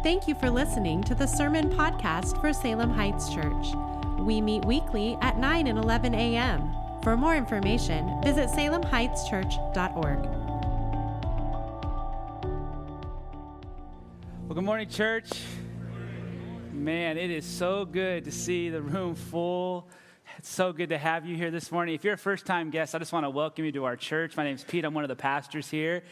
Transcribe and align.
Thank 0.00 0.28
you 0.28 0.36
for 0.36 0.48
listening 0.48 1.02
to 1.04 1.14
the 1.16 1.26
Sermon 1.26 1.70
Podcast 1.70 2.40
for 2.40 2.52
Salem 2.52 2.88
Heights 2.88 3.34
Church. 3.34 3.66
We 4.20 4.40
meet 4.40 4.64
weekly 4.64 5.18
at 5.20 5.38
9 5.38 5.66
and 5.66 5.76
11 5.76 6.14
a.m. 6.14 6.70
For 7.02 7.16
more 7.16 7.34
information, 7.34 8.08
visit 8.22 8.48
salemheightschurch.org. 8.50 10.20
Well, 14.46 14.54
good 14.54 14.62
morning, 14.62 14.88
church. 14.88 15.30
Man, 16.72 17.18
it 17.18 17.32
is 17.32 17.44
so 17.44 17.84
good 17.84 18.24
to 18.26 18.30
see 18.30 18.70
the 18.70 18.80
room 18.80 19.16
full. 19.16 19.88
It's 20.36 20.48
so 20.48 20.72
good 20.72 20.90
to 20.90 20.98
have 20.98 21.26
you 21.26 21.34
here 21.36 21.50
this 21.50 21.72
morning. 21.72 21.96
If 21.96 22.04
you're 22.04 22.14
a 22.14 22.18
first 22.18 22.46
time 22.46 22.70
guest, 22.70 22.94
I 22.94 23.00
just 23.00 23.12
want 23.12 23.26
to 23.26 23.30
welcome 23.30 23.64
you 23.64 23.72
to 23.72 23.84
our 23.84 23.96
church. 23.96 24.36
My 24.36 24.44
name 24.44 24.54
is 24.54 24.62
Pete, 24.62 24.84
I'm 24.84 24.94
one 24.94 25.02
of 25.02 25.08
the 25.08 25.16
pastors 25.16 25.68
here. 25.68 26.04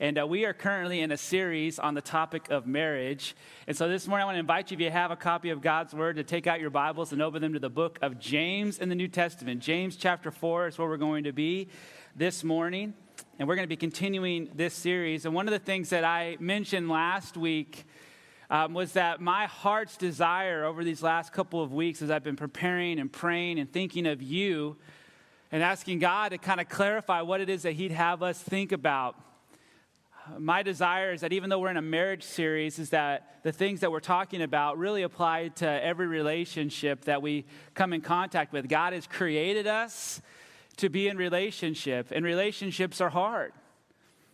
And 0.00 0.18
uh, 0.18 0.26
we 0.26 0.46
are 0.46 0.54
currently 0.54 1.02
in 1.02 1.12
a 1.12 1.16
series 1.18 1.78
on 1.78 1.92
the 1.92 2.00
topic 2.00 2.48
of 2.48 2.66
marriage. 2.66 3.36
And 3.66 3.76
so 3.76 3.86
this 3.86 4.08
morning, 4.08 4.22
I 4.22 4.24
want 4.24 4.36
to 4.36 4.40
invite 4.40 4.70
you, 4.70 4.76
if 4.76 4.80
you 4.80 4.90
have 4.90 5.10
a 5.10 5.16
copy 5.16 5.50
of 5.50 5.60
God's 5.60 5.92
Word, 5.92 6.16
to 6.16 6.24
take 6.24 6.46
out 6.46 6.58
your 6.58 6.70
Bibles 6.70 7.12
and 7.12 7.20
open 7.20 7.42
them 7.42 7.52
to 7.52 7.58
the 7.58 7.68
book 7.68 7.98
of 8.00 8.18
James 8.18 8.78
in 8.78 8.88
the 8.88 8.94
New 8.94 9.08
Testament. 9.08 9.60
James 9.60 9.96
chapter 9.96 10.30
4 10.30 10.68
is 10.68 10.78
where 10.78 10.88
we're 10.88 10.96
going 10.96 11.24
to 11.24 11.34
be 11.34 11.68
this 12.16 12.42
morning. 12.42 12.94
And 13.38 13.46
we're 13.46 13.56
going 13.56 13.66
to 13.66 13.68
be 13.68 13.76
continuing 13.76 14.48
this 14.54 14.72
series. 14.72 15.26
And 15.26 15.34
one 15.34 15.46
of 15.46 15.52
the 15.52 15.58
things 15.58 15.90
that 15.90 16.02
I 16.02 16.38
mentioned 16.40 16.88
last 16.88 17.36
week 17.36 17.84
um, 18.48 18.72
was 18.72 18.92
that 18.92 19.20
my 19.20 19.48
heart's 19.48 19.98
desire 19.98 20.64
over 20.64 20.82
these 20.82 21.02
last 21.02 21.34
couple 21.34 21.62
of 21.62 21.74
weeks, 21.74 22.00
as 22.00 22.10
I've 22.10 22.24
been 22.24 22.36
preparing 22.36 23.00
and 23.00 23.12
praying 23.12 23.58
and 23.58 23.70
thinking 23.70 24.06
of 24.06 24.22
you 24.22 24.78
and 25.52 25.62
asking 25.62 25.98
God 25.98 26.30
to 26.30 26.38
kind 26.38 26.58
of 26.58 26.70
clarify 26.70 27.20
what 27.20 27.42
it 27.42 27.50
is 27.50 27.64
that 27.64 27.72
He'd 27.72 27.92
have 27.92 28.22
us 28.22 28.40
think 28.40 28.72
about 28.72 29.14
my 30.38 30.62
desire 30.62 31.12
is 31.12 31.20
that 31.22 31.32
even 31.32 31.50
though 31.50 31.58
we're 31.58 31.70
in 31.70 31.76
a 31.76 31.82
marriage 31.82 32.22
series, 32.22 32.78
is 32.78 32.90
that 32.90 33.42
the 33.42 33.52
things 33.52 33.80
that 33.80 33.90
we're 33.90 34.00
talking 34.00 34.42
about 34.42 34.78
really 34.78 35.02
apply 35.02 35.48
to 35.56 35.66
every 35.66 36.06
relationship 36.06 37.04
that 37.06 37.22
we 37.22 37.46
come 37.74 37.92
in 37.92 38.00
contact 38.00 38.52
with. 38.52 38.68
God 38.68 38.92
has 38.92 39.06
created 39.06 39.66
us 39.66 40.20
to 40.76 40.88
be 40.88 41.08
in 41.08 41.16
relationship, 41.16 42.10
and 42.10 42.24
relationships 42.24 43.00
are 43.00 43.10
hard. 43.10 43.52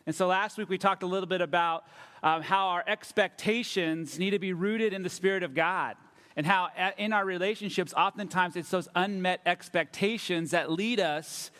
And 0.07 0.15
so 0.15 0.27
last 0.27 0.59
week 0.59 0.69
we 0.69 0.79
talked 0.79 1.03
a 1.03 1.07
little 1.07 1.27
bit 1.27 1.41
about 1.41 1.85
um, 2.23 2.43
how 2.43 2.69
our 2.69 2.85
expectations 2.87 4.19
need 4.19 4.31
to 4.31 4.39
be 4.39 4.53
rooted 4.53 4.93
in 4.93 5.03
the 5.03 5.11
Spirit 5.11 5.43
of 5.43 5.55
God. 5.55 5.97
And 6.37 6.47
how 6.47 6.69
in 6.99 7.13
our 7.13 7.25
relationships, 7.25 7.95
oftentimes 7.95 8.57
it's 8.57 8.71
those 8.71 8.89
unmet 8.95 9.41
expectations 9.47 10.51
that 10.51 10.71
lead 10.71 11.01
us 11.01 11.51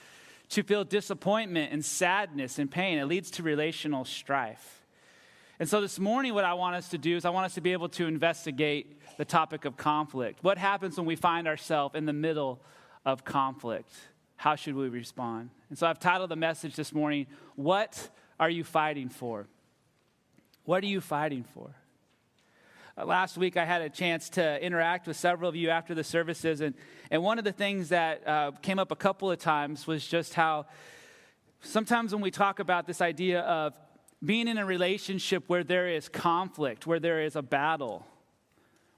to 0.51 0.63
feel 0.63 0.85
disappointment 0.85 1.73
and 1.73 1.85
sadness 1.85 2.59
and 2.59 2.71
pain. 2.71 2.99
It 2.99 3.07
leads 3.07 3.31
to 3.33 3.43
relational 3.43 4.05
strife. 4.05 4.85
And 5.59 5.69
so 5.69 5.81
this 5.81 5.99
morning, 5.99 6.35
what 6.35 6.45
I 6.45 6.55
want 6.55 6.77
us 6.77 6.91
to 6.91 6.99
do 6.99 7.17
is 7.17 7.25
I 7.25 7.31
want 7.31 7.47
us 7.47 7.55
to 7.55 7.61
be 7.61 7.73
able 7.73 7.89
to 7.91 8.07
investigate 8.07 9.01
the 9.17 9.25
topic 9.25 9.65
of 9.65 9.77
conflict. 9.77 10.41
What 10.43 10.59
happens 10.59 10.99
when 10.99 11.07
we 11.07 11.17
find 11.17 11.49
ourselves 11.49 11.95
in 11.95 12.05
the 12.05 12.13
middle 12.13 12.61
of 13.05 13.25
conflict? 13.25 13.93
How 14.37 14.55
should 14.55 14.75
we 14.75 14.89
respond? 14.89 15.51
And 15.71 15.79
so 15.79 15.87
I've 15.87 15.99
titled 15.99 16.31
the 16.31 16.37
message 16.37 16.77
this 16.77 16.93
morning, 16.93 17.27
What 17.55 18.11
Are 18.39 18.51
You 18.51 18.65
Fighting 18.65 19.09
For? 19.09 19.47
What 20.65 20.85
are 20.85 20.89
you 20.89 21.01
fighting 21.01 21.45
for? 21.55 21.71
Uh, 22.99 23.05
last 23.05 23.37
week, 23.37 23.59
I 23.59 23.67
had 23.67 23.83
a 23.83 23.91
chance 23.91 24.31
to 24.31 24.65
interact 24.65 25.07
with 25.07 25.19
several 25.19 25.51
of 25.51 25.55
you 25.55 25.69
after 25.69 25.95
the 25.95 26.03
services, 26.03 26.63
and, 26.63 26.75
and 27.11 27.23
one 27.23 27.39
of 27.39 27.45
the 27.45 27.53
things 27.53 27.91
that 27.91 28.27
uh, 28.27 28.53
came 28.63 28.79
up 28.79 28.91
a 28.91 28.97
couple 28.97 29.31
of 29.31 29.39
times 29.39 29.87
was 29.87 30.07
just 30.07 30.33
how 30.33 30.65
sometimes 31.61 32.15
when 32.15 32.23
we 32.23 32.31
talk 32.31 32.59
about 32.59 32.87
this 32.87 33.03
idea 33.03 33.41
of 33.41 33.79
being 34.25 34.49
in 34.49 34.57
a 34.57 34.65
relationship 34.65 35.45
where 35.49 35.63
there 35.63 35.89
is 35.89 36.09
conflict, 36.09 36.87
where 36.87 36.99
there 36.99 37.21
is 37.21 37.37
a 37.37 37.43
battle, 37.43 38.07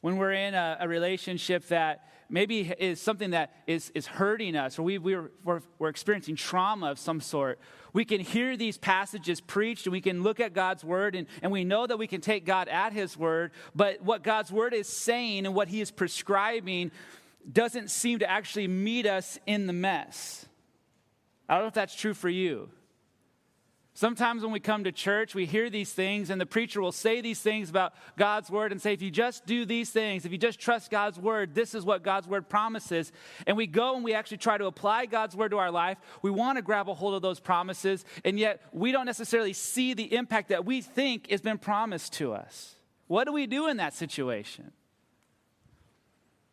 when 0.01 0.17
we're 0.17 0.33
in 0.33 0.55
a, 0.55 0.77
a 0.79 0.87
relationship 0.87 1.67
that 1.67 2.09
maybe 2.31 2.61
is 2.79 3.01
something 3.01 3.31
that 3.31 3.53
is, 3.67 3.91
is 3.95 4.07
hurting 4.07 4.57
us 4.57 4.79
or 4.79 4.83
we, 4.83 4.99
we're, 4.99 5.31
we're, 5.45 5.61
we're 5.79 5.89
experiencing 5.89 6.37
trauma 6.37 6.91
of 6.91 6.99
some 6.99 7.21
sort, 7.21 7.59
we 7.93 8.05
can 8.05 8.21
hear 8.21 8.57
these 8.57 8.77
passages 8.77 9.41
preached 9.41 9.87
and 9.87 9.93
we 9.93 10.01
can 10.01 10.23
look 10.23 10.41
at 10.41 10.53
God's 10.53 10.85
word 10.85 11.15
and, 11.15 11.27
and 11.43 11.51
we 11.51 11.65
know 11.65 11.87
that 11.87 11.99
we 11.99 12.07
can 12.07 12.21
take 12.21 12.45
God 12.45 12.69
at 12.69 12.93
his 12.93 13.17
word, 13.17 13.53
but 13.75 14.03
what 14.03 14.23
God's 14.23 14.53
word 14.53 14.75
is 14.75 14.89
saying 14.89 15.47
and 15.47 15.55
what 15.55 15.69
he 15.69 15.81
is 15.81 15.91
prescribing 15.91 16.91
doesn't 17.51 17.91
seem 17.91 18.19
to 18.19 18.31
actually 18.31 18.69
meet 18.69 19.07
us 19.07 19.39
in 19.47 19.67
the 19.67 19.73
mess. 19.73 20.47
I 21.49 21.55
don't 21.55 21.65
know 21.65 21.69
if 21.69 21.75
that's 21.75 21.95
true 21.95 22.15
for 22.15 22.29
you. 22.29 22.69
Sometimes 23.99 24.45
when 24.45 24.53
we 24.53 24.61
come 24.61 24.85
to 24.85 24.93
church, 24.93 25.35
we 25.35 25.45
hear 25.45 25.69
these 25.71 25.93
things, 25.93 26.31
and 26.31 26.41
the 26.41 26.47
preacher 26.47 26.81
will 26.81 26.93
say 26.93 27.21
these 27.21 27.41
things 27.41 27.69
about 27.69 27.95
God's 28.17 28.49
word 28.49 28.71
and 28.71 28.81
say, 28.81 28.93
if 28.93 29.03
you 29.03 29.11
just 29.11 29.45
do 29.45 29.65
these 29.65 29.91
things, 29.91 30.25
if 30.25 30.31
you 30.31 30.39
just 30.39 30.61
trust 30.61 30.93
God's 30.93 31.19
word, 31.19 31.53
this 31.53 31.75
is 31.75 31.85
what 31.85 32.05
God's 32.05 32.29
word 32.29 32.49
promises. 32.49 33.11
And 33.45 33.57
we 33.57 33.67
go 33.67 33.97
and 33.97 34.05
we 34.05 34.15
actually 34.15 34.37
try 34.37 34.57
to 34.57 34.67
apply 34.67 35.07
God's 35.07 35.35
word 35.35 35.51
to 35.51 35.59
our 35.59 35.73
life. 35.73 35.99
We 36.23 36.31
want 36.31 36.59
to 36.59 36.63
grab 36.63 36.89
a 36.89 36.95
hold 36.95 37.15
of 37.15 37.23
those 37.23 37.41
promises, 37.41 38.05
and 38.25 38.39
yet 38.39 38.63
we 38.73 38.93
don't 38.93 39.05
necessarily 39.05 39.53
see 39.53 39.95
the 39.95 40.15
impact 40.15 40.51
that 40.51 40.65
we 40.65 40.81
think 40.81 41.29
has 41.33 41.41
been 41.41 41.59
promised 41.59 42.13
to 42.13 42.35
us. 42.35 42.77
What 43.09 43.25
do 43.25 43.33
we 43.33 43.49
do 43.49 43.67
in 43.67 43.79
that 43.79 43.95
situation? 43.95 44.71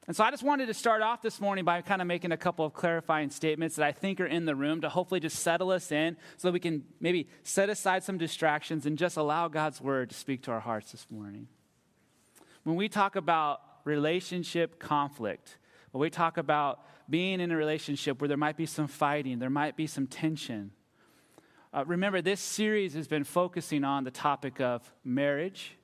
And 0.07 0.15
so 0.15 0.23
I 0.23 0.29
just 0.29 0.43
wanted 0.43 0.67
to 0.67 0.73
start 0.75 1.01
off 1.01 1.23
this 1.23 1.41
morning 1.41 1.65
by 1.65 1.81
kind 1.81 1.99
of 1.99 2.07
making 2.07 2.31
a 2.31 2.37
couple 2.37 2.63
of 2.63 2.73
clarifying 2.73 3.31
statements 3.31 3.77
that 3.77 3.85
I 3.85 3.91
think 3.91 4.21
are 4.21 4.25
in 4.27 4.45
the 4.45 4.55
room 4.55 4.81
to 4.81 4.89
hopefully 4.89 5.19
just 5.19 5.39
settle 5.39 5.71
us 5.71 5.91
in 5.91 6.15
so 6.37 6.47
that 6.47 6.51
we 6.51 6.59
can 6.59 6.83
maybe 6.99 7.27
set 7.41 7.69
aside 7.69 8.03
some 8.03 8.19
distractions 8.19 8.85
and 8.85 8.99
just 8.99 9.17
allow 9.17 9.47
God's 9.47 9.81
word 9.81 10.11
to 10.11 10.15
speak 10.15 10.43
to 10.43 10.51
our 10.51 10.59
hearts 10.59 10.91
this 10.91 11.07
morning. 11.09 11.47
When 12.63 12.75
we 12.75 12.87
talk 12.87 13.15
about 13.15 13.61
relationship 13.83 14.79
conflict, 14.79 15.57
when 15.91 16.01
we 16.01 16.11
talk 16.11 16.37
about 16.37 16.81
being 17.09 17.39
in 17.39 17.51
a 17.51 17.57
relationship 17.57 18.21
where 18.21 18.27
there 18.27 18.37
might 18.37 18.57
be 18.57 18.67
some 18.67 18.87
fighting, 18.87 19.39
there 19.39 19.49
might 19.49 19.75
be 19.75 19.87
some 19.87 20.05
tension, 20.05 20.71
uh, 21.73 21.83
remember 21.85 22.21
this 22.21 22.39
series 22.39 22.93
has 22.93 23.07
been 23.07 23.23
focusing 23.23 23.83
on 23.83 24.03
the 24.03 24.11
topic 24.11 24.61
of 24.61 24.89
marriage. 25.03 25.77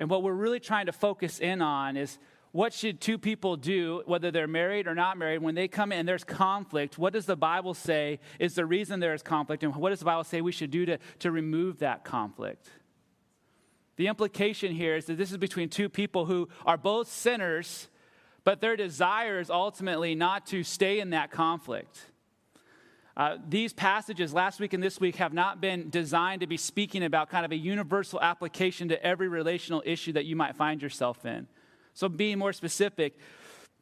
And 0.00 0.10
what 0.10 0.22
we're 0.22 0.32
really 0.32 0.58
trying 0.58 0.86
to 0.86 0.92
focus 0.92 1.38
in 1.38 1.62
on 1.62 1.96
is 1.96 2.18
what 2.54 2.72
should 2.72 3.00
two 3.00 3.18
people 3.18 3.56
do, 3.56 4.04
whether 4.06 4.30
they're 4.30 4.46
married 4.46 4.86
or 4.86 4.94
not 4.94 5.18
married, 5.18 5.42
when 5.42 5.56
they 5.56 5.66
come 5.66 5.90
in 5.90 5.98
and 5.98 6.08
there's 6.08 6.22
conflict? 6.22 6.96
What 6.96 7.12
does 7.12 7.26
the 7.26 7.34
Bible 7.34 7.74
say 7.74 8.20
is 8.38 8.54
the 8.54 8.64
reason 8.64 9.00
there 9.00 9.12
is 9.12 9.24
conflict? 9.24 9.64
And 9.64 9.74
what 9.74 9.90
does 9.90 9.98
the 9.98 10.04
Bible 10.04 10.22
say 10.22 10.40
we 10.40 10.52
should 10.52 10.70
do 10.70 10.86
to, 10.86 10.98
to 11.18 11.32
remove 11.32 11.80
that 11.80 12.04
conflict? 12.04 12.68
The 13.96 14.06
implication 14.06 14.70
here 14.70 14.94
is 14.94 15.06
that 15.06 15.18
this 15.18 15.32
is 15.32 15.36
between 15.36 15.68
two 15.68 15.88
people 15.88 16.26
who 16.26 16.48
are 16.64 16.76
both 16.76 17.08
sinners, 17.08 17.88
but 18.44 18.60
their 18.60 18.76
desire 18.76 19.40
is 19.40 19.50
ultimately 19.50 20.14
not 20.14 20.46
to 20.46 20.62
stay 20.62 21.00
in 21.00 21.10
that 21.10 21.32
conflict. 21.32 22.02
Uh, 23.16 23.38
these 23.48 23.72
passages 23.72 24.32
last 24.32 24.60
week 24.60 24.72
and 24.72 24.82
this 24.82 25.00
week 25.00 25.16
have 25.16 25.32
not 25.32 25.60
been 25.60 25.90
designed 25.90 26.40
to 26.42 26.46
be 26.46 26.56
speaking 26.56 27.02
about 27.02 27.30
kind 27.30 27.44
of 27.44 27.50
a 27.50 27.56
universal 27.56 28.20
application 28.20 28.90
to 28.90 29.04
every 29.04 29.26
relational 29.26 29.82
issue 29.84 30.12
that 30.12 30.24
you 30.24 30.36
might 30.36 30.54
find 30.54 30.80
yourself 30.80 31.26
in. 31.26 31.48
So, 31.94 32.08
being 32.08 32.38
more 32.38 32.52
specific, 32.52 33.16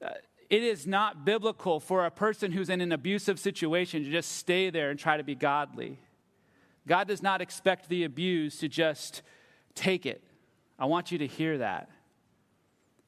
uh, 0.05 0.11
it 0.51 0.63
is 0.63 0.87
not 0.87 1.25
biblical 1.25 1.81
for 1.81 2.05
a 2.05 2.11
person 2.11 2.53
who's 2.53 2.69
in 2.69 2.83
an 2.83 2.93
abusive 2.93 3.41
situation 3.41 4.05
to 4.05 4.11
just 4.11 4.33
stay 4.33 4.69
there 4.69 4.91
and 4.91 4.99
try 4.99 5.17
to 5.17 5.25
be 5.25 5.35
godly. 5.35 5.99
God 6.87 7.09
does 7.09 7.23
not 7.23 7.41
expect 7.41 7.89
the 7.89 8.05
abused 8.05 8.61
to 8.61 8.69
just 8.69 9.23
take 9.75 10.05
it. 10.05 10.23
I 10.79 10.85
want 10.87 11.11
you 11.11 11.19
to 11.19 11.27
hear 11.27 11.59
that. 11.59 11.89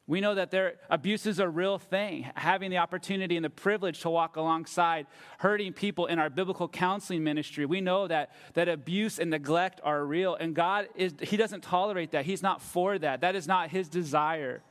We 0.06 0.20
know 0.20 0.34
that 0.34 0.50
their 0.50 0.74
abuse 0.90 1.24
is 1.24 1.38
a 1.38 1.48
real 1.48 1.78
thing. 1.78 2.30
Having 2.34 2.70
the 2.70 2.78
opportunity 2.78 3.36
and 3.36 3.44
the 3.44 3.50
privilege 3.50 4.00
to 4.00 4.10
walk 4.10 4.36
alongside 4.36 5.06
hurting 5.38 5.72
people 5.72 6.06
in 6.06 6.18
our 6.18 6.28
biblical 6.28 6.68
counseling 6.68 7.24
ministry, 7.24 7.64
we 7.64 7.80
know 7.80 8.06
that, 8.06 8.32
that 8.52 8.68
abuse 8.68 9.18
and 9.18 9.30
neglect 9.30 9.80
are 9.82 10.04
real. 10.04 10.34
And 10.34 10.54
God 10.54 10.88
is 10.94 11.14
He 11.22 11.38
doesn't 11.38 11.62
tolerate 11.62 12.10
that. 12.10 12.26
He's 12.26 12.42
not 12.42 12.60
for 12.60 12.98
that. 12.98 13.22
That 13.22 13.34
is 13.34 13.46
not 13.46 13.70
His 13.70 13.88
desire. 13.88 14.62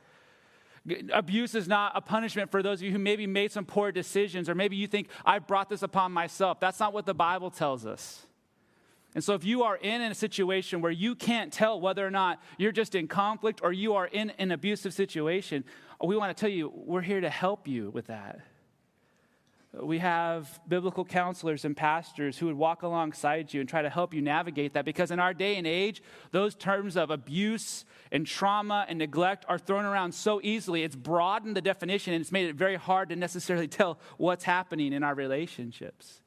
Abuse 1.12 1.54
is 1.54 1.66
not 1.66 1.92
a 1.94 2.00
punishment 2.00 2.50
for 2.50 2.62
those 2.62 2.80
of 2.80 2.82
you 2.84 2.92
who 2.92 2.98
maybe 2.98 3.26
made 3.26 3.50
some 3.52 3.64
poor 3.64 3.90
decisions, 3.90 4.48
or 4.48 4.54
maybe 4.54 4.76
you 4.76 4.86
think, 4.86 5.08
I 5.24 5.38
brought 5.38 5.70
this 5.70 5.82
upon 5.82 6.12
myself. 6.12 6.60
That's 6.60 6.78
not 6.78 6.92
what 6.92 7.06
the 7.06 7.14
Bible 7.14 7.50
tells 7.50 7.86
us. 7.86 8.26
And 9.14 9.22
so, 9.22 9.34
if 9.34 9.44
you 9.44 9.62
are 9.62 9.76
in 9.76 10.02
a 10.02 10.14
situation 10.14 10.80
where 10.80 10.92
you 10.92 11.14
can't 11.14 11.52
tell 11.52 11.80
whether 11.80 12.04
or 12.04 12.10
not 12.10 12.42
you're 12.58 12.72
just 12.72 12.94
in 12.94 13.06
conflict 13.06 13.60
or 13.62 13.72
you 13.72 13.94
are 13.94 14.06
in 14.06 14.30
an 14.30 14.50
abusive 14.50 14.92
situation, 14.92 15.64
we 16.02 16.16
want 16.16 16.36
to 16.36 16.40
tell 16.40 16.50
you 16.50 16.72
we're 16.74 17.00
here 17.00 17.20
to 17.20 17.30
help 17.30 17.68
you 17.68 17.90
with 17.90 18.08
that. 18.08 18.40
We 19.80 19.98
have 19.98 20.60
biblical 20.68 21.04
counselors 21.04 21.64
and 21.64 21.76
pastors 21.76 22.38
who 22.38 22.46
would 22.46 22.54
walk 22.54 22.82
alongside 22.82 23.52
you 23.52 23.60
and 23.60 23.68
try 23.68 23.82
to 23.82 23.90
help 23.90 24.14
you 24.14 24.22
navigate 24.22 24.74
that 24.74 24.84
because 24.84 25.10
in 25.10 25.18
our 25.18 25.34
day 25.34 25.56
and 25.56 25.66
age, 25.66 26.02
those 26.30 26.54
terms 26.54 26.96
of 26.96 27.10
abuse 27.10 27.84
and 28.12 28.24
trauma 28.24 28.86
and 28.88 28.98
neglect 28.98 29.44
are 29.48 29.58
thrown 29.58 29.84
around 29.84 30.14
so 30.14 30.40
easily. 30.44 30.84
It's 30.84 30.94
broadened 30.94 31.56
the 31.56 31.60
definition 31.60 32.14
and 32.14 32.20
it's 32.20 32.30
made 32.30 32.48
it 32.48 32.54
very 32.54 32.76
hard 32.76 33.08
to 33.08 33.16
necessarily 33.16 33.66
tell 33.66 33.98
what's 34.16 34.44
happening 34.44 34.92
in 34.92 35.02
our 35.02 35.14
relationships. 35.14 36.20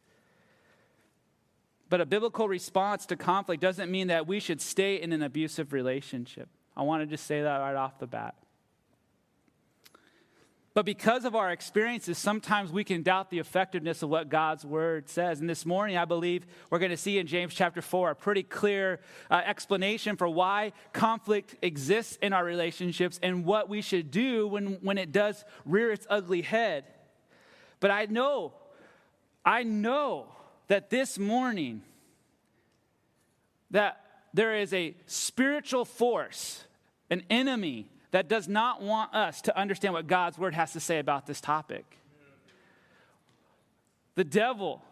But 1.90 2.02
a 2.02 2.06
biblical 2.06 2.50
response 2.50 3.06
to 3.06 3.16
conflict 3.16 3.62
doesn't 3.62 3.90
mean 3.90 4.08
that 4.08 4.28
we 4.28 4.42
should 4.42 4.60
stay 4.60 5.02
in 5.02 5.14
an 5.14 5.24
abusive 5.24 5.72
relationship. 5.72 6.50
I 6.76 6.82
want 6.82 7.02
to 7.02 7.08
just 7.08 7.26
say 7.26 7.42
that 7.42 7.58
right 7.60 7.76
off 7.76 7.98
the 7.98 8.08
bat. 8.08 8.36
But 10.78 10.86
because 10.86 11.26
of 11.26 11.34
our 11.34 11.52
experiences, 11.52 12.20
sometimes 12.20 12.72
we 12.72 12.84
can 12.84 13.02
doubt 13.02 13.32
the 13.32 13.40
effectiveness 13.40 14.04
of 14.04 14.10
what 14.10 14.30
God's 14.30 14.64
word 14.64 15.10
says. 15.10 15.40
And 15.40 15.50
this 15.50 15.66
morning, 15.66 15.98
I 15.98 16.06
believe 16.06 16.46
we're 16.70 16.78
going 16.78 16.92
to 16.92 16.98
see 16.98 17.18
in 17.18 17.26
James 17.26 17.56
chapter 17.56 17.82
4 17.82 18.12
a 18.12 18.16
pretty 18.16 18.44
clear 18.44 19.00
uh, 19.32 19.42
explanation 19.44 20.18
for 20.18 20.30
why 20.30 20.74
conflict 20.94 21.56
exists 21.64 22.20
in 22.22 22.32
our 22.32 22.46
relationships 22.46 23.20
and 23.24 23.44
what 23.44 23.70
we 23.70 23.82
should 23.82 24.12
do 24.12 24.48
when, 24.48 24.74
when 24.84 25.00
it 25.00 25.12
does 25.12 25.44
rear 25.66 25.92
its 25.92 26.06
ugly 26.12 26.44
head. 26.44 26.84
But 27.80 27.90
I 27.90 28.06
know, 28.06 28.54
I 29.44 29.64
know 29.64 30.28
that 30.68 30.92
this 30.92 31.18
morning, 31.18 31.82
that 33.72 34.00
there 34.32 34.54
is 34.54 34.72
a 34.76 34.96
spiritual 35.08 35.86
force, 35.86 36.66
an 37.10 37.24
enemy 37.32 37.90
that 38.12 38.28
does 38.28 38.48
not 38.48 38.82
want 38.82 39.14
us 39.14 39.42
to 39.42 39.58
understand 39.58 39.94
what 39.94 40.08
God's 40.08 40.38
word 40.38 40.54
has 40.54 40.74
to 40.74 40.80
say 40.80 41.00
about 41.00 41.26
this 41.26 41.42
topic. 41.42 41.98
The 44.16 44.24
devil 44.24 44.84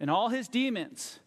and 0.00 0.10
all 0.10 0.28
his 0.28 0.48
demons 0.48 1.20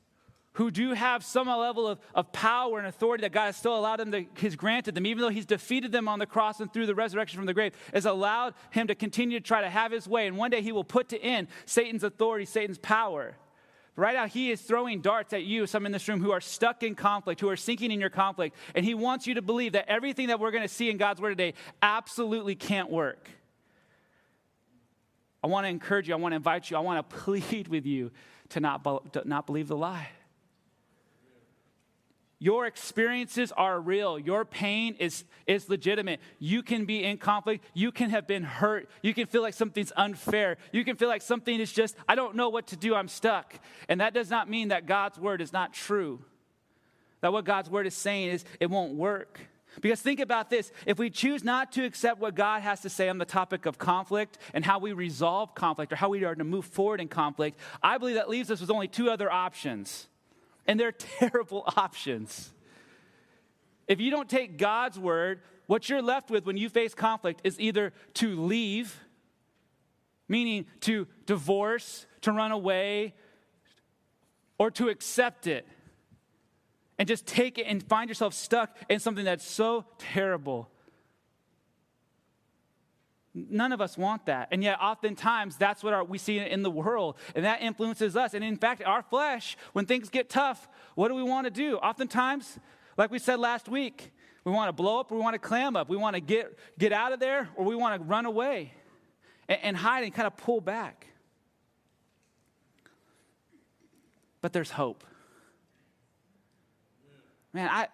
who 0.54 0.72
do 0.72 0.94
have 0.94 1.24
some 1.24 1.48
level 1.48 1.88
of, 1.88 2.00
of 2.14 2.32
power 2.34 2.80
and 2.80 2.88
authority 2.88 3.22
that 3.22 3.32
God 3.32 3.46
has 3.46 3.56
still 3.56 3.78
allowed 3.78 3.98
them 3.98 4.12
to, 4.12 4.26
he's 4.36 4.56
granted 4.56 4.96
them, 4.96 5.06
even 5.06 5.22
though 5.22 5.30
he's 5.30 5.46
defeated 5.46 5.92
them 5.92 6.10
on 6.10 6.20
the 6.20 6.26
cross 6.26 6.60
and 6.60 6.74
through 6.74 6.86
the 6.86 6.96
resurrection 6.96 7.38
from 7.38 7.46
the 7.46 7.54
grave, 7.54 7.74
has 7.94 8.06
allowed 8.06 8.56
him 8.72 8.88
to 8.88 8.96
continue 8.96 9.40
to 9.40 9.46
try 9.46 9.62
to 9.62 9.70
have 9.70 9.92
his 9.92 10.08
way. 10.08 10.28
And 10.28 10.38
one 10.38 10.52
day 10.52 10.62
he 10.62 10.72
will 10.72 10.84
put 10.84 11.10
to 11.10 11.22
end 11.22 11.48
Satan's 11.66 12.04
authority, 12.04 12.46
Satan's 12.46 12.78
power. 12.78 13.38
Right 14.00 14.16
now, 14.16 14.28
he 14.28 14.50
is 14.50 14.62
throwing 14.62 15.02
darts 15.02 15.34
at 15.34 15.44
you, 15.44 15.68
some 15.68 15.86
in 15.86 15.92
this 15.92 16.08
room 16.08 16.22
who 16.22 16.32
are 16.32 16.40
stuck 16.40 16.84
in 16.84 16.96
conflict, 16.96 17.42
who 17.42 17.50
are 17.50 17.58
sinking 17.58 17.92
in 17.92 18.00
your 18.00 18.10
conflict, 18.10 18.56
and 18.74 18.86
he 18.86 18.94
wants 18.94 19.28
you 19.28 19.34
to 19.34 19.42
believe 19.42 19.74
that 19.74 19.90
everything 19.90 20.28
that 20.28 20.40
we're 20.40 20.52
going 20.52 20.64
to 20.64 20.74
see 20.74 20.90
in 20.90 20.96
God's 20.96 21.20
word 21.20 21.32
today 21.32 21.54
absolutely 21.82 22.56
can't 22.56 22.90
work. 22.90 23.30
I 25.44 25.48
want 25.48 25.66
to 25.66 25.70
encourage 25.70 26.08
you, 26.08 26.14
I 26.14 26.18
want 26.18 26.32
to 26.32 26.38
invite 26.38 26.72
you, 26.72 26.78
I 26.78 26.80
want 26.80 27.10
to 27.10 27.18
plead 27.24 27.68
with 27.68 27.86
you 27.86 28.12
to 28.50 28.62
not, 28.62 28.86
not 29.26 29.46
believe 29.46 29.68
the 29.68 29.76
lie. 29.76 30.08
Your 32.42 32.66
experiences 32.66 33.52
are 33.52 33.82
real. 33.82 34.18
Your 34.18 34.46
pain 34.46 34.96
is, 34.98 35.26
is 35.46 35.68
legitimate. 35.68 36.22
You 36.40 36.64
can 36.64 36.86
be 36.86 37.04
in 37.04 37.18
conflict. 37.18 37.66
You 37.74 37.92
can 37.92 38.12
have 38.12 38.28
been 38.28 38.44
hurt. 38.44 38.90
You 39.02 39.14
can 39.14 39.28
feel 39.28 39.42
like 39.42 39.54
something's 39.54 39.92
unfair. 39.98 40.56
You 40.72 40.86
can 40.86 40.96
feel 40.96 41.10
like 41.10 41.22
something 41.22 41.60
is 41.60 41.74
just, 41.74 41.98
I 42.08 42.16
don't 42.16 42.36
know 42.36 42.48
what 42.48 42.68
to 42.68 42.78
do. 42.78 42.96
I'm 42.96 43.10
stuck. 43.10 43.60
And 43.90 44.00
that 44.00 44.14
does 44.14 44.30
not 44.30 44.50
mean 44.50 44.70
that 44.70 44.86
God's 44.86 45.20
word 45.20 45.42
is 45.42 45.52
not 45.52 45.74
true. 45.74 46.24
That 47.20 47.34
what 47.34 47.44
God's 47.44 47.70
word 47.70 47.86
is 47.86 47.94
saying 47.94 48.30
is 48.30 48.46
it 48.62 48.70
won't 48.70 48.94
work. 48.94 49.42
Because 49.82 50.02
think 50.02 50.22
about 50.22 50.50
this 50.50 50.72
if 50.86 50.98
we 50.98 51.10
choose 51.10 51.44
not 51.44 51.74
to 51.74 51.84
accept 51.84 52.22
what 52.22 52.36
God 52.36 52.62
has 52.62 52.80
to 52.82 52.90
say 52.90 53.10
on 53.10 53.18
the 53.18 53.26
topic 53.26 53.66
of 53.66 53.78
conflict 53.78 54.38
and 54.54 54.64
how 54.64 54.80
we 54.80 54.94
resolve 54.94 55.54
conflict 55.56 55.92
or 55.92 55.98
how 55.98 56.10
we 56.10 56.24
are 56.24 56.36
to 56.36 56.44
move 56.46 56.66
forward 56.66 57.02
in 57.02 57.10
conflict, 57.10 57.60
I 57.84 57.98
believe 57.98 58.16
that 58.16 58.30
leaves 58.30 58.50
us 58.50 58.62
with 58.62 58.72
only 58.72 58.88
two 58.88 59.10
other 59.10 59.30
options 59.30 60.08
and 60.70 60.80
they're 60.80 60.92
terrible 61.20 61.64
options. 61.76 62.54
If 63.88 64.00
you 64.00 64.12
don't 64.12 64.30
take 64.30 64.58
God's 64.58 65.00
word, 65.00 65.42
what 65.66 65.90
you're 65.90 66.02
left 66.02 66.30
with 66.30 66.46
when 66.46 66.58
you 66.58 66.70
face 66.70 66.94
conflict 66.94 67.42
is 67.44 67.60
either 67.60 67.92
to 68.16 68.40
leave, 68.40 68.96
meaning 70.28 70.68
to 70.82 71.08
divorce, 71.26 72.06
to 72.22 72.32
run 72.32 72.52
away, 72.52 73.16
or 74.60 74.70
to 74.72 74.90
accept 74.90 75.48
it 75.48 75.68
and 77.00 77.08
just 77.08 77.26
take 77.26 77.58
it 77.58 77.64
and 77.64 77.82
find 77.82 78.08
yourself 78.08 78.36
stuck 78.36 78.78
in 78.90 79.00
something 79.00 79.26
that's 79.26 79.46
so 79.46 79.86
terrible 79.98 80.70
None 83.34 83.72
of 83.72 83.80
us 83.80 83.98
want 83.98 84.26
that. 84.26 84.48
And 84.52 84.64
yet, 84.64 84.80
oftentimes, 84.82 85.56
that's 85.58 85.84
what 85.84 85.94
our, 85.94 86.04
we 86.04 86.18
see 86.18 86.40
in 86.40 86.64
the 86.64 86.72
world, 86.72 87.16
and 87.36 87.46
that 87.46 87.62
influences 87.62 88.16
us. 88.16 88.34
And 88.34 88.44
in 88.44 88.58
fact, 88.58 88.84
our 88.84 89.04
flesh, 89.04 89.56
when 89.74 89.86
things 89.86 90.10
get 90.10 90.30
tough, 90.30 90.68
what 90.96 91.10
do 91.10 91.16
we 91.16 91.24
want 91.24 91.46
to 91.46 91.52
do? 91.52 91.78
Oftentimes, 91.78 92.58
like 92.98 93.12
we 93.12 93.20
said 93.20 93.40
last 93.40 93.70
week, 93.70 94.12
we 94.44 94.52
want 94.52 94.70
to 94.70 94.74
blow 94.74 95.00
up 95.00 95.12
we 95.12 95.20
want 95.20 95.36
to 95.36 95.40
clam 95.40 95.76
up. 95.76 95.90
We 95.90 95.98
want 95.98 96.16
to 96.16 96.22
get, 96.22 96.58
get 96.78 96.92
out 96.92 97.12
of 97.12 97.20
there 97.20 97.50
or 97.56 97.66
we 97.66 97.76
want 97.76 98.02
to 98.02 98.08
run 98.08 98.26
away 98.26 98.74
and, 99.48 99.60
and 99.62 99.78
hide 99.78 100.04
and 100.04 100.14
kind 100.14 100.28
of 100.28 100.36
pull 100.38 100.62
back. 100.62 101.08
But 104.42 104.54
there's 104.54 104.72
hope. 104.72 105.04
Man, 107.54 107.70
I, 107.70 107.88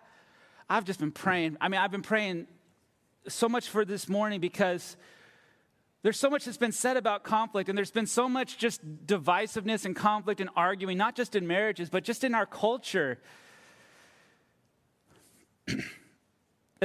I've 0.70 0.86
just 0.86 1.00
been 1.00 1.12
praying. 1.12 1.58
I 1.60 1.70
mean, 1.70 1.82
I've 1.82 1.92
been 1.92 2.02
praying 2.02 2.48
so 3.28 3.50
much 3.50 3.70
for 3.70 3.84
this 3.84 4.08
morning 4.08 4.40
because 4.40 4.96
there's 6.06 6.20
so 6.20 6.30
much 6.30 6.46
that's 6.46 6.56
been 6.56 6.72
said 6.72 6.98
about 6.98 7.24
conflict, 7.24 7.68
and 7.68 7.76
there's 7.76 7.90
been 7.90 8.06
so 8.06 8.30
much 8.30 8.60
just 8.60 9.08
divisiveness 9.08 9.86
and 9.86 9.96
conflict 9.96 10.40
and 10.40 10.52
arguing, 10.56 11.00
not 11.00 11.16
just 11.16 11.36
in 11.36 11.48
marriages, 11.48 11.90
but 11.90 12.04
just 12.04 12.24
in 12.24 12.36
our 12.36 12.46
culture. 12.46 13.18
and 15.68 15.82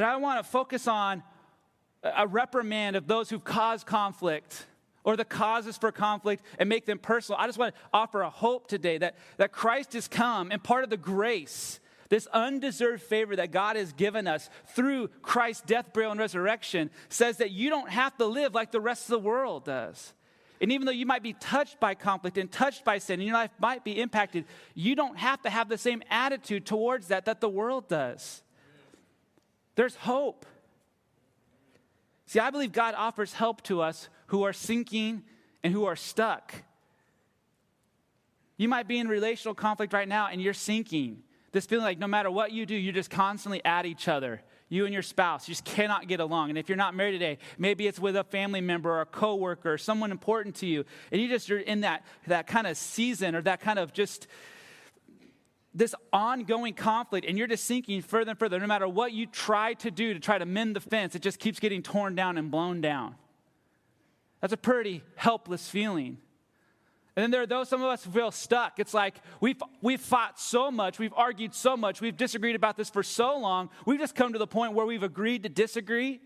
I 0.03 0.17
want 0.17 0.43
to 0.43 0.51
focus 0.51 0.89
on 0.89 1.23
a 2.03 2.27
reprimand 2.27 2.97
of 2.97 3.07
those 3.07 3.29
who've 3.29 3.45
caused 3.45 3.87
conflict 3.87 4.65
or 5.05 5.19
the 5.19 5.27
causes 5.27 5.77
for 5.77 5.93
conflict 5.93 6.43
and 6.59 6.67
make 6.67 6.87
them 6.87 6.99
personal. 6.99 7.39
I 7.39 7.45
just 7.45 7.59
want 7.59 7.75
to 7.75 7.81
offer 7.93 8.23
a 8.23 8.31
hope 8.31 8.69
today 8.69 8.97
that, 8.97 9.17
that 9.37 9.53
Christ 9.53 9.93
has 9.93 10.09
come 10.09 10.51
and 10.51 10.65
part 10.65 10.83
of 10.83 10.89
the 10.89 10.97
grace 10.97 11.79
this 12.11 12.27
undeserved 12.33 13.03
favor 13.03 13.37
that 13.37 13.53
God 13.53 13.77
has 13.77 13.93
given 13.93 14.27
us 14.27 14.51
through 14.75 15.09
Christ's 15.23 15.63
death, 15.63 15.93
burial, 15.95 16.11
and 16.11 16.21
resurrection 16.21 16.91
says 17.09 17.39
that 17.39 17.53
you 17.53 17.71
don't 17.71 17.89
have 17.89 18.17
to 18.19 18.27
live 18.27 18.53
like 18.53 18.73
the 18.73 18.81
rest 18.81 19.05
of 19.05 19.13
the 19.13 19.27
world 19.27 19.65
does. 19.65 20.13
And 20.61 20.73
even 20.73 20.85
though 20.85 20.93
you 20.93 21.07
might 21.07 21.23
be 21.23 21.33
touched 21.33 21.81
by 21.81 21.95
conflict 21.95 22.37
and 22.37 22.51
touched 22.51 22.85
by 22.85 22.99
sin, 22.99 23.21
and 23.21 23.27
your 23.27 23.37
life 23.37 23.53
might 23.59 23.85
be 23.85 23.99
impacted, 23.99 24.45
you 24.75 24.95
don't 24.95 25.17
have 25.17 25.41
to 25.43 25.51
have 25.51 25.69
the 25.69 25.79
same 25.79 26.03
attitude 26.11 26.67
towards 26.67 27.09
that 27.09 27.25
that 27.25 27.41
the 27.41 27.49
world 27.49 27.89
does. 27.89 28.43
There's 29.77 29.95
hope. 29.95 30.45
See, 32.27 32.41
I 32.41 32.51
believe 32.51 32.73
God 32.73 32.95
offers 32.97 33.33
help 33.33 33.63
to 33.63 33.81
us 33.81 34.09
who 34.27 34.43
are 34.43 34.53
sinking 34.53 35.23
and 35.63 35.73
who 35.73 35.85
are 35.85 35.97
stuck. 35.97 36.55
You 38.57 38.69
might 38.69 38.89
be 38.89 38.99
in 38.99 39.09
relational 39.09 39.55
conflict 39.55 39.93
right 39.93 40.09
now 40.09 40.27
and 40.27 40.43
you're 40.43 40.53
sinking. 40.53 41.23
This 41.53 41.67
feeling 41.67 41.85
like 41.85 41.99
no 41.99 42.07
matter 42.07 42.31
what 42.31 42.53
you 42.53 42.65
do, 42.67 42.75
you're 42.75 42.93
just 42.93 43.11
constantly 43.11 43.65
at 43.65 43.87
each 43.87 44.09
other. 44.09 44.43
You 44.69 44.85
and 44.85 44.93
your 44.93 45.03
spouse, 45.03 45.49
you 45.49 45.53
just 45.53 45.65
cannot 45.65 46.07
get 46.07 46.21
along. 46.21 46.51
And 46.51 46.59
if 46.59 46.69
you're 46.69 46.77
not 46.77 46.95
married 46.95 47.13
today, 47.13 47.39
maybe 47.59 47.89
it's 47.89 47.99
with 47.99 48.15
a 48.15 48.23
family 48.23 48.61
member 48.61 48.91
or 48.91 49.01
a 49.01 49.07
coworker 49.07 49.73
or 49.73 49.79
someone 49.79 50.13
important 50.13 50.55
to 50.57 50.67
you. 50.67 50.85
And 51.11 51.21
you 51.21 51.29
just 51.29 51.49
you're 51.49 51.59
in 51.59 51.81
that, 51.81 52.05
that 52.29 52.47
kind 52.47 52.69
of 52.69 52.77
season 52.77 53.35
or 53.35 53.43
that 53.43 53.61
kind 53.61 53.81
of 53.81 53.93
just 53.93 54.29
this 55.75 55.95
ongoing 56.13 56.75
conflict, 56.75 57.27
and 57.29 57.39
you're 57.39 57.47
just 57.47 57.65
sinking 57.65 58.03
further 58.03 58.31
and 58.31 58.39
further. 58.39 58.59
No 58.59 58.67
matter 58.67 58.89
what 58.89 59.13
you 59.13 59.27
try 59.27 59.75
to 59.75 59.91
do 59.91 60.15
to 60.15 60.21
try 60.21 60.39
to 60.39 60.47
mend 60.47 60.75
the 60.75 60.81
fence, 60.81 61.15
it 61.15 61.23
just 61.23 61.39
keeps 61.39 61.61
getting 61.61 61.83
torn 61.83 62.15
down 62.15 62.39
and 62.39 62.51
blown 62.51 62.81
down. 62.81 63.15
That's 64.41 64.53
a 64.53 64.57
pretty 64.57 65.03
helpless 65.17 65.69
feeling. 65.69 66.19
And 67.17 67.23
then 67.23 67.31
there 67.31 67.43
are 67.43 67.47
those, 67.47 67.69
some 67.69 67.83
of 67.83 67.89
us 67.89 68.05
feel 68.07 68.31
stuck. 68.31 68.79
It's 68.79 68.95
like 68.95 69.17
we've, 69.41 69.61
we've 69.83 70.01
fought 70.01 70.39
so 70.39 70.71
much, 70.71 70.99
we've 70.99 71.15
argued 71.15 71.55
so 71.55 71.77
much, 71.77 72.01
we've 72.01 72.17
disagreed 72.17 72.57
about 72.57 72.77
this 72.77 72.89
for 72.89 73.03
so 73.03 73.37
long, 73.37 73.71
we've 73.85 73.99
just 73.99 74.15
come 74.15 74.33
to 74.33 74.39
the 74.39 74.47
point 74.47 74.75
where 74.75 74.87
we've 74.87 75.03
agreed 75.03 75.43
to 75.43 75.49
disagree. 75.49 76.21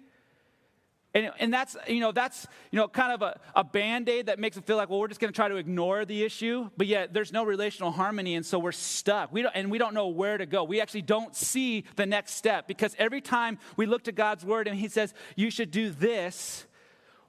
And, 1.17 1.31
and 1.39 1.55
that's, 1.55 1.77
you 1.87 2.01
know, 2.01 2.11
that's, 2.11 2.45
you 2.73 2.77
know, 2.77 2.89
kind 2.89 3.13
of 3.13 3.23
a, 3.23 3.39
a 3.55 3.63
band-aid 3.63 4.27
that 4.27 4.41
makes 4.41 4.57
it 4.57 4.67
feel 4.67 4.77
like, 4.77 4.91
well, 4.91 4.99
we're 4.99 5.07
just 5.07 5.21
going 5.21 5.33
to 5.33 5.37
try 5.37 5.49
to 5.49 5.57
ignore 5.57 6.05
the 6.05 6.25
issue, 6.25 6.69
but 6.77 6.89
yet 6.89 7.15
there's 7.15 7.33
no 7.33 7.45
relational 7.45 7.93
harmony, 7.93 8.35
and 8.35 8.45
so 8.45 8.59
we're 8.59 8.73
stuck. 8.73 9.33
We 9.33 9.43
don't, 9.43 9.55
and 9.55 9.71
we 9.71 9.79
don't 9.79 9.95
know 9.95 10.09
where 10.09 10.37
to 10.37 10.45
go. 10.45 10.65
We 10.65 10.81
actually 10.81 11.03
don't 11.03 11.35
see 11.37 11.85
the 11.95 12.05
next 12.05 12.35
step 12.35 12.67
because 12.67 12.97
every 12.99 13.21
time 13.21 13.59
we 13.77 13.87
look 13.87 14.03
to 14.05 14.13
God's 14.13 14.45
word 14.45 14.67
and 14.67 14.77
he 14.77 14.89
says, 14.89 15.15
you 15.37 15.51
should 15.51 15.71
do 15.71 15.91
this, 15.91 16.67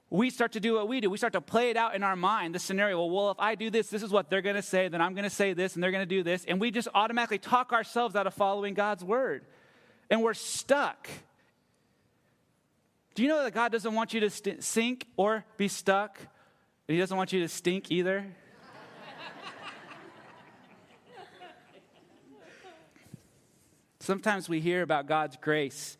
we 0.08 0.30
start 0.30 0.52
to 0.52 0.60
do 0.60 0.74
what 0.74 0.86
we 0.88 1.00
do. 1.00 1.10
We 1.10 1.18
start 1.18 1.32
to 1.32 1.40
play 1.40 1.70
it 1.70 1.76
out 1.76 1.96
in 1.96 2.04
our 2.04 2.14
mind, 2.14 2.54
the 2.54 2.60
scenario. 2.60 2.98
Well, 2.98 3.10
well 3.10 3.30
if 3.32 3.40
I 3.40 3.56
do 3.56 3.70
this, 3.70 3.88
this 3.88 4.04
is 4.04 4.10
what 4.10 4.30
they're 4.30 4.42
going 4.42 4.56
to 4.56 4.62
say, 4.62 4.86
then 4.88 5.00
I'm 5.00 5.14
going 5.14 5.24
to 5.24 5.30
say 5.30 5.52
this, 5.52 5.74
and 5.74 5.82
they're 5.82 5.90
going 5.90 6.08
to 6.08 6.14
do 6.14 6.22
this. 6.22 6.44
And 6.44 6.60
we 6.60 6.70
just 6.70 6.86
automatically 6.94 7.38
talk 7.38 7.72
ourselves 7.72 8.14
out 8.14 8.28
of 8.28 8.34
following 8.34 8.74
God's 8.74 9.02
word. 9.02 9.44
And 10.08 10.22
we're 10.22 10.34
stuck. 10.34 11.08
Do 13.16 13.22
you 13.22 13.28
know 13.28 13.42
that 13.42 13.52
God 13.52 13.72
doesn't 13.72 13.94
want 13.94 14.14
you 14.14 14.20
to 14.20 14.30
st- 14.30 14.62
sink 14.62 15.06
or 15.16 15.44
be 15.56 15.66
stuck? 15.66 16.18
And 16.20 16.94
He 16.94 16.98
doesn't 16.98 17.16
want 17.16 17.32
you 17.32 17.40
to 17.40 17.48
stink 17.48 17.90
either. 17.90 18.24
Sometimes 23.98 24.48
we 24.48 24.60
hear 24.60 24.82
about 24.82 25.08
God's 25.08 25.36
grace 25.36 25.96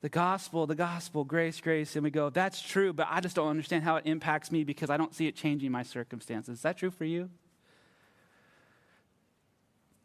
the 0.00 0.08
gospel, 0.08 0.66
the 0.66 0.74
gospel, 0.74 1.24
grace, 1.24 1.60
grace, 1.60 1.96
and 1.96 2.04
we 2.04 2.10
go, 2.10 2.30
that's 2.30 2.62
true, 2.62 2.92
but 2.92 3.08
I 3.10 3.20
just 3.20 3.34
don't 3.34 3.48
understand 3.48 3.82
how 3.82 3.96
it 3.96 4.06
impacts 4.06 4.52
me 4.52 4.62
because 4.62 4.90
I 4.90 4.96
don't 4.96 5.14
see 5.14 5.26
it 5.26 5.34
changing 5.34 5.72
my 5.72 5.82
circumstances. 5.82 6.58
Is 6.58 6.62
that 6.62 6.78
true 6.78 6.90
for 6.90 7.04
you? 7.04 7.28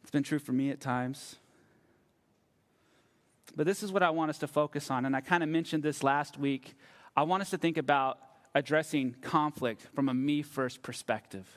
It's 0.02 0.12
been 0.12 0.24
true 0.24 0.40
for 0.40 0.52
me 0.52 0.72
at 0.72 0.82
times. 0.82 1.36
But 3.56 3.68
this 3.68 3.84
is 3.84 3.92
what 3.92 4.02
I 4.02 4.10
want 4.10 4.30
us 4.30 4.40
to 4.40 4.48
focus 4.48 4.90
on. 4.90 5.06
And 5.06 5.16
I 5.16 5.22
kind 5.22 5.44
of 5.44 5.50
mentioned 5.50 5.84
this 5.84 6.02
last 6.02 6.40
week. 6.40 6.74
I 7.16 7.24
want 7.24 7.42
us 7.42 7.52
to 7.52 7.58
think 7.58 7.78
about 7.78 8.18
addressing 8.56 9.16
conflict 9.22 9.88
from 9.94 10.10
a 10.10 10.14
me 10.14 10.42
first 10.42 10.82
perspective. 10.82 11.48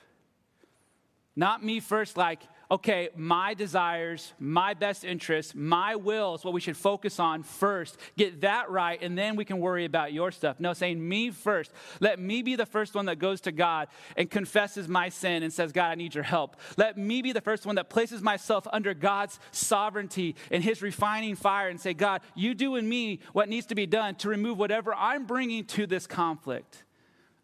Not 1.35 1.65
me 1.65 1.81
first, 1.81 2.17
like, 2.19 2.43
okay, 2.71 3.11
my 3.17 3.55
desires, 3.55 4.33
my 4.39 4.75
best 4.75 5.05
interests, 5.05 5.55
my 5.55 5.97
will 5.97 6.35
is 6.35 6.45
what 6.45 6.55
we 6.55 6.61
should 6.61 6.77
focus 6.77 7.21
on 7.21 7.43
first. 7.43 7.97
Get 8.17 8.41
that 8.41 8.71
right, 8.71 9.01
and 9.01 9.17
then 9.17 9.37
we 9.37 9.45
can 9.45 9.59
worry 9.59 9.85
about 9.85 10.13
your 10.13 10.31
stuff. 10.33 10.59
No, 10.59 10.73
saying 10.73 11.07
me 11.07 11.31
first. 11.31 11.73
Let 12.01 12.19
me 12.19 12.43
be 12.43 12.57
the 12.57 12.67
first 12.67 12.95
one 12.95 13.07
that 13.07 13.19
goes 13.19 13.41
to 13.43 13.53
God 13.53 13.89
and 14.17 14.31
confesses 14.31 14.89
my 14.89 15.09
sin 15.09 15.43
and 15.43 15.53
says, 15.53 15.73
God, 15.73 15.91
I 15.91 15.95
need 15.95 16.15
your 16.15 16.25
help. 16.25 16.57
Let 16.77 16.99
me 16.99 17.23
be 17.23 17.33
the 17.33 17.41
first 17.41 17.67
one 17.67 17.77
that 17.77 17.89
places 17.89 18.23
myself 18.23 18.67
under 18.73 18.95
God's 18.95 19.39
sovereignty 19.53 20.35
and 20.51 20.63
his 20.63 20.83
refining 20.83 21.37
fire 21.37 21.69
and 21.69 21.81
say, 21.81 21.95
God, 21.95 22.23
you 22.35 22.55
do 22.55 22.77
in 22.77 22.89
me 22.89 23.21
what 23.33 23.49
needs 23.49 23.67
to 23.67 23.75
be 23.75 23.87
done 23.87 24.17
to 24.17 24.29
remove 24.29 24.59
whatever 24.59 24.95
I'm 24.95 25.27
bringing 25.27 25.65
to 25.67 25.87
this 25.87 26.07
conflict. 26.07 26.85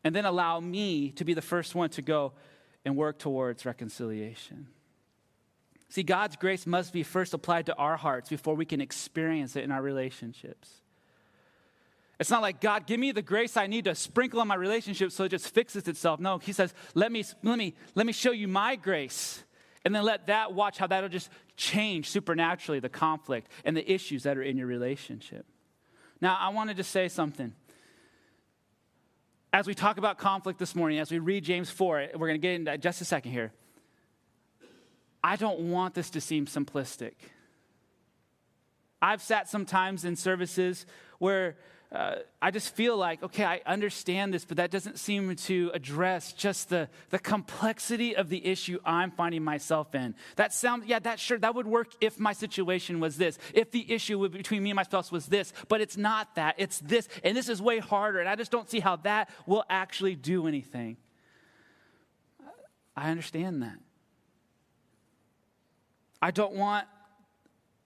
And 0.04 0.16
then 0.16 0.24
allow 0.24 0.58
me 0.58 1.10
to 1.12 1.24
be 1.24 1.32
the 1.32 1.42
first 1.42 1.76
one 1.76 1.90
to 1.90 2.02
go 2.02 2.32
and 2.84 2.96
work 2.96 3.18
towards 3.18 3.64
reconciliation. 3.64 4.66
See, 5.92 6.02
God's 6.02 6.36
grace 6.36 6.66
must 6.66 6.90
be 6.94 7.02
first 7.02 7.34
applied 7.34 7.66
to 7.66 7.74
our 7.74 7.98
hearts 7.98 8.30
before 8.30 8.54
we 8.54 8.64
can 8.64 8.80
experience 8.80 9.56
it 9.56 9.64
in 9.64 9.70
our 9.70 9.82
relationships. 9.82 10.70
It's 12.18 12.30
not 12.30 12.40
like, 12.40 12.62
God, 12.62 12.86
give 12.86 12.98
me 12.98 13.12
the 13.12 13.20
grace 13.20 13.58
I 13.58 13.66
need 13.66 13.84
to 13.84 13.94
sprinkle 13.94 14.40
on 14.40 14.48
my 14.48 14.54
relationship 14.54 15.12
so 15.12 15.24
it 15.24 15.28
just 15.28 15.52
fixes 15.52 15.86
itself. 15.88 16.18
No, 16.18 16.38
He 16.38 16.54
says, 16.54 16.72
let 16.94 17.12
me, 17.12 17.24
let 17.42 17.58
me, 17.58 17.74
let 17.94 18.06
me 18.06 18.14
show 18.14 18.30
you 18.30 18.48
my 18.48 18.74
grace. 18.74 19.44
And 19.84 19.94
then 19.94 20.02
let 20.02 20.28
that 20.28 20.54
watch 20.54 20.78
how 20.78 20.86
that'll 20.86 21.10
just 21.10 21.28
change 21.58 22.08
supernaturally 22.08 22.80
the 22.80 22.88
conflict 22.88 23.50
and 23.62 23.76
the 23.76 23.92
issues 23.92 24.22
that 24.22 24.38
are 24.38 24.42
in 24.42 24.56
your 24.56 24.68
relationship. 24.68 25.44
Now, 26.22 26.38
I 26.40 26.48
wanted 26.48 26.78
to 26.78 26.84
say 26.84 27.08
something 27.08 27.52
as 29.52 29.66
we 29.66 29.74
talk 29.74 29.98
about 29.98 30.16
conflict 30.16 30.58
this 30.58 30.74
morning, 30.74 31.00
as 31.00 31.10
we 31.10 31.18
read 31.18 31.44
James 31.44 31.68
4, 31.68 32.12
we're 32.14 32.28
going 32.28 32.40
to 32.40 32.46
get 32.46 32.54
into 32.54 32.78
just 32.78 33.02
a 33.02 33.04
second 33.04 33.32
here. 33.32 33.52
I 35.24 35.36
don't 35.36 35.70
want 35.70 35.94
this 35.94 36.10
to 36.10 36.20
seem 36.20 36.46
simplistic. 36.46 37.14
I've 39.00 39.22
sat 39.22 39.48
sometimes 39.48 40.04
in 40.04 40.16
services 40.16 40.86
where 41.18 41.56
uh, 41.92 42.16
I 42.40 42.50
just 42.50 42.74
feel 42.74 42.96
like, 42.96 43.22
okay, 43.22 43.44
I 43.44 43.60
understand 43.66 44.32
this, 44.32 44.46
but 44.46 44.56
that 44.56 44.70
doesn't 44.70 44.98
seem 44.98 45.36
to 45.36 45.70
address 45.74 46.32
just 46.32 46.70
the, 46.70 46.88
the 47.10 47.18
complexity 47.18 48.16
of 48.16 48.30
the 48.30 48.46
issue 48.46 48.78
I'm 48.82 49.10
finding 49.10 49.44
myself 49.44 49.94
in. 49.94 50.14
That 50.36 50.54
sounds, 50.54 50.86
yeah, 50.86 51.00
that 51.00 51.20
sure, 51.20 51.38
that 51.38 51.54
would 51.54 51.66
work 51.66 51.88
if 52.00 52.18
my 52.18 52.32
situation 52.32 52.98
was 52.98 53.18
this, 53.18 53.38
if 53.52 53.72
the 53.72 53.92
issue 53.92 54.26
between 54.30 54.62
me 54.62 54.70
and 54.70 54.76
my 54.76 54.84
spouse 54.84 55.12
was 55.12 55.26
this, 55.26 55.52
but 55.68 55.82
it's 55.82 55.98
not 55.98 56.34
that, 56.36 56.54
it's 56.56 56.78
this, 56.78 57.08
and 57.22 57.36
this 57.36 57.50
is 57.50 57.60
way 57.60 57.78
harder, 57.78 58.20
and 58.20 58.28
I 58.28 58.36
just 58.36 58.50
don't 58.50 58.70
see 58.70 58.80
how 58.80 58.96
that 58.96 59.28
will 59.46 59.64
actually 59.68 60.14
do 60.14 60.46
anything. 60.46 60.96
I 62.96 63.10
understand 63.10 63.62
that. 63.62 63.76
I 66.22 66.30
don't 66.30 66.54
want 66.54 66.86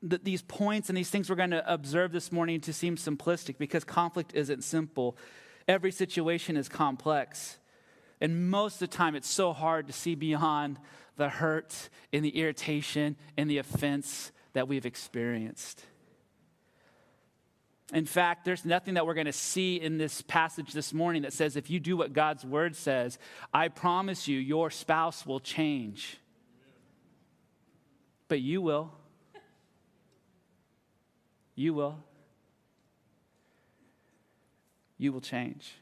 th- 0.09 0.23
these 0.23 0.43
points 0.43 0.91
and 0.91 0.97
these 0.97 1.09
things 1.09 1.31
we're 1.31 1.37
going 1.37 1.51
to 1.51 1.73
observe 1.73 2.13
this 2.13 2.31
morning 2.31 2.61
to 2.61 2.73
seem 2.73 2.97
simplistic 2.97 3.57
because 3.57 3.83
conflict 3.83 4.35
isn't 4.35 4.63
simple. 4.63 5.17
Every 5.67 5.91
situation 5.91 6.59
is 6.59 6.69
complex. 6.69 7.59
And 8.21 8.51
most 8.51 8.75
of 8.75 8.91
the 8.91 8.97
time, 8.97 9.15
it's 9.15 9.29
so 9.29 9.55
hard 9.55 9.87
to 9.87 9.93
see 9.95 10.15
beyond 10.15 10.79
the 11.17 11.31
hurt 11.31 11.89
and 12.13 12.23
the 12.23 12.37
irritation 12.39 13.17
and 13.39 13.49
the 13.49 13.59
offense 13.59 14.33
that 14.53 14.69
we've 14.69 14.87
experienced. 14.87 15.83
In 17.93 18.05
fact, 18.05 18.45
there's 18.45 18.65
nothing 18.65 18.95
that 18.95 19.07
we're 19.07 19.15
going 19.15 19.27
to 19.27 19.33
see 19.33 19.81
in 19.81 19.97
this 19.97 20.21
passage 20.21 20.73
this 20.73 20.93
morning 20.93 21.23
that 21.23 21.33
says 21.33 21.57
if 21.57 21.71
you 21.71 21.81
do 21.81 21.97
what 21.97 22.13
God's 22.13 22.45
word 22.45 22.77
says, 22.77 23.19
I 23.55 23.69
promise 23.69 24.29
you, 24.29 24.39
your 24.39 24.71
spouse 24.71 25.25
will 25.25 25.41
change. 25.41 26.19
But 28.29 28.41
you 28.41 28.61
will. 28.61 28.93
You 31.55 31.75
will. 31.75 32.05
You 34.99 35.13
will 35.13 35.21
change. 35.21 35.75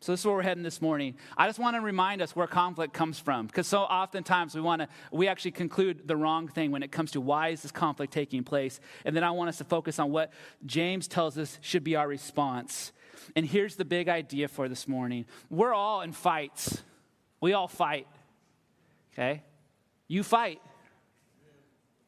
So 0.00 0.12
this 0.12 0.20
is 0.20 0.26
where 0.26 0.34
we're 0.34 0.42
heading 0.42 0.64
this 0.64 0.82
morning. 0.82 1.14
I 1.36 1.46
just 1.46 1.60
want 1.60 1.76
to 1.76 1.80
remind 1.80 2.22
us 2.22 2.34
where 2.34 2.48
conflict 2.48 2.92
comes 2.92 3.20
from, 3.20 3.46
because 3.46 3.68
so 3.68 3.82
oftentimes 3.82 4.52
we 4.52 4.60
want 4.60 4.82
to 4.82 4.88
we 5.12 5.28
actually 5.28 5.52
conclude 5.52 6.08
the 6.08 6.16
wrong 6.16 6.48
thing 6.48 6.72
when 6.72 6.82
it 6.82 6.90
comes 6.90 7.12
to 7.12 7.20
why 7.20 7.50
is 7.50 7.62
this 7.62 7.70
conflict 7.70 8.12
taking 8.12 8.42
place, 8.42 8.80
and 9.04 9.14
then 9.14 9.22
I 9.22 9.30
want 9.30 9.50
us 9.50 9.58
to 9.58 9.64
focus 9.64 10.00
on 10.00 10.10
what 10.10 10.32
James 10.66 11.06
tells 11.06 11.38
us 11.38 11.56
should 11.60 11.84
be 11.84 11.94
our 11.94 12.08
response. 12.08 12.90
And 13.36 13.46
here's 13.46 13.76
the 13.76 13.84
big 13.84 14.08
idea 14.08 14.48
for 14.48 14.68
this 14.68 14.88
morning: 14.88 15.24
we're 15.50 15.72
all 15.72 16.00
in 16.00 16.10
fights. 16.10 16.82
We 17.40 17.52
all 17.52 17.68
fight. 17.68 18.08
Okay, 19.12 19.44
you 20.08 20.24
fight. 20.24 20.60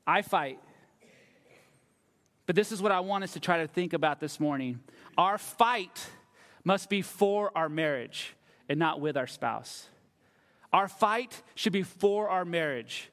I 0.07 0.23
fight. 0.23 0.59
But 2.47 2.57
this 2.57 2.73
is 2.73 2.83
what 2.83 2.93
I 2.93 3.01
want 3.01 3.25
us 3.25 3.33
to 3.33 3.41
try 3.41 3.59
to 3.59 3.67
think 3.67 3.93
about 3.93 4.21
this 4.21 4.39
morning. 4.39 4.81
Our 5.17 5.39
fight 5.39 6.11
must 6.63 6.91
be 6.91 7.03
for 7.03 7.51
our 7.57 7.69
marriage 7.69 8.35
and 8.69 8.79
not 8.79 9.01
with 9.01 9.17
our 9.17 9.27
spouse. 9.27 9.89
Our 10.73 10.89
fight 10.89 11.43
should 11.55 11.73
be 11.73 11.83
for 11.83 12.29
our 12.29 12.45
marriage 12.45 13.11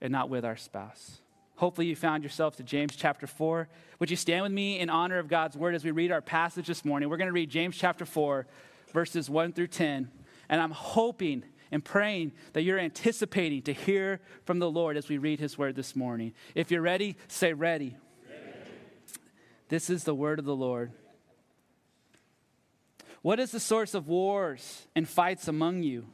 and 0.00 0.10
not 0.10 0.30
with 0.30 0.44
our 0.44 0.56
spouse. 0.56 1.20
Hopefully, 1.56 1.86
you 1.86 1.96
found 1.96 2.22
yourself 2.22 2.56
to 2.56 2.62
James 2.62 2.96
chapter 2.96 3.26
4. 3.26 3.68
Would 3.98 4.10
you 4.10 4.16
stand 4.16 4.42
with 4.42 4.52
me 4.52 4.78
in 4.78 4.90
honor 4.90 5.18
of 5.18 5.28
God's 5.28 5.56
word 5.56 5.74
as 5.74 5.84
we 5.84 5.90
read 5.90 6.12
our 6.12 6.20
passage 6.20 6.66
this 6.66 6.84
morning? 6.84 7.08
We're 7.08 7.16
going 7.16 7.28
to 7.28 7.32
read 7.32 7.48
James 7.48 7.76
chapter 7.76 8.04
4, 8.04 8.46
verses 8.92 9.30
1 9.30 9.52
through 9.52 9.68
10. 9.68 10.10
And 10.48 10.60
I'm 10.60 10.70
hoping 10.70 11.44
and 11.70 11.84
praying 11.84 12.32
that 12.52 12.62
you're 12.62 12.78
anticipating 12.78 13.62
to 13.62 13.72
hear 13.72 14.20
from 14.44 14.58
the 14.58 14.70
Lord 14.70 14.96
as 14.96 15.08
we 15.08 15.18
read 15.18 15.40
his 15.40 15.58
word 15.58 15.76
this 15.76 15.96
morning. 15.96 16.32
If 16.54 16.70
you're 16.70 16.82
ready, 16.82 17.16
say 17.28 17.52
ready. 17.52 17.96
ready. 18.28 18.60
This 19.68 19.90
is 19.90 20.04
the 20.04 20.14
word 20.14 20.38
of 20.38 20.44
the 20.44 20.56
Lord. 20.56 20.92
What 23.22 23.40
is 23.40 23.50
the 23.50 23.60
source 23.60 23.94
of 23.94 24.06
wars 24.06 24.86
and 24.94 25.08
fights 25.08 25.48
among 25.48 25.82
you? 25.82 26.06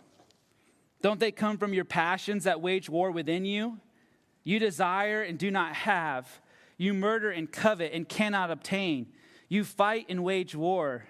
Don't 1.03 1.21
they 1.21 1.33
come 1.33 1.59
from 1.59 1.75
your 1.75 1.85
passions 1.85 2.45
that 2.45 2.61
wage 2.61 2.89
war 2.89 3.11
within 3.11 3.45
you? 3.45 3.79
You 4.45 4.59
desire 4.59 5.23
and 5.23 5.39
do 5.39 5.51
not 5.51 5.75
have. 5.75 6.41
You 6.79 6.95
murder 6.95 7.31
and 7.31 7.51
covet 7.51 7.93
and 7.93 8.09
cannot 8.09 8.51
obtain. 8.51 9.09
You 9.49 9.65
fight 9.65 10.07
and 10.09 10.25
wage 10.25 10.55
war. 10.55 11.05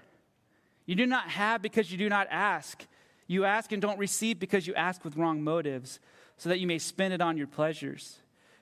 You 0.86 0.96
do 0.96 1.06
not 1.06 1.28
have 1.28 1.62
because 1.62 1.92
you 1.92 1.98
do 1.98 2.08
not 2.08 2.26
ask. 2.30 2.84
You 3.32 3.46
ask 3.46 3.72
and 3.72 3.80
don't 3.80 3.98
receive 3.98 4.38
because 4.38 4.66
you 4.66 4.74
ask 4.74 5.02
with 5.04 5.16
wrong 5.16 5.42
motives, 5.42 6.00
so 6.36 6.50
that 6.50 6.60
you 6.60 6.66
may 6.66 6.78
spend 6.78 7.14
it 7.14 7.22
on 7.22 7.38
your 7.38 7.46
pleasures. 7.46 8.18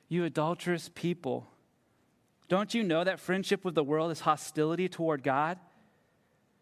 You 0.08 0.24
adulterous 0.24 0.88
people. 0.94 1.48
Don't 2.48 2.72
you 2.72 2.84
know 2.84 3.02
that 3.02 3.18
friendship 3.18 3.64
with 3.64 3.74
the 3.74 3.82
world 3.82 4.12
is 4.12 4.20
hostility 4.20 4.88
toward 4.88 5.24
God? 5.24 5.58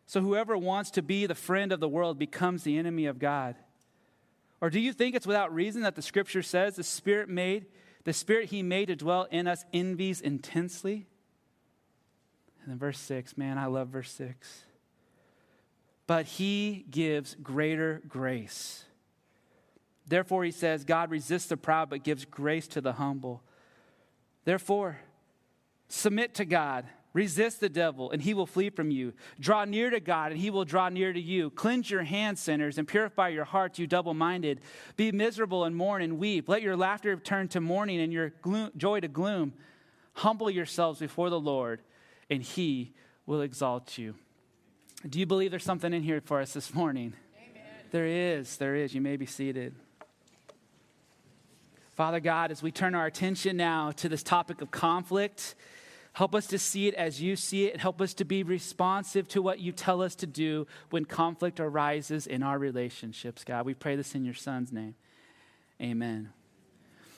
So 0.07 0.23
whoever 0.23 0.57
wants 0.57 0.91
to 0.93 1.03
be 1.03 1.27
the 1.27 1.35
friend 1.35 1.71
of 1.71 1.81
the 1.81 1.89
world 1.89 2.19
becomes 2.19 2.63
the 2.63 2.79
enemy 2.79 3.05
of 3.05 3.19
God. 3.19 3.57
Or 4.63 4.71
do 4.71 4.81
you 4.81 4.95
think 4.95 5.15
it's 5.15 5.27
without 5.27 5.53
reason 5.53 5.83
that 5.83 5.95
the 5.95 6.01
scripture 6.01 6.43
says 6.43 6.77
the 6.77 6.85
spirit 6.85 7.29
made 7.29 7.67
the 8.05 8.15
spirit 8.15 8.49
he 8.49 8.63
made 8.63 8.87
to 8.87 8.97
dwell 8.97 9.29
in 9.31 9.47
us 9.47 9.67
envies 9.75 10.23
intensely? 10.23 11.07
And 12.63 12.71
then 12.71 12.79
verse 12.79 12.99
6, 13.01 13.37
man, 13.37 13.59
I 13.59 13.67
love 13.67 13.89
verse 13.89 14.11
6 14.13 14.65
but 16.09 16.25
he 16.25 16.87
gives 16.91 17.37
greater 17.41 18.03
grace. 18.09 18.85
Therefore, 20.09 20.43
he 20.43 20.51
says, 20.51 20.83
God 20.85 21.11
resists 21.11 21.49
the 21.49 21.57
proud, 21.59 21.91
but 21.91 22.03
gives 22.03 22.25
grace 22.25 22.67
to 22.69 22.81
the 22.81 22.95
humble. 22.95 23.43
Therefore, 24.45 24.99
submit 25.87 26.35
to 26.37 26.47
God. 26.47 26.87
Resist 27.13 27.61
the 27.61 27.69
devil, 27.69 28.11
and 28.11 28.23
he 28.23 28.33
will 28.33 28.47
flee 28.47 28.71
from 28.71 28.91
you. 28.91 29.13
Draw 29.39 29.67
near 29.67 29.91
to 29.91 30.01
God, 30.01 30.33
and 30.33 30.41
he 30.41 30.51
will 30.51 30.65
draw 30.65 30.89
near 30.89 31.13
to 31.13 31.21
you. 31.21 31.51
Cleanse 31.51 31.91
your 31.91 32.05
hands, 32.05 32.41
sinners, 32.41 32.79
and 32.79 32.89
purify 32.89 33.29
your 33.29 33.45
hearts, 33.45 33.79
you 33.79 33.87
double 33.87 34.15
minded. 34.15 34.61
Be 34.97 35.13
miserable 35.13 35.65
and 35.65 35.77
mourn 35.77 36.01
and 36.01 36.19
weep. 36.19 36.49
Let 36.49 36.63
your 36.63 36.77
laughter 36.77 37.17
turn 37.17 37.49
to 37.49 37.61
mourning 37.61 38.01
and 38.01 38.13
your 38.13 38.31
gloom, 38.41 38.71
joy 38.77 39.01
to 39.01 39.09
gloom. 39.09 39.53
Humble 40.15 40.51
yourselves 40.51 41.01
before 41.01 41.29
the 41.29 41.41
Lord, 41.41 41.83
and 42.31 42.43
he 42.43 42.95
will 43.27 43.43
exalt 43.43 43.99
you. 43.99 44.15
Do 45.07 45.21
you 45.21 45.27
believe 45.27 45.53
there's 45.53 45.65
something 45.65 45.93
in 45.93 46.03
here 46.03 46.21
for 46.21 46.41
us 46.41 46.53
this 46.53 46.75
morning? 46.75 47.13
Amen. 47.37 47.63
There 47.93 48.07
is. 48.07 48.57
There 48.57 48.75
is. 48.75 48.95
You 48.95 49.01
may 49.01 49.17
be 49.17 49.27
seated. 49.27 49.75
Father 51.95 52.19
God, 52.19 52.51
as 52.51 52.63
we 52.65 52.73
turn 52.73 52.97
our 52.97 53.07
attention 53.07 53.57
now 53.57 53.93
to 53.93 54.09
this 54.09 54.25
topic 54.25 54.61
of 54.61 54.73
conflict, 54.73 55.55
help 56.15 56.35
us 56.35 56.49
to 56.49 56.59
see 56.59 56.89
it 56.89 56.95
as 56.95 57.23
you 57.23 57.37
see 57.37 57.67
it, 57.67 57.75
and 57.75 57.81
help 57.81 58.01
us 58.01 58.13
to 58.15 58.25
be 58.25 58.43
responsive 58.43 59.29
to 59.29 59.41
what 59.41 59.61
you 59.61 59.71
tell 59.71 60.03
us 60.03 60.17
to 60.17 60.27
do 60.27 60.67
when 60.91 61.05
conflict 61.05 61.61
arises 61.61 62.27
in 62.27 62.43
our 62.43 62.59
relationships, 62.59 63.45
God. 63.45 63.67
We 63.67 63.75
pray 63.75 63.95
this 63.95 64.17
in 64.17 64.25
your 64.25 64.35
Son's 64.35 64.73
name. 64.73 64.97
Amen. 65.81 66.31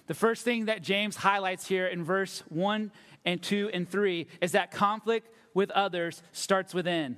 The 0.06 0.14
first 0.14 0.44
thing 0.44 0.66
that 0.66 0.82
James 0.82 1.16
highlights 1.16 1.66
here 1.66 1.86
in 1.86 2.04
verse 2.04 2.42
1 2.50 2.92
and 3.24 3.42
2 3.42 3.70
and 3.72 3.88
3 3.88 4.26
is 4.42 4.52
that 4.52 4.70
conflict 4.70 5.34
with 5.54 5.70
others 5.70 6.22
starts 6.32 6.74
within. 6.74 7.16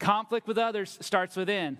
Conflict 0.00 0.48
with 0.48 0.58
others 0.58 0.98
starts 1.00 1.36
within. 1.36 1.78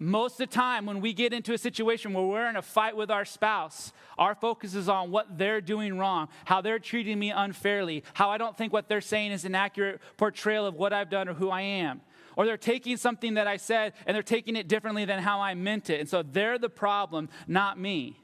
Most 0.00 0.34
of 0.34 0.38
the 0.38 0.46
time, 0.46 0.86
when 0.86 1.00
we 1.00 1.12
get 1.12 1.32
into 1.32 1.52
a 1.52 1.58
situation 1.58 2.14
where 2.14 2.24
we're 2.24 2.48
in 2.48 2.56
a 2.56 2.62
fight 2.62 2.96
with 2.96 3.10
our 3.10 3.24
spouse, 3.24 3.92
our 4.16 4.34
focus 4.34 4.74
is 4.74 4.88
on 4.88 5.10
what 5.10 5.38
they're 5.38 5.60
doing 5.60 5.98
wrong, 5.98 6.28
how 6.44 6.60
they're 6.60 6.78
treating 6.78 7.18
me 7.18 7.30
unfairly, 7.30 8.04
how 8.14 8.30
I 8.30 8.38
don't 8.38 8.56
think 8.56 8.72
what 8.72 8.88
they're 8.88 9.00
saying 9.00 9.32
is 9.32 9.44
an 9.44 9.54
accurate 9.54 10.00
portrayal 10.16 10.66
of 10.66 10.76
what 10.76 10.92
I've 10.92 11.10
done 11.10 11.28
or 11.28 11.34
who 11.34 11.50
I 11.50 11.62
am. 11.62 12.00
Or 12.36 12.46
they're 12.46 12.56
taking 12.56 12.96
something 12.96 13.34
that 13.34 13.48
I 13.48 13.56
said 13.56 13.92
and 14.06 14.14
they're 14.14 14.22
taking 14.22 14.54
it 14.54 14.68
differently 14.68 15.04
than 15.04 15.18
how 15.18 15.40
I 15.40 15.54
meant 15.54 15.90
it. 15.90 15.98
And 15.98 16.08
so 16.08 16.22
they're 16.22 16.58
the 16.58 16.70
problem, 16.70 17.28
not 17.48 17.78
me. 17.78 18.16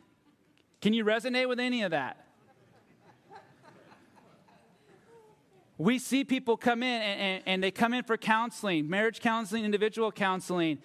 Can 0.80 0.92
you 0.92 1.04
resonate 1.04 1.48
with 1.48 1.58
any 1.58 1.82
of 1.82 1.90
that? 1.90 2.23
We 5.76 5.98
see 5.98 6.24
people 6.24 6.56
come 6.56 6.82
in 6.82 7.02
and, 7.02 7.20
and, 7.20 7.42
and, 7.46 7.62
they 7.62 7.72
come 7.72 7.94
in 7.94 8.04
for 8.04 8.16
counseling, 8.16 8.88
marriage 8.88 9.20
counseling, 9.20 9.64
individual 9.64 10.12
counseling, 10.12 10.78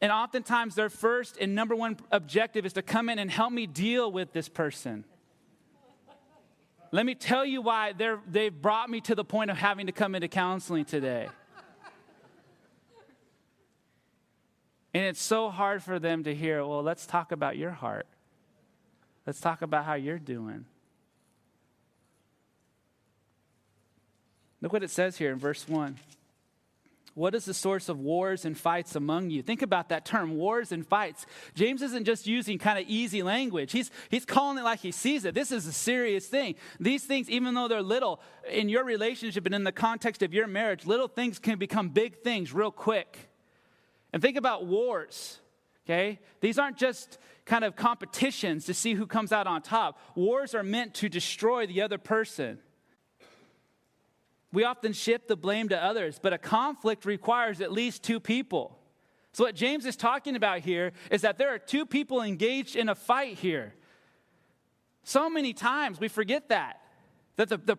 and 0.00 0.12
oftentimes, 0.12 0.76
their 0.76 0.90
first 0.90 1.38
and 1.40 1.54
number 1.54 1.74
one 1.74 1.96
objective 2.12 2.64
is 2.64 2.72
to 2.74 2.82
come 2.82 3.08
in 3.08 3.18
and 3.18 3.30
help 3.30 3.52
me 3.52 3.66
deal 3.66 4.12
with 4.12 4.32
this 4.32 4.48
person. 4.48 5.04
Let 6.92 7.04
me 7.04 7.14
tell 7.14 7.44
you 7.44 7.60
why 7.60 7.92
they've 7.92 8.62
brought 8.62 8.88
me 8.88 9.00
to 9.02 9.14
the 9.14 9.24
point 9.24 9.50
of 9.50 9.56
having 9.56 9.86
to 9.86 9.92
come 9.92 10.14
into 10.14 10.28
counseling 10.28 10.84
today. 10.84 11.28
And 14.94 15.04
it's 15.04 15.20
so 15.22 15.50
hard 15.50 15.82
for 15.82 15.98
them 15.98 16.24
to 16.24 16.34
hear, 16.34 16.64
well, 16.64 16.82
let's 16.82 17.04
talk 17.06 17.30
about 17.30 17.56
your 17.56 17.72
heart. 17.72 18.06
Let's 19.26 19.40
talk 19.40 19.60
about 19.62 19.84
how 19.84 19.94
you're 19.94 20.18
doing. 20.18 20.64
Look 24.60 24.72
what 24.72 24.82
it 24.82 24.90
says 24.90 25.16
here 25.16 25.32
in 25.32 25.38
verse 25.38 25.68
1. 25.68 25.96
What 27.18 27.34
is 27.34 27.44
the 27.44 27.54
source 27.54 27.88
of 27.88 27.98
wars 27.98 28.44
and 28.44 28.56
fights 28.56 28.94
among 28.94 29.30
you? 29.30 29.42
Think 29.42 29.62
about 29.62 29.88
that 29.88 30.04
term, 30.04 30.36
wars 30.36 30.70
and 30.70 30.86
fights. 30.86 31.26
James 31.56 31.82
isn't 31.82 32.04
just 32.04 32.28
using 32.28 32.58
kind 32.58 32.78
of 32.78 32.84
easy 32.86 33.24
language. 33.24 33.72
He's, 33.72 33.90
he's 34.08 34.24
calling 34.24 34.56
it 34.56 34.62
like 34.62 34.78
he 34.78 34.92
sees 34.92 35.24
it. 35.24 35.34
This 35.34 35.50
is 35.50 35.66
a 35.66 35.72
serious 35.72 36.28
thing. 36.28 36.54
These 36.78 37.04
things, 37.04 37.28
even 37.28 37.54
though 37.54 37.66
they're 37.66 37.82
little, 37.82 38.20
in 38.48 38.68
your 38.68 38.84
relationship 38.84 39.46
and 39.46 39.54
in 39.54 39.64
the 39.64 39.72
context 39.72 40.22
of 40.22 40.32
your 40.32 40.46
marriage, 40.46 40.86
little 40.86 41.08
things 41.08 41.40
can 41.40 41.58
become 41.58 41.88
big 41.88 42.22
things 42.22 42.52
real 42.52 42.70
quick. 42.70 43.18
And 44.12 44.22
think 44.22 44.36
about 44.36 44.66
wars, 44.66 45.40
okay? 45.86 46.20
These 46.40 46.56
aren't 46.56 46.76
just 46.76 47.18
kind 47.46 47.64
of 47.64 47.74
competitions 47.74 48.66
to 48.66 48.74
see 48.74 48.94
who 48.94 49.08
comes 49.08 49.32
out 49.32 49.48
on 49.48 49.62
top. 49.62 49.98
Wars 50.14 50.54
are 50.54 50.62
meant 50.62 50.94
to 50.94 51.08
destroy 51.08 51.66
the 51.66 51.82
other 51.82 51.98
person. 51.98 52.60
We 54.52 54.64
often 54.64 54.92
shift 54.92 55.28
the 55.28 55.36
blame 55.36 55.68
to 55.68 55.82
others, 55.82 56.18
but 56.22 56.32
a 56.32 56.38
conflict 56.38 57.04
requires 57.04 57.60
at 57.60 57.70
least 57.70 58.02
two 58.02 58.18
people. 58.18 58.78
So, 59.32 59.44
what 59.44 59.54
James 59.54 59.84
is 59.84 59.94
talking 59.94 60.36
about 60.36 60.60
here 60.60 60.92
is 61.10 61.20
that 61.22 61.38
there 61.38 61.54
are 61.54 61.58
two 61.58 61.84
people 61.84 62.22
engaged 62.22 62.74
in 62.74 62.88
a 62.88 62.94
fight 62.94 63.38
here. 63.38 63.74
So 65.04 65.30
many 65.30 65.52
times 65.52 66.00
we 66.00 66.08
forget 66.08 66.48
that. 66.48 66.80
That 67.36 67.48
the, 67.48 67.58
the 67.58 67.78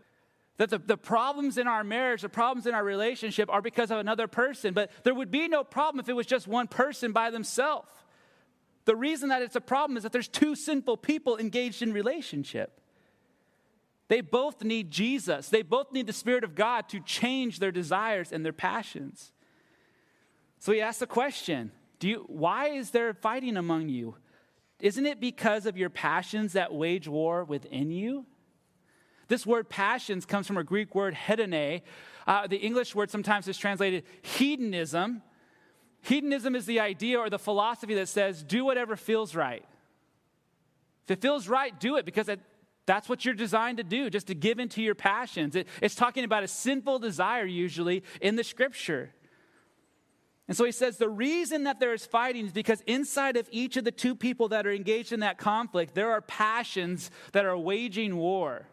that 0.57 0.69
the, 0.69 0.77
the 0.77 0.97
problems 0.97 1.57
in 1.57 1.67
our 1.67 1.85
marriage, 1.85 2.21
the 2.21 2.29
problems 2.29 2.67
in 2.67 2.73
our 2.73 2.83
relationship 2.83 3.49
are 3.49 3.61
because 3.61 3.91
of 3.91 3.97
another 3.97 4.27
person. 4.27 4.73
But 4.73 4.91
there 5.03 5.13
would 5.13 5.31
be 5.31 5.47
no 5.47 5.63
problem 5.63 6.01
if 6.01 6.09
it 6.09 6.13
was 6.13 6.25
just 6.25 6.47
one 6.47 6.67
person 6.67 7.13
by 7.13 7.29
themselves. 7.29 7.89
The 8.83 8.95
reason 8.95 9.29
that 9.29 9.41
it's 9.41 9.55
a 9.55 9.61
problem 9.61 9.95
is 9.95 10.03
that 10.03 10.11
there's 10.11 10.27
two 10.27 10.55
sinful 10.55 10.97
people 10.97 11.37
engaged 11.37 11.81
in 11.81 11.93
relationship. 11.93 12.81
They 14.09 14.21
both 14.21 14.63
need 14.63 14.91
Jesus. 14.91 15.49
They 15.49 15.61
both 15.61 15.93
need 15.93 16.07
the 16.07 16.13
Spirit 16.13 16.43
of 16.43 16.55
God 16.55 16.89
to 16.89 16.99
change 16.99 17.59
their 17.59 17.71
desires 17.71 18.31
and 18.31 18.43
their 18.43 18.51
passions. 18.51 19.31
So 20.57 20.73
he 20.73 20.81
asks 20.81 20.99
the 20.99 21.07
question 21.07 21.71
do 21.99 22.09
you, 22.09 22.25
Why 22.27 22.69
is 22.69 22.89
there 22.89 23.13
fighting 23.13 23.55
among 23.55 23.87
you? 23.87 24.15
Isn't 24.81 25.05
it 25.05 25.19
because 25.21 25.65
of 25.65 25.77
your 25.77 25.89
passions 25.89 26.53
that 26.53 26.73
wage 26.73 27.07
war 27.07 27.43
within 27.43 27.91
you? 27.91 28.25
This 29.27 29.45
word 29.45 29.69
passions 29.69 30.25
comes 30.25 30.47
from 30.47 30.57
a 30.57 30.63
Greek 30.63 30.95
word 30.95 31.13
hedone. 31.13 31.83
Uh, 32.25 32.47
the 32.47 32.57
English 32.57 32.95
word 32.95 33.11
sometimes 33.11 33.47
is 33.47 33.57
translated 33.57 34.03
hedonism. 34.23 35.21
Hedonism 36.01 36.55
is 36.55 36.65
the 36.65 36.79
idea 36.79 37.19
or 37.19 37.29
the 37.29 37.37
philosophy 37.37 37.93
that 37.95 38.07
says, 38.07 38.41
do 38.41 38.65
whatever 38.65 38.95
feels 38.95 39.35
right. 39.35 39.65
If 41.03 41.11
it 41.11 41.21
feels 41.21 41.47
right, 41.47 41.77
do 41.79 41.97
it 41.97 42.05
because 42.05 42.29
it, 42.29 42.39
that's 42.89 43.07
what 43.07 43.23
you're 43.23 43.35
designed 43.35 43.77
to 43.77 43.83
do, 43.83 44.09
just 44.09 44.25
to 44.27 44.33
give 44.33 44.57
into 44.57 44.81
your 44.81 44.95
passions. 44.95 45.55
It, 45.55 45.67
it's 45.79 45.93
talking 45.93 46.23
about 46.23 46.43
a 46.43 46.47
sinful 46.47 46.97
desire, 46.97 47.45
usually, 47.45 48.03
in 48.19 48.35
the 48.35 48.43
scripture. 48.43 49.13
And 50.47 50.57
so 50.57 50.65
he 50.65 50.71
says 50.71 50.97
the 50.97 51.07
reason 51.07 51.65
that 51.65 51.79
there 51.79 51.93
is 51.93 52.07
fighting 52.07 52.47
is 52.47 52.51
because 52.51 52.81
inside 52.87 53.37
of 53.37 53.47
each 53.51 53.77
of 53.77 53.83
the 53.83 53.91
two 53.91 54.15
people 54.15 54.47
that 54.47 54.65
are 54.65 54.71
engaged 54.71 55.11
in 55.11 55.19
that 55.19 55.37
conflict, 55.37 55.93
there 55.93 56.09
are 56.09 56.21
passions 56.21 57.11
that 57.33 57.45
are 57.45 57.55
waging 57.55 58.17
war. 58.17 58.65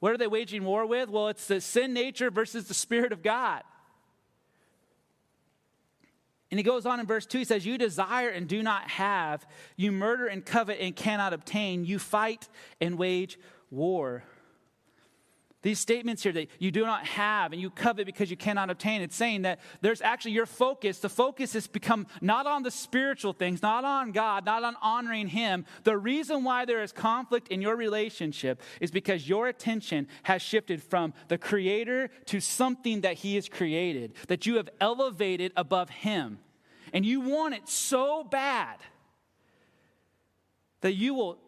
What 0.00 0.12
are 0.12 0.16
they 0.16 0.26
waging 0.26 0.64
war 0.64 0.86
with? 0.86 1.10
Well, 1.10 1.28
it's 1.28 1.46
the 1.46 1.60
sin 1.60 1.92
nature 1.92 2.30
versus 2.30 2.64
the 2.64 2.72
Spirit 2.72 3.12
of 3.12 3.22
God. 3.22 3.62
And 6.52 6.58
he 6.58 6.64
goes 6.64 6.84
on 6.84 7.00
in 7.00 7.06
verse 7.06 7.24
2, 7.24 7.38
he 7.38 7.44
says, 7.44 7.64
You 7.64 7.78
desire 7.78 8.28
and 8.28 8.46
do 8.46 8.62
not 8.62 8.86
have. 8.90 9.46
You 9.74 9.90
murder 9.90 10.26
and 10.26 10.44
covet 10.44 10.76
and 10.82 10.94
cannot 10.94 11.32
obtain. 11.32 11.86
You 11.86 11.98
fight 11.98 12.46
and 12.78 12.98
wage 12.98 13.38
war. 13.70 14.22
These 15.62 15.78
statements 15.78 16.24
here 16.24 16.32
that 16.32 16.48
you 16.58 16.72
do 16.72 16.84
not 16.84 17.06
have 17.06 17.52
and 17.52 17.60
you 17.60 17.70
covet 17.70 18.04
because 18.04 18.30
you 18.30 18.36
cannot 18.36 18.68
obtain, 18.68 19.00
it's 19.00 19.14
saying 19.14 19.42
that 19.42 19.60
there's 19.80 20.02
actually 20.02 20.32
your 20.32 20.46
focus. 20.46 20.98
The 20.98 21.08
focus 21.08 21.52
has 21.52 21.68
become 21.68 22.08
not 22.20 22.46
on 22.46 22.64
the 22.64 22.70
spiritual 22.70 23.32
things, 23.32 23.62
not 23.62 23.84
on 23.84 24.10
God, 24.10 24.44
not 24.44 24.64
on 24.64 24.76
honoring 24.82 25.28
Him. 25.28 25.64
The 25.84 25.96
reason 25.96 26.42
why 26.42 26.64
there 26.64 26.82
is 26.82 26.90
conflict 26.90 27.48
in 27.48 27.62
your 27.62 27.76
relationship 27.76 28.60
is 28.80 28.90
because 28.90 29.28
your 29.28 29.46
attention 29.46 30.08
has 30.24 30.42
shifted 30.42 30.82
from 30.82 31.14
the 31.28 31.38
Creator 31.38 32.10
to 32.26 32.40
something 32.40 33.02
that 33.02 33.14
He 33.14 33.36
has 33.36 33.48
created, 33.48 34.14
that 34.26 34.46
you 34.46 34.56
have 34.56 34.68
elevated 34.80 35.52
above 35.56 35.90
Him. 35.90 36.40
And 36.92 37.06
you 37.06 37.20
want 37.20 37.54
it 37.54 37.68
so 37.68 38.24
bad 38.24 38.78
that 40.80 40.94
you 40.94 41.14
will 41.14 41.38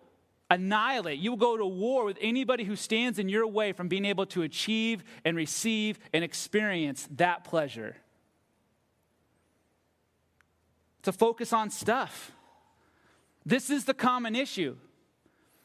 annihilate. 0.55 1.19
You 1.19 1.33
will 1.33 1.39
go 1.39 1.57
to 1.57 1.67
war 1.67 2.05
with 2.05 2.17
anybody 2.21 2.65
who 2.65 2.77
stands 2.77 3.19
in 3.19 3.29
your 3.29 3.47
way 3.47 3.73
from 3.73 3.89
being 3.89 4.05
able 4.05 4.27
to 4.27 4.43
achieve 4.43 5.05
and 5.25 5.37
receive 5.37 5.99
and 6.13 6.23
experience 6.25 7.09
that 7.17 7.45
pleasure. 7.45 7.97
To 11.03 11.13
focus 11.13 11.53
on 11.53 11.71
stuff. 11.71 12.33
This 13.45 13.69
is 13.69 13.85
the 13.85 13.95
common 13.95 14.35
issue. 14.35 14.77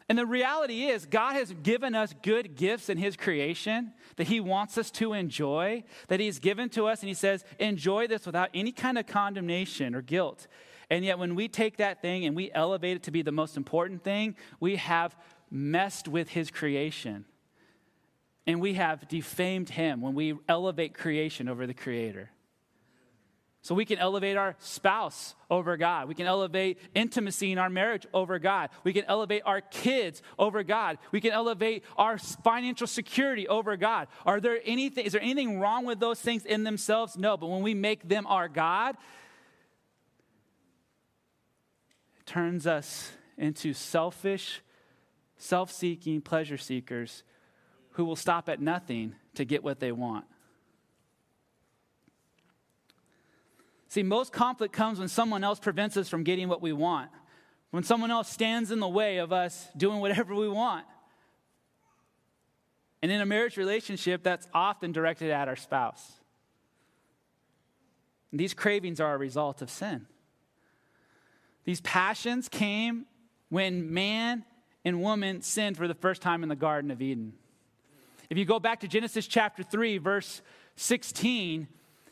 And 0.10 0.18
the 0.18 0.26
reality 0.26 0.86
is, 0.86 1.06
God 1.06 1.34
has 1.34 1.54
given 1.62 1.94
us 1.94 2.16
good 2.24 2.56
gifts 2.56 2.90
in 2.90 2.98
His 2.98 3.16
creation 3.16 3.94
that 4.16 4.28
He 4.28 4.40
wants 4.40 4.76
us 4.78 4.90
to 4.92 5.14
enjoy, 5.14 5.84
that 6.08 6.20
He's 6.20 6.40
given 6.40 6.68
to 6.70 6.88
us, 6.88 7.02
and 7.02 7.08
He 7.08 7.14
says, 7.14 7.46
enjoy 7.60 8.08
this 8.08 8.26
without 8.26 8.50
any 8.56 8.72
kind 8.72 8.98
of 8.98 9.06
condemnation 9.06 9.94
or 9.94 10.02
guilt. 10.02 10.48
And 10.90 11.06
yet, 11.06 11.20
when 11.20 11.36
we 11.36 11.48
take 11.48 11.78
that 11.78 12.02
thing 12.02 12.26
and 12.26 12.36
we 12.36 12.52
elevate 12.54 12.98
it 12.98 13.04
to 13.04 13.12
be 13.12 13.22
the 13.22 13.32
most 13.32 13.58
important 13.58 14.04
thing, 14.04 14.36
we 14.60 14.78
have 14.78 15.16
messed 15.52 16.08
with 16.08 16.30
his 16.30 16.50
creation. 16.50 17.26
And 18.48 18.60
we 18.60 18.74
have 18.76 19.08
defamed 19.08 19.70
him 19.70 20.02
when 20.02 20.16
we 20.16 20.34
elevate 20.48 20.96
creation 20.96 21.48
over 21.48 21.68
the 21.68 21.74
creator. 21.74 22.32
So 23.62 23.76
we 23.76 23.84
can 23.84 24.00
elevate 24.00 24.38
our 24.38 24.56
spouse 24.60 25.36
over 25.52 25.76
God. 25.76 26.08
We 26.08 26.16
can 26.16 26.26
elevate 26.26 26.80
intimacy 26.96 27.52
in 27.52 27.58
our 27.58 27.70
marriage 27.70 28.08
over 28.14 28.40
God. 28.40 28.70
We 28.86 28.94
can 28.94 29.04
elevate 29.06 29.44
our 29.46 29.60
kids 29.60 30.22
over 30.40 30.64
God. 30.64 30.98
We 31.12 31.20
can 31.20 31.32
elevate 31.32 31.84
our 31.98 32.18
financial 32.18 32.88
security 32.88 33.48
over 33.48 33.76
God. 33.76 34.08
Are 34.26 34.40
there 34.40 34.60
anything 34.66 35.06
is 35.06 35.12
there 35.12 35.22
anything 35.22 35.60
wrong 35.60 35.86
with 35.86 36.00
those 36.00 36.22
things 36.22 36.46
in 36.46 36.64
themselves? 36.64 37.18
No, 37.18 37.36
but 37.36 37.48
when 37.48 37.62
we 37.62 37.74
make 37.74 38.08
them 38.08 38.26
our 38.28 38.48
God, 38.48 38.96
turns 42.30 42.68
us 42.68 43.12
into 43.40 43.74
selfish, 43.74 44.62
self 45.38 45.72
seeking 45.72 46.22
pleasure 46.22 46.58
seekers 46.58 47.24
who 47.94 48.06
will 48.06 48.16
stop 48.16 48.48
at 48.48 48.62
nothing 48.62 49.16
to 49.34 49.44
get 49.44 49.64
what 49.64 49.80
they 49.80 49.92
want. 49.92 50.26
See, 53.88 54.04
most 54.04 54.32
conflict 54.32 54.74
comes 54.74 55.00
when 55.00 55.08
someone 55.08 55.44
else 55.44 55.60
prevents 55.60 55.98
us 55.98 56.08
from 56.08 56.24
getting 56.24 56.48
what 56.48 56.62
we 56.62 56.72
want, 56.72 57.10
when 57.72 57.82
someone 57.82 58.12
else 58.12 58.30
stands 58.30 58.70
in 58.70 58.80
the 58.80 58.88
way 58.88 59.18
of 59.18 59.34
us 59.34 59.68
doing 59.76 60.00
whatever 60.00 60.36
we 60.36 60.48
want. 60.48 60.86
And 63.02 63.12
in 63.12 63.22
a 63.22 63.26
marriage 63.26 63.58
relationship, 63.58 64.22
that's 64.22 64.48
often 64.54 64.92
directed 64.92 65.32
at 65.32 65.48
our 65.48 65.56
spouse. 65.56 66.12
And 68.30 68.40
these 68.40 68.54
cravings 68.54 69.00
are 69.00 69.16
a 69.16 69.18
result 69.18 69.64
of 69.64 69.72
sin. 69.72 70.06
These 71.66 71.82
passions 71.82 72.50
came 72.50 73.06
when 73.50 73.94
man 73.94 74.46
and 74.86 75.02
woman 75.02 75.42
sinned 75.42 75.78
for 75.78 75.88
the 75.88 75.94
first 75.94 76.22
time 76.22 76.44
in 76.44 76.50
the 76.50 76.56
Garden 76.56 76.92
of 76.92 77.02
Eden. 77.02 77.34
If 78.30 78.38
you 78.38 78.46
go 78.46 78.60
back 78.60 78.82
to 78.82 78.88
Genesis 78.88 79.28
chapter 79.28 79.64
3, 79.64 79.98
verse 79.98 80.42
16, 80.76 81.68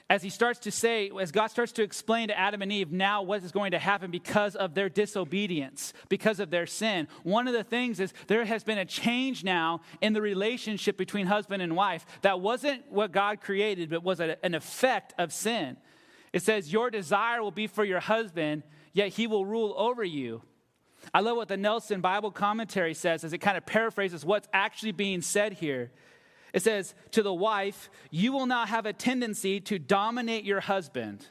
as 0.09 0.23
he 0.23 0.29
starts 0.29 0.59
to 0.59 0.71
say, 0.71 1.11
as 1.19 1.31
God 1.31 1.47
starts 1.47 1.73
to 1.73 1.83
explain 1.83 2.29
to 2.29 2.37
Adam 2.37 2.61
and 2.61 2.71
Eve 2.71 2.91
now 2.91 3.21
what 3.21 3.43
is 3.43 3.51
going 3.51 3.71
to 3.71 3.79
happen 3.79 4.09
because 4.09 4.55
of 4.55 4.73
their 4.73 4.87
disobedience, 4.87 5.91
because 6.07 6.39
of 6.39 6.49
their 6.49 6.65
sin, 6.65 7.09
one 7.23 7.47
of 7.47 7.53
the 7.53 7.63
things 7.63 7.99
is 7.99 8.13
there 8.27 8.45
has 8.45 8.63
been 8.63 8.77
a 8.77 8.85
change 8.85 9.43
now 9.43 9.81
in 9.99 10.13
the 10.13 10.21
relationship 10.21 10.97
between 10.97 11.27
husband 11.27 11.61
and 11.61 11.75
wife 11.75 12.05
that 12.21 12.39
wasn't 12.39 12.89
what 12.89 13.11
God 13.11 13.41
created, 13.41 13.89
but 13.89 14.01
was 14.01 14.21
an 14.21 14.55
effect 14.55 15.13
of 15.17 15.33
sin. 15.33 15.75
It 16.31 16.41
says, 16.41 16.71
Your 16.71 16.89
desire 16.89 17.43
will 17.43 17.51
be 17.51 17.67
for 17.67 17.83
your 17.83 17.99
husband, 17.99 18.63
yet 18.93 19.09
he 19.09 19.27
will 19.27 19.45
rule 19.45 19.73
over 19.77 20.03
you. 20.03 20.41
I 21.13 21.21
love 21.21 21.37
what 21.37 21.47
the 21.47 21.57
Nelson 21.57 22.01
Bible 22.01 22.31
commentary 22.31 22.93
says 22.93 23.23
as 23.23 23.33
it 23.33 23.39
kind 23.39 23.57
of 23.57 23.65
paraphrases 23.65 24.25
what's 24.25 24.47
actually 24.51 24.91
being 24.91 25.21
said 25.21 25.53
here. 25.53 25.91
It 26.53 26.61
says, 26.61 26.95
To 27.11 27.23
the 27.23 27.33
wife, 27.33 27.89
you 28.09 28.31
will 28.31 28.45
now 28.45 28.65
have 28.65 28.85
a 28.85 28.93
tendency 28.93 29.59
to 29.61 29.79
dominate 29.79 30.43
your 30.43 30.59
husband, 30.59 31.25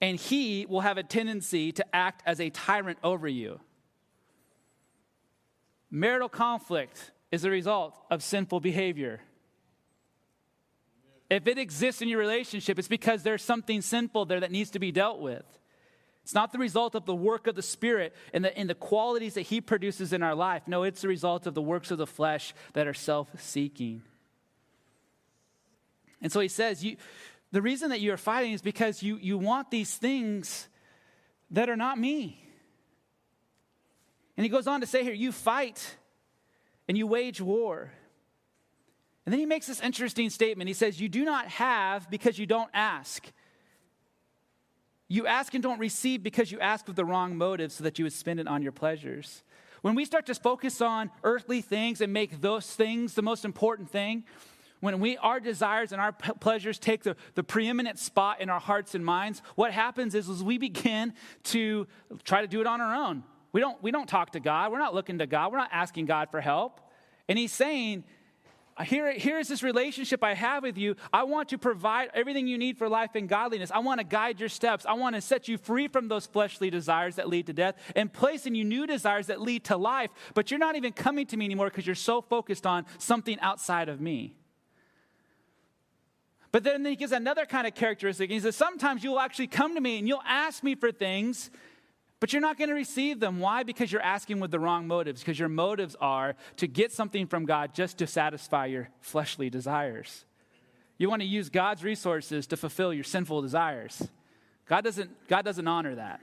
and 0.00 0.18
he 0.18 0.66
will 0.68 0.80
have 0.80 0.98
a 0.98 1.02
tendency 1.02 1.72
to 1.72 1.84
act 1.94 2.22
as 2.26 2.40
a 2.40 2.50
tyrant 2.50 2.98
over 3.02 3.28
you. 3.28 3.60
Marital 5.90 6.28
conflict 6.28 7.12
is 7.30 7.42
the 7.42 7.50
result 7.50 7.96
of 8.10 8.22
sinful 8.22 8.60
behavior. 8.60 9.20
If 11.28 11.46
it 11.46 11.58
exists 11.58 12.02
in 12.02 12.08
your 12.08 12.20
relationship, 12.20 12.78
it's 12.78 12.88
because 12.88 13.22
there's 13.22 13.42
something 13.42 13.80
sinful 13.80 14.26
there 14.26 14.40
that 14.40 14.52
needs 14.52 14.70
to 14.70 14.78
be 14.78 14.92
dealt 14.92 15.20
with. 15.20 15.44
It's 16.22 16.34
not 16.34 16.52
the 16.52 16.58
result 16.58 16.94
of 16.94 17.04
the 17.04 17.14
work 17.14 17.46
of 17.46 17.54
the 17.54 17.62
Spirit 17.62 18.12
and 18.32 18.44
the, 18.44 18.56
and 18.58 18.68
the 18.68 18.74
qualities 18.74 19.34
that 19.34 19.42
He 19.42 19.60
produces 19.60 20.12
in 20.12 20.22
our 20.22 20.34
life. 20.34 20.62
No, 20.66 20.82
it's 20.82 21.02
the 21.02 21.08
result 21.08 21.46
of 21.46 21.54
the 21.54 21.62
works 21.62 21.90
of 21.90 21.98
the 21.98 22.06
flesh 22.06 22.52
that 22.72 22.86
are 22.86 22.94
self 22.94 23.28
seeking. 23.40 24.02
And 26.20 26.32
so 26.32 26.40
He 26.40 26.48
says, 26.48 26.84
you, 26.84 26.96
the 27.52 27.62
reason 27.62 27.90
that 27.90 28.00
you 28.00 28.12
are 28.12 28.16
fighting 28.16 28.52
is 28.52 28.62
because 28.62 29.02
you, 29.02 29.18
you 29.18 29.38
want 29.38 29.70
these 29.70 29.94
things 29.94 30.68
that 31.52 31.68
are 31.68 31.76
not 31.76 31.98
me. 31.98 32.42
And 34.36 34.44
He 34.44 34.50
goes 34.50 34.66
on 34.66 34.80
to 34.80 34.86
say 34.86 35.04
here, 35.04 35.14
you 35.14 35.30
fight 35.30 35.96
and 36.88 36.98
you 36.98 37.06
wage 37.06 37.40
war. 37.40 37.92
And 39.26 39.32
then 39.32 39.40
he 39.40 39.46
makes 39.46 39.66
this 39.66 39.80
interesting 39.80 40.30
statement. 40.30 40.68
He 40.68 40.74
says, 40.74 41.00
You 41.00 41.08
do 41.08 41.24
not 41.24 41.48
have 41.48 42.08
because 42.08 42.38
you 42.38 42.46
don't 42.46 42.70
ask. 42.72 43.30
You 45.08 45.26
ask 45.26 45.52
and 45.54 45.62
don't 45.62 45.78
receive 45.78 46.22
because 46.22 46.50
you 46.50 46.58
ask 46.60 46.86
with 46.86 46.96
the 46.96 47.04
wrong 47.04 47.36
motive 47.36 47.72
so 47.72 47.84
that 47.84 47.98
you 47.98 48.04
would 48.04 48.12
spend 48.12 48.40
it 48.40 48.48
on 48.48 48.62
your 48.62 48.72
pleasures. 48.72 49.42
When 49.82 49.94
we 49.94 50.04
start 50.04 50.26
to 50.26 50.34
focus 50.34 50.80
on 50.80 51.10
earthly 51.22 51.60
things 51.60 52.00
and 52.00 52.12
make 52.12 52.40
those 52.40 52.66
things 52.66 53.14
the 53.14 53.22
most 53.22 53.44
important 53.44 53.90
thing, 53.90 54.24
when 54.80 55.00
we 55.00 55.16
our 55.18 55.40
desires 55.40 55.92
and 55.92 56.00
our 56.00 56.12
pleasures 56.12 56.78
take 56.78 57.02
the, 57.02 57.16
the 57.34 57.42
preeminent 57.42 57.98
spot 57.98 58.40
in 58.40 58.50
our 58.50 58.60
hearts 58.60 58.94
and 58.94 59.04
minds, 59.04 59.42
what 59.54 59.72
happens 59.72 60.14
is, 60.14 60.28
is 60.28 60.42
we 60.42 60.58
begin 60.58 61.14
to 61.44 61.86
try 62.24 62.40
to 62.42 62.46
do 62.46 62.60
it 62.60 62.66
on 62.66 62.80
our 62.80 62.94
own. 62.94 63.24
We 63.52 63.60
don't, 63.60 63.82
we 63.82 63.90
don't 63.90 64.08
talk 64.08 64.32
to 64.32 64.40
God. 64.40 64.70
We're 64.70 64.78
not 64.78 64.94
looking 64.94 65.18
to 65.18 65.26
God. 65.26 65.50
We're 65.50 65.58
not 65.58 65.70
asking 65.72 66.06
God 66.06 66.30
for 66.30 66.40
help. 66.40 66.80
And 67.28 67.38
he's 67.38 67.52
saying, 67.52 68.04
here, 68.84 69.10
here 69.12 69.38
is 69.38 69.48
this 69.48 69.62
relationship 69.62 70.22
I 70.22 70.34
have 70.34 70.62
with 70.62 70.76
you. 70.76 70.96
I 71.10 71.22
want 71.22 71.48
to 71.48 71.58
provide 71.58 72.10
everything 72.12 72.46
you 72.46 72.58
need 72.58 72.76
for 72.76 72.90
life 72.90 73.10
and 73.14 73.26
godliness. 73.26 73.70
I 73.70 73.78
want 73.78 74.00
to 74.00 74.04
guide 74.04 74.38
your 74.38 74.50
steps. 74.50 74.84
I 74.84 74.92
want 74.92 75.14
to 75.14 75.22
set 75.22 75.48
you 75.48 75.56
free 75.56 75.88
from 75.88 76.08
those 76.08 76.26
fleshly 76.26 76.68
desires 76.68 77.16
that 77.16 77.28
lead 77.28 77.46
to 77.46 77.54
death 77.54 77.76
and 77.94 78.12
place 78.12 78.44
in 78.44 78.54
you 78.54 78.64
new 78.64 78.86
desires 78.86 79.28
that 79.28 79.40
lead 79.40 79.64
to 79.64 79.78
life. 79.78 80.10
But 80.34 80.50
you're 80.50 80.58
not 80.58 80.76
even 80.76 80.92
coming 80.92 81.24
to 81.26 81.36
me 81.38 81.46
anymore 81.46 81.68
because 81.68 81.86
you're 81.86 81.94
so 81.94 82.20
focused 82.20 82.66
on 82.66 82.84
something 82.98 83.40
outside 83.40 83.88
of 83.88 83.98
me. 83.98 84.34
But 86.52 86.62
then 86.62 86.84
he 86.84 86.96
gives 86.96 87.12
another 87.12 87.46
kind 87.46 87.66
of 87.66 87.74
characteristic. 87.74 88.30
He 88.30 88.40
says, 88.40 88.56
Sometimes 88.56 89.02
you'll 89.02 89.20
actually 89.20 89.46
come 89.46 89.74
to 89.74 89.80
me 89.80 89.98
and 89.98 90.06
you'll 90.06 90.22
ask 90.26 90.62
me 90.62 90.74
for 90.74 90.92
things 90.92 91.50
but 92.18 92.32
you're 92.32 92.42
not 92.42 92.56
going 92.56 92.68
to 92.68 92.74
receive 92.74 93.20
them. 93.20 93.40
Why? 93.40 93.62
Because 93.62 93.92
you're 93.92 94.02
asking 94.02 94.40
with 94.40 94.50
the 94.50 94.58
wrong 94.58 94.86
motives, 94.86 95.20
because 95.20 95.38
your 95.38 95.48
motives 95.48 95.96
are 96.00 96.34
to 96.56 96.66
get 96.66 96.92
something 96.92 97.26
from 97.26 97.44
God 97.44 97.74
just 97.74 97.98
to 97.98 98.06
satisfy 98.06 98.66
your 98.66 98.88
fleshly 99.00 99.50
desires. 99.50 100.24
You 100.98 101.10
want 101.10 101.20
to 101.20 101.28
use 101.28 101.50
God's 101.50 101.84
resources 101.84 102.46
to 102.48 102.56
fulfill 102.56 102.92
your 102.92 103.04
sinful 103.04 103.42
desires. 103.42 104.08
God 104.66 104.82
doesn't, 104.82 105.28
God 105.28 105.44
doesn't 105.44 105.68
honor 105.68 105.94
that. 105.96 106.20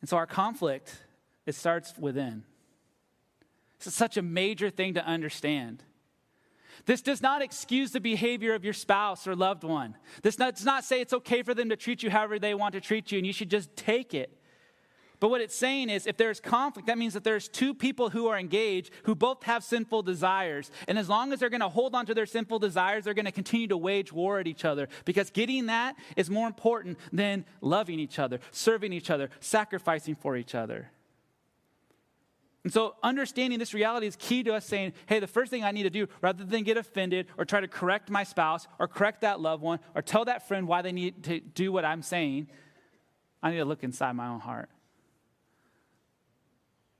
And 0.00 0.08
so 0.08 0.16
our 0.16 0.26
conflict, 0.26 0.98
it 1.46 1.54
starts 1.54 1.96
within. 1.96 2.42
It's 3.76 3.94
such 3.94 4.16
a 4.16 4.22
major 4.22 4.68
thing 4.68 4.94
to 4.94 5.06
understand. 5.06 5.84
This 6.84 7.02
does 7.02 7.22
not 7.22 7.42
excuse 7.42 7.92
the 7.92 8.00
behavior 8.00 8.54
of 8.54 8.64
your 8.64 8.72
spouse 8.72 9.26
or 9.26 9.36
loved 9.36 9.64
one. 9.64 9.96
This 10.22 10.36
does 10.36 10.64
not 10.64 10.84
say 10.84 11.00
it's 11.00 11.12
okay 11.12 11.42
for 11.42 11.54
them 11.54 11.68
to 11.68 11.76
treat 11.76 12.02
you 12.02 12.10
however 12.10 12.38
they 12.38 12.54
want 12.54 12.74
to 12.74 12.80
treat 12.80 13.12
you 13.12 13.18
and 13.18 13.26
you 13.26 13.32
should 13.32 13.50
just 13.50 13.74
take 13.76 14.14
it. 14.14 14.38
But 15.22 15.28
what 15.28 15.40
it's 15.40 15.54
saying 15.54 15.88
is 15.88 16.08
if 16.08 16.16
there's 16.16 16.40
conflict, 16.40 16.88
that 16.88 16.98
means 16.98 17.14
that 17.14 17.22
there's 17.22 17.46
two 17.46 17.74
people 17.74 18.10
who 18.10 18.26
are 18.26 18.36
engaged 18.36 18.90
who 19.04 19.14
both 19.14 19.44
have 19.44 19.62
sinful 19.62 20.02
desires. 20.02 20.68
And 20.88 20.98
as 20.98 21.08
long 21.08 21.32
as 21.32 21.38
they're 21.38 21.48
going 21.48 21.60
to 21.60 21.68
hold 21.68 21.94
on 21.94 22.06
to 22.06 22.14
their 22.14 22.26
sinful 22.26 22.58
desires, 22.58 23.04
they're 23.04 23.14
going 23.14 23.26
to 23.26 23.30
continue 23.30 23.68
to 23.68 23.76
wage 23.76 24.12
war 24.12 24.40
at 24.40 24.48
each 24.48 24.64
other 24.64 24.88
because 25.04 25.30
getting 25.30 25.66
that 25.66 25.94
is 26.16 26.28
more 26.28 26.48
important 26.48 26.98
than 27.12 27.44
loving 27.60 28.00
each 28.00 28.18
other, 28.18 28.40
serving 28.50 28.92
each 28.92 29.10
other, 29.10 29.30
sacrificing 29.38 30.16
for 30.16 30.36
each 30.36 30.56
other. 30.56 30.90
And 32.64 32.72
so, 32.72 32.94
understanding 33.02 33.58
this 33.58 33.74
reality 33.74 34.06
is 34.06 34.14
key 34.16 34.44
to 34.44 34.54
us 34.54 34.64
saying, 34.64 34.92
hey, 35.06 35.18
the 35.18 35.26
first 35.26 35.50
thing 35.50 35.64
I 35.64 35.72
need 35.72 35.82
to 35.82 35.90
do, 35.90 36.06
rather 36.20 36.44
than 36.44 36.62
get 36.62 36.76
offended 36.76 37.26
or 37.36 37.44
try 37.44 37.60
to 37.60 37.66
correct 37.66 38.08
my 38.08 38.22
spouse 38.22 38.68
or 38.78 38.86
correct 38.86 39.22
that 39.22 39.40
loved 39.40 39.62
one 39.62 39.80
or 39.96 40.02
tell 40.02 40.24
that 40.26 40.46
friend 40.46 40.68
why 40.68 40.82
they 40.82 40.92
need 40.92 41.24
to 41.24 41.40
do 41.40 41.72
what 41.72 41.84
I'm 41.84 42.02
saying, 42.02 42.48
I 43.42 43.50
need 43.50 43.56
to 43.56 43.64
look 43.64 43.82
inside 43.82 44.12
my 44.12 44.28
own 44.28 44.38
heart. 44.38 44.70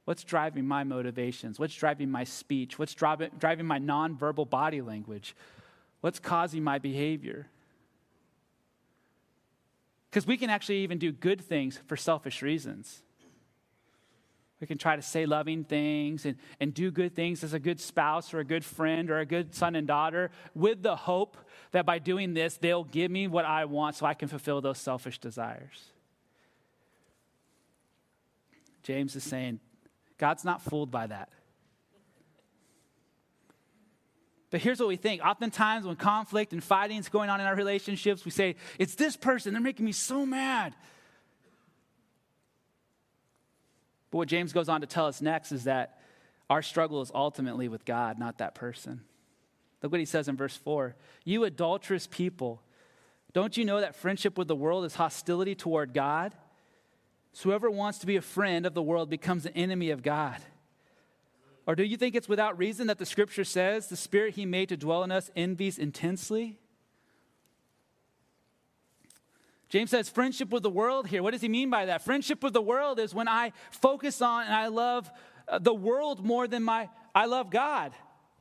What's 0.05 0.25
driving 0.25 0.67
my 0.67 0.83
motivations? 0.83 1.61
What's 1.61 1.75
driving 1.75 2.11
my 2.11 2.25
speech? 2.25 2.77
What's 2.77 2.95
driving, 2.95 3.31
my 3.67 3.79
nonverbal 3.79 4.51
body 4.51 4.81
language? 4.81 5.37
What's 6.01 6.19
causing 6.19 6.65
my 6.65 6.79
behavior? 6.81 7.47
Because 10.11 10.27
we 10.27 10.37
can 10.37 10.51
actually 10.51 10.79
even 10.79 10.99
do 10.99 11.13
good 11.13 11.41
things 11.41 11.79
for 11.87 11.97
selfish 11.97 12.43
reasons. 12.43 13.05
We 14.63 14.69
can 14.69 14.79
try 14.79 14.95
to 14.95 15.03
say 15.03 15.27
loving 15.27 15.65
things 15.65 16.25
and, 16.25 16.37
and 16.61 16.73
do 16.73 16.93
good 16.93 17.17
things 17.17 17.43
as 17.43 17.53
a 17.53 17.59
good 17.59 17.81
spouse 17.81 18.33
or 18.33 18.39
a 18.39 18.45
good 18.45 18.65
friend 18.65 19.11
or 19.11 19.19
a 19.19 19.27
good 19.27 19.57
son 19.57 19.75
and 19.75 19.89
daughter 19.89 20.31
with 20.55 20.85
the 20.85 20.95
hope 20.95 21.37
that 21.73 21.85
by 21.85 21.99
doing 21.99 22.33
this, 22.33 22.59
they'll 22.59 22.85
give 22.85 23.11
me 23.11 23.27
what 23.27 23.45
I 23.45 23.65
want 23.65 23.97
so 23.97 24.07
I 24.07 24.15
can 24.15 24.29
fulfill 24.29 24.61
those 24.61 24.79
selfish 24.79 25.19
desires. 25.19 25.91
James 28.85 29.17
is 29.17 29.25
saying, 29.25 29.59
God's 30.17 30.45
not 30.45 30.63
fooled 30.63 30.93
by 30.93 31.09
that. 31.09 31.29
But 34.51 34.61
here's 34.61 34.79
what 34.79 34.89
we 34.89 34.97
think. 34.97 35.25
Oftentimes, 35.25 35.87
when 35.87 35.97
conflict 35.97 36.53
and 36.53 36.63
fighting 36.63 36.99
is 36.99 37.09
going 37.09 37.31
on 37.31 37.41
in 37.41 37.49
our 37.49 37.57
relationships, 37.57 38.25
we 38.25 38.31
say, 38.31 38.55
It's 38.79 38.95
this 38.95 39.17
person, 39.17 39.55
they're 39.55 39.61
making 39.61 39.87
me 39.87 39.93
so 39.93 40.25
mad. 40.25 40.73
But 44.13 44.19
what 44.19 44.29
James 44.29 44.53
goes 44.53 44.69
on 44.69 44.83
to 44.83 44.87
tell 44.87 45.07
us 45.07 45.21
next 45.21 45.51
is 45.51 45.65
that 45.65 45.99
our 46.51 46.63
struggle 46.63 47.01
is 47.01 47.11
ultimately 47.15 47.67
with 47.67 47.87
God, 47.87 48.19
not 48.19 48.39
that 48.39 48.55
person. 48.55 49.01
Look 49.83 49.91
what 49.91 50.01
he 50.01 50.07
says 50.07 50.29
in 50.29 50.37
verse 50.37 50.55
4 50.55 50.95
You 51.25 51.45
adulterous 51.45 52.07
people, 52.07 52.63
don't 53.33 53.57
you 53.57 53.65
know 53.65 53.81
that 53.81 53.97
friendship 53.97 54.37
with 54.37 54.49
the 54.49 54.55
world 54.55 54.85
is 54.85 54.95
hostility 54.95 55.55
toward 55.55 55.95
God? 55.95 56.35
So 57.33 57.49
whoever 57.49 57.71
wants 57.71 57.99
to 58.01 58.07
be 58.07 58.17
a 58.17 58.23
friend 58.23 58.67
of 58.67 58.75
the 58.75 58.83
world 58.83 59.09
becomes 59.09 59.47
an 59.47 59.55
enemy 59.55 59.89
of 59.89 60.03
God. 60.03 60.37
Or 61.67 61.75
do 61.75 61.83
you 61.83 61.97
think 61.97 62.15
it's 62.15 62.29
without 62.29 62.59
reason 62.59 62.89
that 62.89 62.99
the 62.99 63.07
scripture 63.07 63.45
says 63.45 63.87
the 63.87 63.97
spirit 63.97 64.35
he 64.35 64.45
made 64.45 64.69
to 64.69 64.77
dwell 64.77 65.03
in 65.05 65.11
us 65.11 65.31
envies 65.35 65.79
intensely? 65.79 66.59
James 69.73 69.89
says 69.89 70.07
friendship 70.11 70.51
with 70.51 70.63
the 70.63 70.69
world 70.69 71.07
here. 71.07 71.23
What 71.23 71.31
does 71.31 71.41
he 71.41 71.49
mean 71.49 71.71
by 71.71 71.87
that? 71.87 72.05
Friendship 72.05 72.43
with 72.43 72.53
the 72.53 72.61
world 72.61 73.01
is 73.01 73.15
when 73.15 73.27
I 73.27 73.55
focus 73.71 74.21
on 74.21 74.45
and 74.45 74.53
I 74.53 74.67
love 74.67 75.11
uh, 75.49 75.59
the 75.61 75.73
world 75.73 76.23
more 76.23 76.47
than 76.47 76.63
my 76.63 76.91
I 77.15 77.25
love 77.25 77.49
God. 77.49 77.93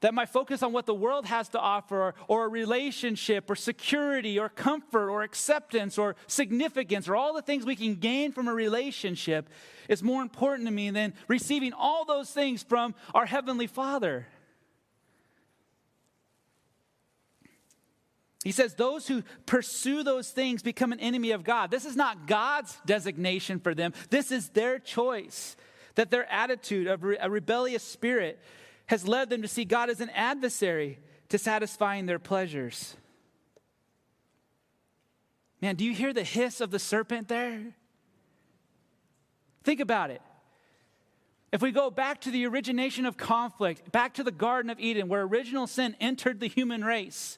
That 0.02 0.13
my 0.13 0.26
focus 0.26 0.62
on 0.62 0.74
what 0.74 0.86
the 0.86 0.94
world 0.94 1.28
has 1.28 1.48
to 1.50 1.60
offer, 1.60 2.02
or, 2.02 2.15
or, 2.28 2.46
a 2.46 2.50
relationship, 2.50 3.50
or 3.50 3.56
security, 3.56 4.39
or 4.39 4.50
comfort, 4.50 5.10
or 5.10 5.22
acceptance, 5.24 5.98
or 5.98 6.17
significance, 6.28 7.08
or 7.08 7.15
all 7.15 7.34
the 7.34 7.44
things 7.44 7.65
we 7.65 7.76
can 7.76 7.96
gain 7.96 8.32
from 8.32 8.48
a 8.48 8.54
relationship 8.54 9.48
is 9.88 10.02
more 10.02 10.24
important 10.24 10.67
to 10.67 10.74
me 10.74 10.89
than 10.89 11.13
receiving 11.28 11.72
all 11.72 12.04
those 12.04 12.32
things 12.32 12.63
from 12.63 12.96
our 13.13 13.28
Heavenly 13.28 13.67
Father. 13.67 14.26
He 18.43 18.51
says, 18.51 18.73
Those 18.73 19.08
who 19.08 19.23
pursue 19.45 20.04
those 20.04 20.32
things 20.32 20.63
become 20.63 20.91
an 20.91 20.99
enemy 20.99 21.32
of 21.32 21.43
God. 21.43 21.69
This 21.69 21.86
is 21.86 21.95
not 21.95 22.27
God's 22.27 22.77
designation 22.86 23.60
for 23.60 23.73
them, 23.73 23.93
this 24.10 24.32
is 24.32 24.49
their 24.49 24.80
choice. 24.80 25.56
That 25.95 26.10
their 26.10 26.32
attitude 26.32 26.88
of 26.88 27.04
a 27.04 27.30
rebellious 27.30 27.84
spirit 27.84 28.39
has 28.86 29.06
led 29.06 29.30
them 29.30 29.41
to 29.41 29.47
see 29.47 29.65
God 29.65 29.89
as 29.89 29.99
an 29.99 30.10
adversary 30.12 30.99
to 31.27 31.38
satisfying 31.38 32.06
their 32.06 32.17
pleasures. 32.17 32.95
Man, 35.62 35.75
do 35.75 35.84
you 35.84 35.93
hear 35.93 36.13
the 36.13 36.23
hiss 36.23 36.62
of 36.62 36.71
the 36.71 36.80
serpent 36.80 37.27
there? 37.27 37.75
Think 39.63 39.82
about 39.82 40.12
it. 40.12 40.21
If 41.51 41.62
we 41.62 41.71
go 41.71 41.91
back 41.91 42.21
to 42.21 42.32
the 42.32 42.47
origination 42.47 43.06
of 43.06 43.17
conflict, 43.17 43.91
back 43.91 44.13
to 44.13 44.23
the 44.23 44.32
Garden 44.32 44.71
of 44.71 44.80
Eden, 44.80 45.10
where 45.10 45.23
original 45.23 45.67
sin 45.67 45.95
entered 45.99 46.39
the 46.39 46.47
human 46.47 46.84
race, 46.84 47.38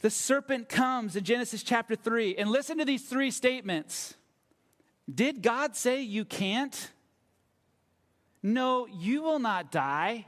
the 0.00 0.10
serpent 0.10 0.68
comes 0.68 1.16
in 1.16 1.24
Genesis 1.24 1.62
chapter 1.62 1.94
3. 1.94 2.36
And 2.36 2.50
listen 2.50 2.78
to 2.78 2.84
these 2.84 3.04
three 3.04 3.30
statements 3.30 4.14
Did 5.12 5.42
God 5.42 5.76
say 5.76 6.02
you 6.02 6.24
can't? 6.24 6.90
No, 8.42 8.86
you 8.86 9.22
will 9.22 9.38
not 9.38 9.70
die. 9.70 10.26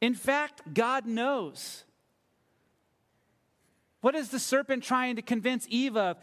In 0.00 0.14
fact, 0.14 0.62
God 0.74 1.06
knows. 1.06 1.84
What 4.00 4.14
is 4.14 4.30
the 4.30 4.38
serpent 4.38 4.82
trying 4.82 5.16
to 5.16 5.22
convince 5.22 5.66
Eve 5.68 5.96
of? 5.96 6.16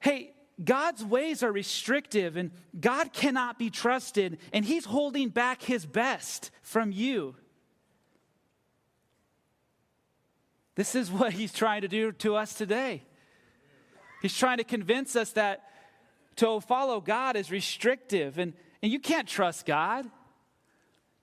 Hey, 0.00 0.32
God's 0.62 1.04
ways 1.04 1.42
are 1.42 1.52
restrictive 1.52 2.36
and 2.36 2.50
God 2.78 3.12
cannot 3.12 3.58
be 3.58 3.70
trusted, 3.70 4.38
and 4.52 4.64
He's 4.64 4.84
holding 4.84 5.28
back 5.28 5.62
His 5.62 5.84
best 5.84 6.50
from 6.62 6.92
you. 6.92 7.34
This 10.74 10.94
is 10.94 11.10
what 11.10 11.32
He's 11.32 11.52
trying 11.52 11.82
to 11.82 11.88
do 11.88 12.12
to 12.12 12.36
us 12.36 12.54
today. 12.54 13.02
He's 14.22 14.36
trying 14.36 14.58
to 14.58 14.64
convince 14.64 15.16
us 15.16 15.32
that 15.32 15.62
to 16.36 16.60
follow 16.60 17.00
God 17.00 17.36
is 17.36 17.50
restrictive 17.50 18.38
and, 18.38 18.54
and 18.82 18.90
you 18.90 18.98
can't 18.98 19.28
trust 19.28 19.66
God. 19.66 20.06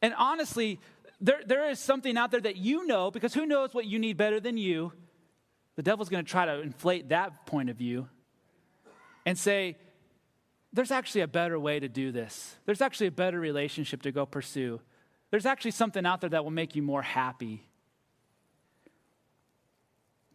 And 0.01 0.13
honestly, 0.17 0.79
there, 1.19 1.41
there 1.45 1.69
is 1.69 1.79
something 1.79 2.17
out 2.17 2.31
there 2.31 2.41
that 2.41 2.57
you 2.57 2.85
know 2.85 3.11
because 3.11 3.33
who 3.33 3.45
knows 3.45 3.73
what 3.73 3.85
you 3.85 3.99
need 3.99 4.17
better 4.17 4.39
than 4.39 4.57
you? 4.57 4.93
The 5.75 5.83
devil's 5.83 6.09
going 6.09 6.23
to 6.23 6.29
try 6.29 6.45
to 6.45 6.61
inflate 6.61 7.09
that 7.09 7.45
point 7.45 7.69
of 7.69 7.75
view 7.75 8.07
and 9.25 9.37
say, 9.37 9.77
there's 10.73 10.91
actually 10.91 11.21
a 11.21 11.27
better 11.27 11.59
way 11.59 11.79
to 11.79 11.89
do 11.89 12.11
this. 12.11 12.55
There's 12.65 12.81
actually 12.81 13.07
a 13.07 13.11
better 13.11 13.39
relationship 13.39 14.01
to 14.03 14.11
go 14.11 14.25
pursue. 14.25 14.79
There's 15.29 15.45
actually 15.45 15.71
something 15.71 16.05
out 16.05 16.21
there 16.21 16.29
that 16.29 16.43
will 16.43 16.51
make 16.51 16.75
you 16.75 16.81
more 16.81 17.01
happy. 17.01 17.67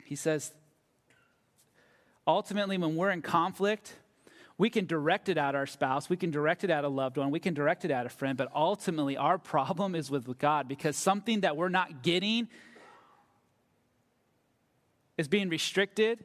He 0.07 0.17
says, 0.17 0.53
ultimately, 2.27 2.79
when 2.79 2.97
we're 2.97 3.11
in 3.11 3.23
conflict, 3.23 3.95
we 4.59 4.71
can 4.71 4.87
direct 4.87 5.29
it 5.29 5.37
at 5.37 5.55
our 5.55 5.67
spouse, 5.67 6.09
we 6.09 6.17
can 6.17 6.31
direct 6.31 6.65
it 6.65 6.71
at 6.71 6.85
a 6.85 6.89
loved 6.89 7.19
one, 7.19 7.31
we 7.31 7.41
can 7.41 7.53
direct 7.53 7.85
it 7.85 7.91
at 7.91 8.07
a 8.07 8.09
friend, 8.09 8.39
but 8.39 8.51
ultimately, 8.55 9.17
our 9.17 9.37
problem 9.37 9.95
is 9.95 10.11
with 10.11 10.39
God 10.39 10.67
because 10.69 10.97
something 10.97 11.41
that 11.41 11.57
we're 11.57 11.69
not 11.69 12.03
getting 12.03 12.49
is 15.19 15.29
being 15.29 15.49
restricted. 15.49 16.25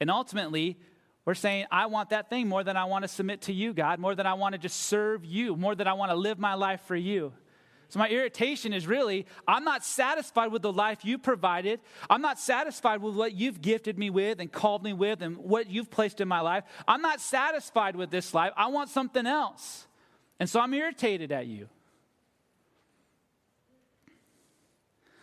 And 0.00 0.10
ultimately, 0.10 0.78
we're 1.24 1.34
saying, 1.34 1.66
I 1.70 1.86
want 1.86 2.10
that 2.10 2.30
thing 2.30 2.48
more 2.48 2.64
than 2.64 2.76
I 2.76 2.84
want 2.84 3.02
to 3.02 3.08
submit 3.08 3.42
to 3.42 3.52
you, 3.52 3.74
God, 3.74 3.98
more 3.98 4.14
than 4.14 4.26
I 4.26 4.34
want 4.34 4.54
to 4.54 4.58
just 4.58 4.80
serve 4.80 5.24
you, 5.24 5.56
more 5.56 5.74
than 5.74 5.86
I 5.86 5.92
want 5.92 6.10
to 6.10 6.16
live 6.16 6.38
my 6.38 6.54
life 6.54 6.80
for 6.82 6.96
you. 6.96 7.32
So, 7.90 7.98
my 7.98 8.08
irritation 8.08 8.74
is 8.74 8.86
really, 8.86 9.26
I'm 9.46 9.64
not 9.64 9.82
satisfied 9.82 10.52
with 10.52 10.60
the 10.60 10.72
life 10.72 11.04
you 11.04 11.16
provided. 11.16 11.80
I'm 12.10 12.20
not 12.20 12.38
satisfied 12.38 13.00
with 13.00 13.14
what 13.14 13.32
you've 13.32 13.62
gifted 13.62 13.98
me 13.98 14.10
with 14.10 14.40
and 14.40 14.52
called 14.52 14.82
me 14.82 14.92
with 14.92 15.22
and 15.22 15.38
what 15.38 15.70
you've 15.70 15.90
placed 15.90 16.20
in 16.20 16.28
my 16.28 16.40
life. 16.40 16.64
I'm 16.86 17.00
not 17.00 17.20
satisfied 17.20 17.96
with 17.96 18.10
this 18.10 18.34
life. 18.34 18.52
I 18.56 18.66
want 18.66 18.90
something 18.90 19.26
else. 19.26 19.86
And 20.38 20.50
so 20.50 20.60
I'm 20.60 20.74
irritated 20.74 21.32
at 21.32 21.46
you. 21.46 21.68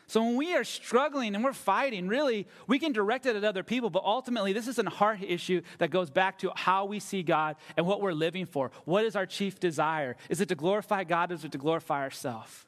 So 0.07 0.23
when 0.23 0.35
we 0.35 0.55
are 0.55 0.63
struggling 0.63 1.33
and 1.33 1.43
we're 1.43 1.53
fighting, 1.53 2.07
really, 2.07 2.47
we 2.67 2.77
can 2.77 2.91
direct 2.91 3.25
it 3.25 3.35
at 3.35 3.43
other 3.43 3.63
people, 3.63 3.89
but 3.89 4.03
ultimately, 4.03 4.53
this 4.53 4.67
is 4.67 4.77
a 4.77 4.87
heart 4.89 5.19
issue 5.23 5.61
that 5.79 5.89
goes 5.89 6.11
back 6.11 6.39
to 6.39 6.51
how 6.55 6.85
we 6.85 6.99
see 6.99 7.23
God 7.23 7.55
and 7.75 7.87
what 7.87 8.01
we're 8.01 8.13
living 8.13 8.45
for. 8.45 8.71
What 8.85 9.05
is 9.05 9.15
our 9.15 9.25
chief 9.25 9.59
desire? 9.59 10.15
Is 10.29 10.41
it 10.41 10.49
to 10.49 10.55
glorify 10.55 11.05
God 11.05 11.31
or 11.31 11.35
is 11.35 11.43
it 11.43 11.51
to 11.53 11.57
glorify 11.57 12.01
ourselves? 12.01 12.65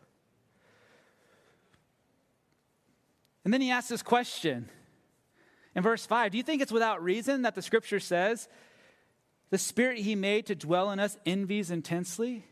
And 3.45 3.54
then 3.54 3.62
he 3.62 3.71
asks 3.71 3.89
this 3.89 4.04
question 4.04 4.67
in 5.76 5.84
verse 5.84 6.06
5 6.06 6.32
Do 6.32 6.38
you 6.38 6.43
think 6.43 6.62
it's 6.62 6.71
without 6.71 7.04
reason 7.04 7.43
that 7.43 7.56
the 7.56 7.62
scripture 7.62 8.00
says, 8.00 8.50
the 9.52 9.58
spirit 9.58 10.00
he 10.00 10.15
made 10.15 10.47
to 10.47 10.56
dwell 10.56 10.91
in 10.91 11.00
us 11.00 11.17
envies 11.26 11.71
intensely? 11.71 12.45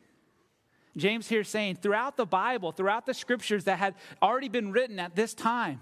James 0.97 1.27
here 1.27 1.43
saying 1.43 1.77
throughout 1.81 2.15
the 2.17 2.25
Bible, 2.25 2.71
throughout 2.71 3.05
the 3.05 3.13
scriptures 3.13 3.65
that 3.65 3.79
had 3.79 3.95
already 4.21 4.49
been 4.49 4.71
written 4.71 4.99
at 4.99 5.15
this 5.15 5.34
time, 5.34 5.81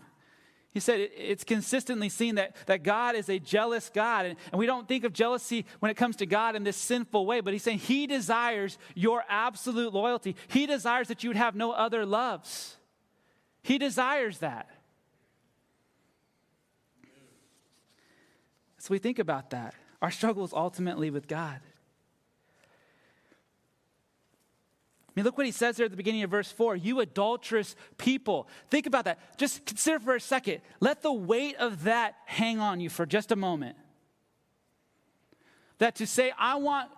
he 0.73 0.80
said 0.80 1.08
it's 1.15 1.43
consistently 1.43 2.10
seen 2.10 2.36
that, 2.36 2.56
that 2.65 2.82
God 2.82 3.15
is 3.15 3.30
a 3.30 3.38
jealous 3.38 3.91
God. 3.93 4.26
And, 4.26 4.38
and 4.52 4.58
we 4.58 4.65
don't 4.65 4.88
think 4.88 5.04
of 5.04 5.13
jealousy 5.13 5.67
when 5.80 5.91
it 5.91 5.97
comes 5.97 6.15
to 6.15 6.26
God 6.26 6.56
in 6.56 6.63
this 6.63 6.78
sinful 6.78 7.28
way, 7.28 7.41
but 7.41 7.54
he's 7.54 7.62
saying 7.62 7.78
he 7.78 8.08
desires 8.08 8.80
your 8.95 9.23
absolute 9.30 9.93
loyalty. 9.93 10.36
He 10.47 10.65
desires 10.65 11.10
that 11.10 11.23
you 11.23 11.30
would 11.30 11.38
have 11.38 11.56
no 11.56 11.71
other 11.71 12.08
loves. 12.08 12.78
He 13.62 13.78
desires 13.78 14.39
that. 14.39 14.67
So 18.80 18.88
we 18.89 18.97
think 18.97 19.19
about 19.19 19.52
that. 19.52 19.76
Our 20.02 20.12
struggle 20.12 20.43
is 20.43 20.54
ultimately 20.54 21.12
with 21.12 21.28
God. 21.28 21.62
I 25.15 25.19
mean, 25.19 25.26
look 25.26 25.38
what 25.38 25.45
he 25.45 25.52
says 25.52 25.78
there 25.78 25.86
at 25.86 25.91
the 25.91 25.97
beginning 25.97 26.23
of 26.23 26.32
verse 26.32 26.52
4 26.52 26.76
You 26.76 26.99
adulterous 26.99 27.76
people. 27.97 28.47
Think 28.71 28.88
about 28.88 29.06
that. 29.06 29.38
Just 29.38 29.63
consider 29.65 29.99
for 29.99 30.15
a 30.15 30.19
second. 30.19 30.62
Let 30.80 31.04
the 31.04 31.13
weight 31.13 31.56
of 31.58 31.84
that 31.84 32.15
hang 32.26 32.60
on 32.60 32.80
you 32.80 32.89
for 32.89 33.06
just 33.06 33.32
a 33.32 33.36
moment. 33.36 33.78
That 35.78 35.95
to 35.95 36.08
say, 36.08 36.32
I 36.38 36.56
want 36.56 36.89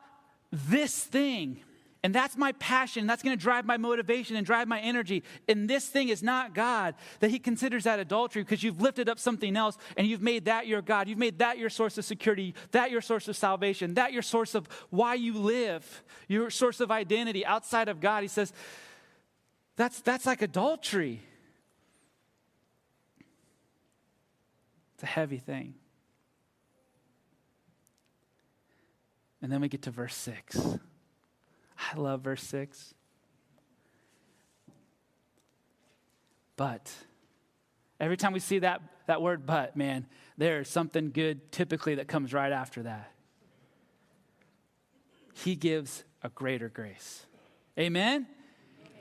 this 0.52 1.04
thing 1.04 1.60
and 2.06 2.14
that's 2.14 2.38
my 2.38 2.52
passion. 2.52 3.08
That's 3.08 3.24
going 3.24 3.36
to 3.36 3.42
drive 3.42 3.66
my 3.66 3.78
motivation 3.78 4.36
and 4.36 4.46
drive 4.46 4.68
my 4.68 4.80
energy. 4.80 5.24
And 5.48 5.68
this 5.68 5.88
thing 5.88 6.10
is 6.10 6.22
not 6.22 6.54
God, 6.54 6.94
that 7.20 7.32
He 7.32 7.40
considers 7.40 7.86
that 7.86 8.00
adultery 8.00 8.44
because 8.44 8.62
you've 8.62 8.80
lifted 8.80 9.10
up 9.10 9.18
something 9.18 9.58
else 9.58 9.76
and 9.98 10.06
you've 10.06 10.22
made 10.22 10.46
that 10.46 10.68
your 10.68 10.84
God. 10.84 11.08
You've 11.10 11.18
made 11.18 11.40
that 11.40 11.58
your 11.58 11.72
source 11.72 11.98
of 11.98 12.06
security, 12.06 12.54
that 12.70 12.92
your 12.92 13.02
source 13.02 13.28
of 13.28 13.36
salvation, 13.36 13.96
that 13.96 14.14
your 14.14 14.22
source 14.22 14.54
of 14.54 14.68
why 14.92 15.16
you 15.16 15.34
live, 15.34 16.04
your 16.28 16.52
source 16.52 16.80
of 16.80 16.92
identity 16.92 17.44
outside 17.44 17.90
of 17.90 18.00
God. 18.00 18.22
He 18.22 18.28
says, 18.28 18.54
that's, 19.76 20.00
that's 20.02 20.28
like 20.28 20.44
adultery. 20.44 21.24
It's 24.94 25.02
a 25.02 25.08
heavy 25.08 25.40
thing. 25.40 25.74
And 29.42 29.52
then 29.52 29.60
we 29.60 29.70
get 29.70 29.82
to 29.82 29.90
verse 29.90 30.14
6. 30.14 30.78
I 31.78 31.98
love 31.98 32.22
verse 32.22 32.44
6. 32.44 32.94
But 36.56 36.92
every 38.00 38.18
time 38.18 38.34
we 38.34 38.40
see 38.40 38.60
that, 38.60 38.82
that 39.08 39.22
word 39.22 39.46
but, 39.46 39.76
man, 39.76 40.06
there's 40.38 40.70
something 40.70 41.12
good 41.12 41.52
typically 41.52 41.96
that 41.96 42.08
comes 42.08 42.34
right 42.34 42.52
after 42.52 42.84
that. 42.84 43.12
He 45.34 45.56
gives 45.56 46.06
a 46.24 46.30
greater 46.30 46.70
grace. 46.70 47.26
Amen? 47.78 48.06
Amen. 48.06 48.28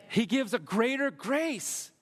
He 0.09 0.27
gives 0.27 0.53
a 0.53 0.59
greater 0.59 1.11
grace. 1.11 1.93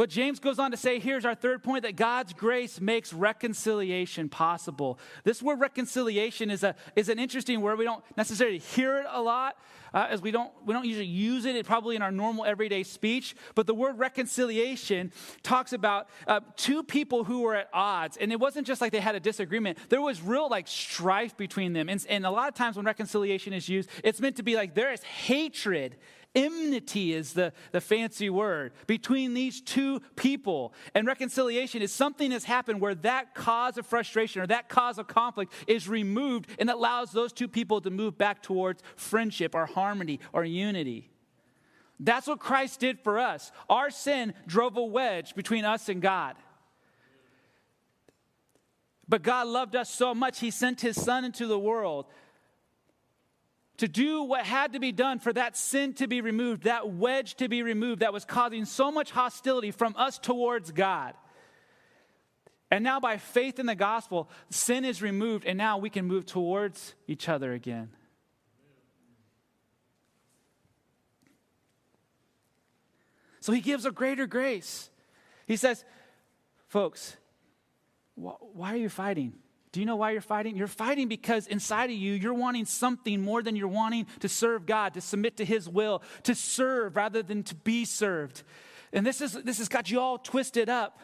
What 0.00 0.08
James 0.08 0.38
goes 0.40 0.58
on 0.58 0.70
to 0.70 0.78
say 0.78 0.98
here's 0.98 1.26
our 1.26 1.34
third 1.34 1.62
point 1.62 1.82
that 1.82 1.94
God's 1.94 2.32
grace 2.32 2.80
makes 2.80 3.12
reconciliation 3.12 4.30
possible. 4.30 4.98
This 5.24 5.42
word 5.42 5.60
reconciliation 5.60 6.50
is, 6.50 6.64
a, 6.64 6.74
is 6.96 7.10
an 7.10 7.18
interesting 7.18 7.60
word. 7.60 7.78
We 7.78 7.84
don't 7.84 8.02
necessarily 8.16 8.60
hear 8.60 8.96
it 9.00 9.06
a 9.10 9.20
lot, 9.20 9.58
uh, 9.92 10.06
as 10.08 10.22
we 10.22 10.30
don't, 10.30 10.50
we 10.64 10.72
don't 10.72 10.86
usually 10.86 11.04
use 11.04 11.44
it, 11.44 11.54
it 11.54 11.66
probably 11.66 11.96
in 11.96 12.02
our 12.02 12.10
normal 12.10 12.46
everyday 12.46 12.82
speech. 12.82 13.36
But 13.54 13.66
the 13.66 13.74
word 13.74 13.98
reconciliation 13.98 15.12
talks 15.42 15.74
about 15.74 16.08
uh, 16.26 16.40
two 16.56 16.82
people 16.82 17.24
who 17.24 17.42
were 17.42 17.56
at 17.56 17.68
odds. 17.74 18.16
And 18.16 18.32
it 18.32 18.40
wasn't 18.40 18.66
just 18.66 18.80
like 18.80 18.92
they 18.92 19.00
had 19.00 19.16
a 19.16 19.20
disagreement, 19.20 19.76
there 19.90 20.00
was 20.00 20.22
real 20.22 20.48
like 20.48 20.66
strife 20.66 21.36
between 21.36 21.74
them. 21.74 21.90
And, 21.90 22.06
and 22.08 22.24
a 22.24 22.30
lot 22.30 22.48
of 22.48 22.54
times 22.54 22.76
when 22.76 22.86
reconciliation 22.86 23.52
is 23.52 23.68
used, 23.68 23.90
it's 24.02 24.18
meant 24.18 24.36
to 24.36 24.42
be 24.42 24.56
like 24.56 24.74
there 24.74 24.94
is 24.94 25.02
hatred 25.02 25.96
Enmity 26.34 27.12
is 27.12 27.32
the, 27.32 27.52
the 27.72 27.80
fancy 27.80 28.30
word 28.30 28.72
between 28.86 29.34
these 29.34 29.60
two 29.60 30.00
people. 30.14 30.72
And 30.94 31.06
reconciliation 31.06 31.82
is 31.82 31.92
something 31.92 32.30
has 32.30 32.44
happened 32.44 32.80
where 32.80 32.94
that 32.96 33.34
cause 33.34 33.76
of 33.78 33.86
frustration 33.86 34.40
or 34.40 34.46
that 34.46 34.68
cause 34.68 34.98
of 34.98 35.08
conflict 35.08 35.52
is 35.66 35.88
removed 35.88 36.48
and 36.60 36.70
allows 36.70 37.10
those 37.10 37.32
two 37.32 37.48
people 37.48 37.80
to 37.80 37.90
move 37.90 38.16
back 38.16 38.42
towards 38.42 38.82
friendship 38.94 39.56
or 39.56 39.66
harmony 39.66 40.20
or 40.32 40.44
unity. 40.44 41.10
That's 41.98 42.28
what 42.28 42.38
Christ 42.38 42.78
did 42.78 43.00
for 43.00 43.18
us. 43.18 43.50
Our 43.68 43.90
sin 43.90 44.32
drove 44.46 44.76
a 44.76 44.84
wedge 44.84 45.34
between 45.34 45.64
us 45.64 45.88
and 45.88 46.00
God. 46.00 46.36
But 49.08 49.22
God 49.22 49.48
loved 49.48 49.74
us 49.74 49.90
so 49.90 50.14
much, 50.14 50.38
He 50.38 50.52
sent 50.52 50.80
His 50.80 51.00
Son 51.00 51.24
into 51.24 51.48
the 51.48 51.58
world 51.58 52.06
to 53.80 53.88
do 53.88 54.24
what 54.24 54.44
had 54.44 54.74
to 54.74 54.78
be 54.78 54.92
done 54.92 55.18
for 55.18 55.32
that 55.32 55.56
sin 55.56 55.94
to 55.94 56.06
be 56.06 56.20
removed, 56.20 56.64
that 56.64 56.92
wedge 56.92 57.36
to 57.36 57.48
be 57.48 57.62
removed 57.62 58.02
that 58.02 58.12
was 58.12 58.26
causing 58.26 58.66
so 58.66 58.92
much 58.92 59.10
hostility 59.10 59.70
from 59.70 59.94
us 59.96 60.18
towards 60.18 60.70
God. 60.70 61.14
And 62.70 62.84
now, 62.84 63.00
by 63.00 63.16
faith 63.16 63.58
in 63.58 63.64
the 63.64 63.74
gospel, 63.74 64.28
sin 64.50 64.84
is 64.84 65.00
removed, 65.00 65.46
and 65.46 65.56
now 65.56 65.78
we 65.78 65.88
can 65.88 66.04
move 66.04 66.26
towards 66.26 66.94
each 67.08 67.26
other 67.26 67.54
again. 67.54 67.88
So 73.40 73.50
he 73.54 73.62
gives 73.62 73.86
a 73.86 73.90
greater 73.90 74.26
grace. 74.26 74.90
He 75.46 75.56
says, 75.56 75.86
folks, 76.68 77.16
why 78.14 78.74
are 78.74 78.76
you 78.76 78.90
fighting? 78.90 79.32
Do 79.72 79.78
you 79.78 79.86
know 79.86 79.96
why 79.96 80.10
you're 80.10 80.20
fighting? 80.20 80.56
You're 80.56 80.66
fighting 80.66 81.06
because 81.06 81.46
inside 81.46 81.90
of 81.90 81.96
you, 81.96 82.14
you're 82.14 82.34
wanting 82.34 82.64
something 82.64 83.20
more 83.20 83.42
than 83.42 83.54
you're 83.54 83.68
wanting 83.68 84.06
to 84.18 84.28
serve 84.28 84.66
God, 84.66 84.94
to 84.94 85.00
submit 85.00 85.36
to 85.36 85.44
His 85.44 85.68
will, 85.68 86.02
to 86.24 86.34
serve 86.34 86.96
rather 86.96 87.22
than 87.22 87.44
to 87.44 87.54
be 87.54 87.84
served. 87.84 88.42
And 88.92 89.06
this, 89.06 89.20
is, 89.20 89.32
this 89.32 89.58
has 89.58 89.68
got 89.68 89.90
you 89.90 90.00
all 90.00 90.18
twisted 90.18 90.68
up. 90.68 91.00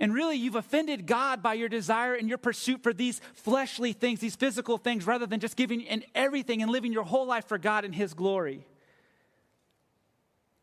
And 0.00 0.14
really, 0.14 0.36
you've 0.36 0.56
offended 0.56 1.06
God 1.06 1.42
by 1.42 1.54
your 1.54 1.68
desire 1.68 2.14
and 2.14 2.28
your 2.28 2.38
pursuit 2.38 2.82
for 2.82 2.92
these 2.92 3.20
fleshly 3.34 3.92
things, 3.92 4.20
these 4.20 4.36
physical 4.36 4.78
things, 4.78 5.06
rather 5.06 5.26
than 5.26 5.40
just 5.40 5.56
giving 5.56 5.80
in 5.80 6.04
everything 6.14 6.62
and 6.62 6.70
living 6.70 6.92
your 6.92 7.04
whole 7.04 7.26
life 7.26 7.46
for 7.46 7.58
God 7.58 7.84
and 7.84 7.94
His 7.94 8.14
glory. 8.14 8.66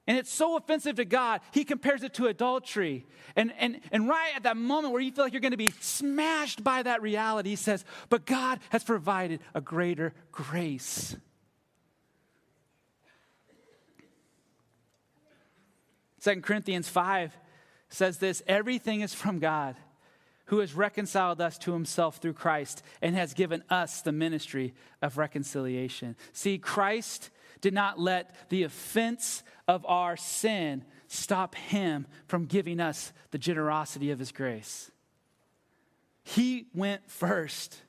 And 0.08 0.18
it's 0.18 0.32
so 0.32 0.56
offensive 0.56 0.98
to 0.98 1.06
God, 1.06 1.42
he 1.52 1.64
compares 1.64 2.04
it 2.04 2.14
to 2.16 2.28
adultery. 2.28 3.06
And, 3.36 3.52
and, 3.58 3.80
and 3.92 4.08
right 4.08 4.34
at 4.36 4.44
that 4.44 4.56
moment 4.56 4.94
where 4.94 5.02
you 5.02 5.12
feel 5.12 5.26
like 5.26 5.34
you're 5.34 5.42
going 5.42 5.52
to 5.52 5.58
be 5.58 5.74
smashed 5.80 6.64
by 6.64 6.84
that 6.84 7.02
reality, 7.02 7.50
he 7.50 7.56
says, 7.56 7.84
But 8.10 8.26
God 8.26 8.60
has 8.70 8.84
provided 8.84 9.40
a 9.56 9.62
greater 9.62 10.14
grace. 10.32 11.16
Second 16.20 16.44
Corinthians 16.44 16.88
5 16.88 17.38
says 17.90 18.18
this 18.18 18.42
everything 18.48 19.02
is 19.02 19.14
from 19.14 19.38
God 19.40 19.76
who 20.46 20.60
has 20.60 20.74
reconciled 20.74 21.42
us 21.42 21.58
to 21.60 21.74
himself 21.74 22.18
through 22.18 22.34
Christ 22.34 22.84
and 23.02 23.16
has 23.16 23.34
given 23.34 23.64
us 23.70 24.02
the 24.02 24.12
ministry 24.12 24.74
of 25.02 25.18
reconciliation. 25.18 26.16
See, 26.34 26.58
Christ 26.58 27.30
did 27.62 27.74
not 27.74 28.00
let 28.00 28.50
the 28.50 28.64
offense 28.64 29.44
of 29.68 29.86
our 29.86 30.18
sin 30.18 30.84
stop 31.08 31.56
him 31.56 32.08
from 32.28 32.46
giving 32.46 32.80
us 32.80 33.14
the 33.32 33.38
generosity 33.38 34.12
of 34.12 34.20
his 34.20 34.32
grace. 34.32 34.92
He 36.24 36.68
went 36.74 37.10
first. 37.10 37.82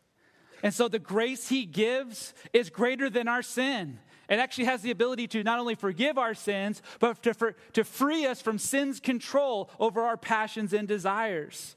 And 0.62 0.72
so 0.72 0.88
the 0.88 0.98
grace 0.98 1.48
he 1.48 1.64
gives 1.64 2.34
is 2.52 2.70
greater 2.70 3.08
than 3.08 3.28
our 3.28 3.42
sin. 3.42 3.98
It 4.28 4.38
actually 4.38 4.64
has 4.64 4.82
the 4.82 4.90
ability 4.90 5.28
to 5.28 5.44
not 5.44 5.60
only 5.60 5.74
forgive 5.74 6.18
our 6.18 6.34
sins, 6.34 6.82
but 6.98 7.22
to, 7.22 7.32
for, 7.32 7.54
to 7.74 7.84
free 7.84 8.26
us 8.26 8.42
from 8.42 8.58
sin's 8.58 8.98
control 8.98 9.70
over 9.78 10.02
our 10.02 10.16
passions 10.16 10.72
and 10.72 10.88
desires. 10.88 11.75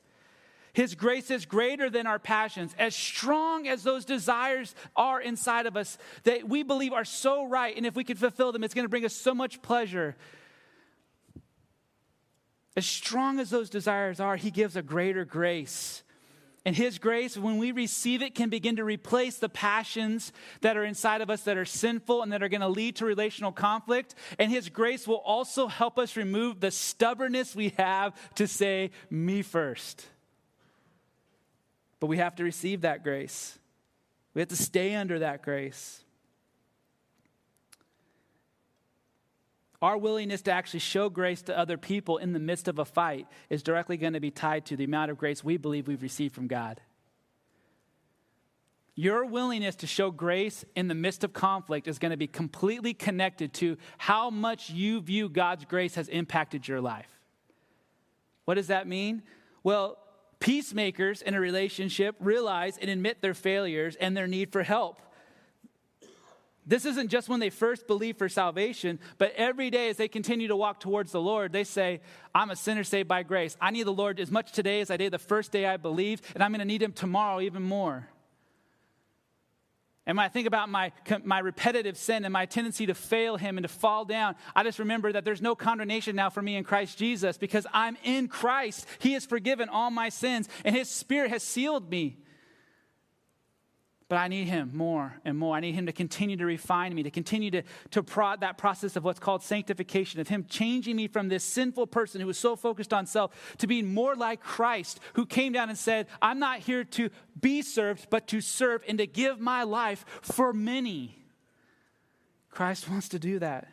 His 0.79 0.95
grace 0.95 1.29
is 1.29 1.45
greater 1.45 1.89
than 1.89 2.07
our 2.07 2.19
passions, 2.19 2.73
as 2.79 2.95
strong 2.95 3.67
as 3.67 3.83
those 3.83 4.05
desires 4.05 4.73
are 4.95 5.19
inside 5.19 5.65
of 5.65 5.75
us 5.75 5.97
that 6.23 6.47
we 6.47 6.63
believe 6.63 6.93
are 6.93 7.03
so 7.03 7.45
right. 7.49 7.75
And 7.75 7.85
if 7.85 7.97
we 7.97 8.05
can 8.05 8.15
fulfill 8.15 8.53
them, 8.53 8.63
it's 8.63 8.73
going 8.73 8.85
to 8.85 8.89
bring 8.89 9.03
us 9.03 9.13
so 9.13 9.35
much 9.35 9.61
pleasure. 9.61 10.15
As 12.77 12.85
strong 12.85 13.41
as 13.41 13.49
those 13.49 13.69
desires 13.69 14.21
are, 14.21 14.37
He 14.37 14.51
gives 14.51 14.77
a 14.77 14.81
greater 14.81 15.25
grace. 15.25 16.01
And 16.65 16.77
His 16.77 16.97
grace, 16.97 17.35
when 17.35 17.57
we 17.57 17.73
receive 17.73 18.21
it, 18.21 18.33
can 18.33 18.47
begin 18.47 18.77
to 18.77 18.85
replace 18.85 19.37
the 19.37 19.49
passions 19.49 20.31
that 20.61 20.77
are 20.77 20.85
inside 20.85 21.19
of 21.19 21.29
us 21.29 21.41
that 21.41 21.57
are 21.57 21.65
sinful 21.65 22.23
and 22.23 22.31
that 22.31 22.41
are 22.41 22.47
going 22.47 22.61
to 22.61 22.69
lead 22.69 22.95
to 22.95 23.05
relational 23.05 23.51
conflict. 23.51 24.15
And 24.37 24.49
His 24.49 24.69
grace 24.69 25.05
will 25.05 25.15
also 25.25 25.67
help 25.67 25.99
us 25.99 26.15
remove 26.15 26.61
the 26.61 26.71
stubbornness 26.71 27.53
we 27.53 27.73
have 27.77 28.13
to 28.35 28.47
say, 28.47 28.91
Me 29.09 29.41
first. 29.41 30.05
But 31.99 32.07
we 32.07 32.17
have 32.17 32.35
to 32.35 32.43
receive 32.43 32.81
that 32.81 33.03
grace. 33.03 33.59
We 34.33 34.41
have 34.41 34.49
to 34.49 34.55
stay 34.55 34.95
under 34.95 35.19
that 35.19 35.41
grace. 35.41 36.03
Our 39.81 39.97
willingness 39.97 40.41
to 40.43 40.51
actually 40.51 40.81
show 40.81 41.09
grace 41.09 41.41
to 41.43 41.57
other 41.57 41.77
people 41.77 42.17
in 42.17 42.33
the 42.33 42.39
midst 42.39 42.67
of 42.67 42.79
a 42.79 42.85
fight 42.85 43.27
is 43.49 43.63
directly 43.63 43.95
going 43.95 44.13
to 44.13 44.19
be 44.19 44.31
tied 44.31 44.65
to 44.67 44.75
the 44.75 44.83
amount 44.83 45.11
of 45.11 45.17
grace 45.17 45.43
we 45.43 45.57
believe 45.57 45.87
we've 45.87 46.01
received 46.01 46.35
from 46.35 46.47
God. 46.47 46.81
Your 48.95 49.25
willingness 49.25 49.77
to 49.77 49.87
show 49.87 50.11
grace 50.11 50.65
in 50.75 50.89
the 50.89 50.95
midst 50.95 51.23
of 51.23 51.31
conflict 51.31 51.87
is 51.87 51.99
going 51.99 52.11
to 52.11 52.17
be 52.17 52.27
completely 52.27 52.93
connected 52.93 53.53
to 53.53 53.77
how 53.97 54.29
much 54.29 54.69
you 54.69 54.99
view 54.99 55.29
God's 55.29 55.63
grace 55.63 55.95
has 55.95 56.09
impacted 56.09 56.67
your 56.67 56.81
life. 56.81 57.07
What 58.43 58.55
does 58.55 58.67
that 58.67 58.87
mean? 58.87 59.23
Well, 59.63 59.97
Peacemakers 60.39 61.21
in 61.21 61.33
a 61.33 61.39
relationship 61.39 62.15
realize 62.19 62.77
and 62.77 62.89
admit 62.89 63.21
their 63.21 63.33
failures 63.33 63.95
and 63.97 64.15
their 64.15 64.27
need 64.27 64.51
for 64.51 64.63
help. 64.63 65.01
This 66.65 66.85
isn't 66.85 67.09
just 67.09 67.27
when 67.27 67.39
they 67.39 67.49
first 67.49 67.87
believe 67.87 68.17
for 68.17 68.29
salvation, 68.29 68.99
but 69.17 69.33
every 69.35 69.71
day 69.71 69.89
as 69.89 69.97
they 69.97 70.07
continue 70.07 70.47
to 70.49 70.55
walk 70.55 70.79
towards 70.79 71.11
the 71.11 71.19
Lord, 71.19 71.51
they 71.51 71.63
say, 71.63 71.99
I'm 72.33 72.51
a 72.51 72.55
sinner 72.55 72.83
saved 72.83 73.07
by 73.07 73.23
grace. 73.23 73.57
I 73.59 73.71
need 73.71 73.87
the 73.87 73.91
Lord 73.91 74.19
as 74.19 74.29
much 74.29 74.51
today 74.51 74.79
as 74.79 74.91
I 74.91 74.97
did 74.97 75.11
the 75.11 75.17
first 75.17 75.51
day 75.51 75.65
I 75.65 75.77
believed, 75.77 76.23
and 76.35 76.43
I'm 76.43 76.51
going 76.51 76.59
to 76.59 76.65
need 76.65 76.83
him 76.83 76.93
tomorrow 76.93 77.41
even 77.41 77.63
more. 77.63 78.07
And 80.09 80.17
when 80.17 80.25
I 80.25 80.29
think 80.29 80.47
about 80.47 80.69
my, 80.69 80.91
my 81.23 81.37
repetitive 81.37 81.95
sin 81.95 82.25
and 82.25 82.33
my 82.33 82.47
tendency 82.47 82.87
to 82.87 82.95
fail 82.95 83.37
Him 83.37 83.59
and 83.59 83.63
to 83.63 83.67
fall 83.67 84.05
down, 84.05 84.33
I 84.55 84.63
just 84.63 84.79
remember 84.79 85.11
that 85.11 85.23
there's 85.23 85.39
no 85.39 85.53
condemnation 85.53 86.15
now 86.15 86.31
for 86.31 86.41
me 86.41 86.55
in 86.55 86.63
Christ 86.63 86.97
Jesus 86.97 87.37
because 87.37 87.67
I'm 87.71 87.95
in 88.03 88.27
Christ. 88.27 88.87
He 88.97 89.13
has 89.13 89.27
forgiven 89.27 89.69
all 89.69 89.91
my 89.91 90.09
sins, 90.09 90.49
and 90.65 90.75
His 90.75 90.89
Spirit 90.89 91.29
has 91.29 91.43
sealed 91.43 91.91
me. 91.91 92.17
But 94.09 94.17
I 94.17 94.27
need 94.27 94.47
him 94.47 94.71
more 94.73 95.13
and 95.23 95.37
more. 95.37 95.55
I 95.55 95.59
need 95.59 95.75
him 95.75 95.85
to 95.85 95.91
continue 95.91 96.35
to 96.37 96.45
refine 96.45 96.95
me, 96.95 97.03
to 97.03 97.11
continue 97.11 97.51
to, 97.51 97.61
to 97.91 98.01
prod 98.01 98.41
that 98.41 98.57
process 98.57 98.95
of 98.95 99.03
what's 99.03 99.19
called 99.19 99.43
sanctification, 99.43 100.19
of 100.19 100.27
him 100.27 100.45
changing 100.49 100.95
me 100.95 101.07
from 101.07 101.29
this 101.29 101.43
sinful 101.43 101.85
person 101.85 102.19
who 102.19 102.25
was 102.25 102.37
so 102.37 102.55
focused 102.55 102.91
on 102.91 103.05
self 103.05 103.55
to 103.59 103.67
being 103.67 103.93
more 103.93 104.15
like 104.15 104.41
Christ, 104.41 104.99
who 105.13 105.27
came 105.27 105.53
down 105.53 105.69
and 105.69 105.77
said, 105.77 106.07
I'm 106.23 106.39
not 106.39 106.59
here 106.59 106.83
to 106.83 107.11
be 107.39 107.61
served, 107.61 108.07
but 108.09 108.27
to 108.29 108.41
serve 108.41 108.81
and 108.87 108.97
to 108.97 109.05
give 109.05 109.39
my 109.39 109.61
life 109.61 110.03
for 110.23 110.53
many. 110.53 111.23
Christ 112.49 112.89
wants 112.89 113.09
to 113.09 113.19
do 113.19 113.37
that. 113.37 113.67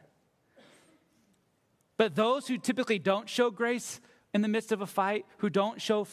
But 1.96 2.14
those 2.14 2.46
who 2.46 2.58
typically 2.58 2.98
don't 2.98 3.26
show 3.26 3.50
grace, 3.50 4.02
in 4.36 4.42
the 4.42 4.48
midst 4.48 4.70
of 4.70 4.82
a 4.82 4.86
fight, 4.86 5.24
who 5.38 5.48
don't 5.48 5.80
show 5.80 6.06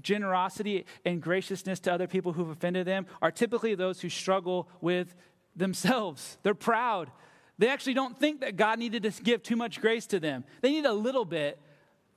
generosity 0.00 0.84
and 1.04 1.22
graciousness 1.22 1.78
to 1.78 1.92
other 1.92 2.08
people 2.08 2.32
who've 2.32 2.50
offended 2.50 2.88
them, 2.88 3.06
are 3.22 3.30
typically 3.30 3.76
those 3.76 4.00
who 4.00 4.08
struggle 4.08 4.68
with 4.80 5.14
themselves. 5.54 6.38
They're 6.42 6.54
proud. 6.54 7.08
They 7.56 7.68
actually 7.68 7.94
don't 7.94 8.18
think 8.18 8.40
that 8.40 8.56
God 8.56 8.80
needed 8.80 9.04
to 9.04 9.22
give 9.22 9.44
too 9.44 9.54
much 9.54 9.80
grace 9.80 10.06
to 10.06 10.18
them. 10.18 10.42
They 10.60 10.72
need 10.72 10.86
a 10.86 10.92
little 10.92 11.24
bit, 11.24 11.60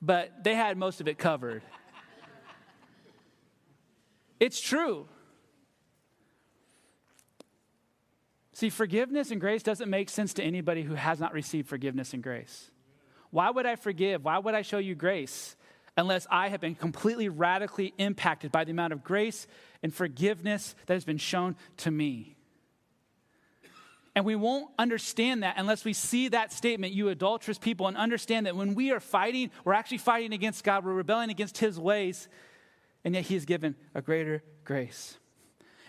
but 0.02 0.43
they 0.43 0.56
had 0.56 0.80
most 0.80 1.00
of 1.00 1.08
it 1.08 1.19
covered. 1.19 1.62
it's 4.39 4.60
true. 4.60 5.08
See, 8.54 8.71
forgiveness 8.71 9.30
and 9.30 9.39
grace 9.39 9.62
doesn't 9.62 9.91
make 9.91 10.10
sense 10.10 10.34
to 10.34 10.43
anybody 10.43 10.82
who 10.82 10.95
has 10.95 11.19
not 11.19 11.34
received 11.34 11.69
forgiveness 11.69 12.15
and 12.15 12.23
grace. 12.23 12.71
Why 13.29 13.52
would 13.52 13.67
I 13.67 13.75
forgive? 13.75 14.25
Why 14.25 14.40
would 14.40 14.56
I 14.56 14.63
show 14.63 14.79
you 14.79 14.96
grace 14.96 15.56
unless 15.98 16.25
I 16.29 16.50
have 16.50 16.62
been 16.62 16.75
completely 16.75 17.29
radically 17.29 17.94
impacted 17.98 18.52
by 18.52 18.63
the 18.63 18.71
amount 18.71 18.94
of 18.94 19.04
grace 19.04 19.48
and 19.83 19.94
forgiveness 19.94 20.75
that 20.85 20.94
has 20.94 21.06
been 21.06 21.17
shown 21.17 21.56
to 21.77 21.92
me? 21.92 22.35
And 24.15 24.25
we 24.25 24.35
won't 24.35 24.69
understand 24.77 25.44
that 25.44 25.56
unless 25.58 25.85
we 25.85 25.94
see 25.94 26.27
that 26.29 26.52
statement, 26.52 26.94
you 26.94 27.10
adulterous 27.10 27.58
people, 27.58 27.87
and 27.87 27.96
understand 27.96 28.46
that 28.46 28.56
when 28.56 28.75
we 28.75 28.92
are 28.92 29.00
fighting, 29.00 29.52
we're 29.63 29.73
actually 29.73 30.00
fighting 30.00 30.33
against 30.33 30.63
God, 30.63 30.83
we're 30.83 30.94
rebelling 30.94 31.29
against 31.29 31.58
His 31.58 31.79
ways, 31.79 32.27
and 33.06 33.15
yet 33.15 33.25
He 33.25 33.35
has 33.35 33.46
given 33.46 33.75
a 33.96 34.02
greater 34.02 34.44
grace. 34.65 35.17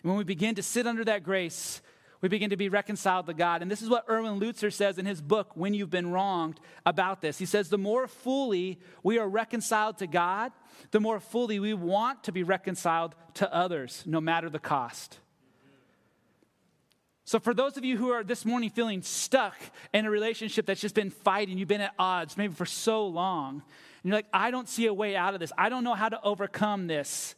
And 0.02 0.10
when 0.10 0.18
we 0.18 0.24
begin 0.24 0.54
to 0.54 0.62
sit 0.62 0.86
under 0.86 1.04
that 1.04 1.24
grace, 1.24 1.82
we 2.22 2.28
begin 2.28 2.50
to 2.50 2.56
be 2.56 2.68
reconciled 2.68 3.26
to 3.26 3.34
God. 3.34 3.62
And 3.62 3.70
this 3.70 3.82
is 3.82 3.90
what 3.90 4.06
Erwin 4.08 4.40
Lutzer 4.40 4.72
says 4.72 4.96
in 4.96 5.04
his 5.04 5.20
book, 5.20 5.50
When 5.54 5.74
You've 5.74 5.90
Been 5.90 6.10
Wronged, 6.10 6.60
about 6.86 7.20
this. 7.20 7.36
He 7.36 7.46
says, 7.46 7.68
The 7.68 7.78
more 7.78 8.06
fully 8.06 8.78
we 9.02 9.18
are 9.18 9.28
reconciled 9.28 9.98
to 9.98 10.06
God, 10.06 10.52
the 10.92 11.00
more 11.00 11.18
fully 11.18 11.58
we 11.58 11.74
want 11.74 12.24
to 12.24 12.32
be 12.32 12.44
reconciled 12.44 13.16
to 13.34 13.52
others, 13.52 14.04
no 14.06 14.20
matter 14.20 14.48
the 14.48 14.60
cost. 14.60 15.18
So, 17.24 17.40
for 17.40 17.54
those 17.54 17.76
of 17.76 17.84
you 17.84 17.96
who 17.96 18.10
are 18.10 18.22
this 18.22 18.44
morning 18.44 18.70
feeling 18.70 19.02
stuck 19.02 19.56
in 19.92 20.06
a 20.06 20.10
relationship 20.10 20.66
that's 20.66 20.80
just 20.80 20.94
been 20.94 21.10
fighting, 21.10 21.58
you've 21.58 21.68
been 21.68 21.80
at 21.80 21.94
odds 21.98 22.36
maybe 22.36 22.54
for 22.54 22.66
so 22.66 23.06
long, 23.06 23.54
and 23.54 24.10
you're 24.10 24.14
like, 24.14 24.26
I 24.32 24.50
don't 24.50 24.68
see 24.68 24.86
a 24.86 24.94
way 24.94 25.16
out 25.16 25.34
of 25.34 25.40
this. 25.40 25.52
I 25.58 25.68
don't 25.68 25.82
know 25.82 25.94
how 25.94 26.08
to 26.08 26.20
overcome 26.22 26.86
this. 26.86 27.34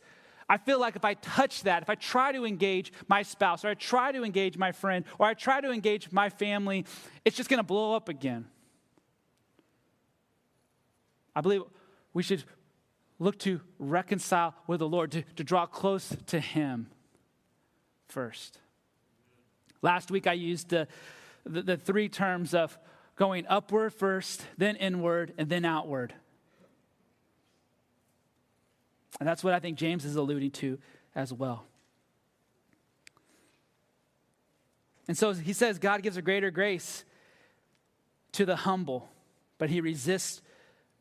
I 0.49 0.59
feel 0.59 0.79
like 0.79 0.97
if 0.97 1.05
I 1.05 1.15
touch 1.15 1.63
that, 1.63 1.83
if 1.83 1.91
I 1.91 1.95
try 1.95 2.33
to 2.33 2.45
engage 2.45 2.93
my 3.09 3.23
spouse, 3.23 3.65
or 3.65 3.69
I 3.69 3.75
try 3.75 4.13
to 4.13 4.25
engage 4.25 4.59
my 4.59 4.73
friend, 4.73 5.05
or 5.19 5.27
I 5.27 5.35
try 5.35 5.61
to 5.61 5.71
engage 5.71 6.13
my 6.13 6.29
family, 6.29 6.85
it's 7.25 7.37
just 7.37 7.49
going 7.49 7.59
to 7.59 7.65
blow 7.65 7.95
up 7.95 8.09
again. 8.09 8.47
I 11.35 11.41
believe 11.41 11.63
we 12.13 12.23
should 12.23 12.45
look 13.19 13.39
to 13.41 13.61
reconcile 13.79 14.55
with 14.67 14.81
the 14.81 14.89
Lord, 14.89 15.13
to, 15.13 15.23
to 15.37 15.45
draw 15.45 15.67
close 15.67 16.15
to 16.27 16.41
Him 16.41 16.89
first. 18.09 18.59
Last 19.83 20.11
week 20.11 20.27
I 20.27 20.33
used 20.35 20.71
the, 20.71 20.89
the, 21.45 21.63
the 21.63 21.77
three 21.77 22.09
terms 22.09 22.55
of 22.55 22.79
going 23.17 23.47
upward 23.49 23.93
first, 23.93 24.45
then 24.57 24.77
inward, 24.77 25.33
and 25.39 25.49
then 25.49 25.65
outward. 25.65 26.15
And 29.21 29.29
that's 29.29 29.45
what 29.45 29.55
I 29.55 29.61
think 29.61 29.79
James 29.79 30.05
is 30.05 30.17
alluding 30.17 30.51
to 30.53 30.79
as 31.15 31.33
well. 31.33 31.65
And 35.07 35.17
so 35.17 35.33
he 35.33 35.53
says 35.53 35.79
God 35.79 36.03
gives 36.03 36.17
a 36.17 36.23
greater 36.23 36.51
grace 36.51 37.05
to 38.33 38.45
the 38.45 38.57
humble, 38.57 39.09
but 39.59 39.71
he 39.71 39.81
resists 39.81 40.43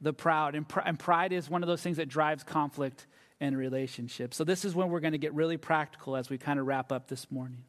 the 0.02 0.14
proud. 0.14 0.56
And, 0.56 0.68
pr- 0.68 0.82
and 0.82 1.00
pride 1.00 1.32
is 1.32 1.50
one 1.50 1.64
of 1.64 1.68
those 1.68 1.82
things 1.82 1.98
that 1.98 2.10
drives 2.10 2.44
conflict 2.44 3.08
in 3.40 3.58
relationships. 3.58 4.38
So 4.38 4.44
this 4.44 4.66
is 4.66 4.76
when 4.76 4.90
we're 4.90 5.00
going 5.00 5.14
to 5.14 5.18
get 5.18 5.34
really 5.34 5.58
practical 5.58 6.16
as 6.16 6.30
we 6.30 6.38
kind 6.38 6.60
of 6.60 6.68
wrap 6.68 6.92
up 6.92 7.08
this 7.08 7.32
morning. 7.32 7.64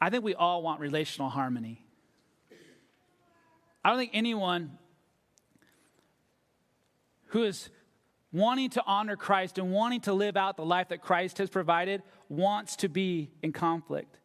I 0.00 0.10
think 0.10 0.24
we 0.24 0.34
all 0.34 0.62
want 0.62 0.80
relational 0.80 1.30
harmony. 1.30 1.82
I 3.84 3.90
don't 3.90 3.98
think 3.98 4.10
anyone 4.14 4.78
who 7.36 7.44
is 7.44 7.68
wanting 8.32 8.70
to 8.70 8.82
honor 8.86 9.14
Christ 9.14 9.58
and 9.58 9.70
wanting 9.70 10.00
to 10.02 10.14
live 10.14 10.38
out 10.38 10.56
the 10.56 10.64
life 10.64 10.88
that 10.88 11.02
Christ 11.02 11.36
has 11.36 11.50
provided 11.50 12.02
wants 12.30 12.76
to 12.76 12.88
be 12.88 13.30
in 13.42 13.52
conflict. 13.52 14.18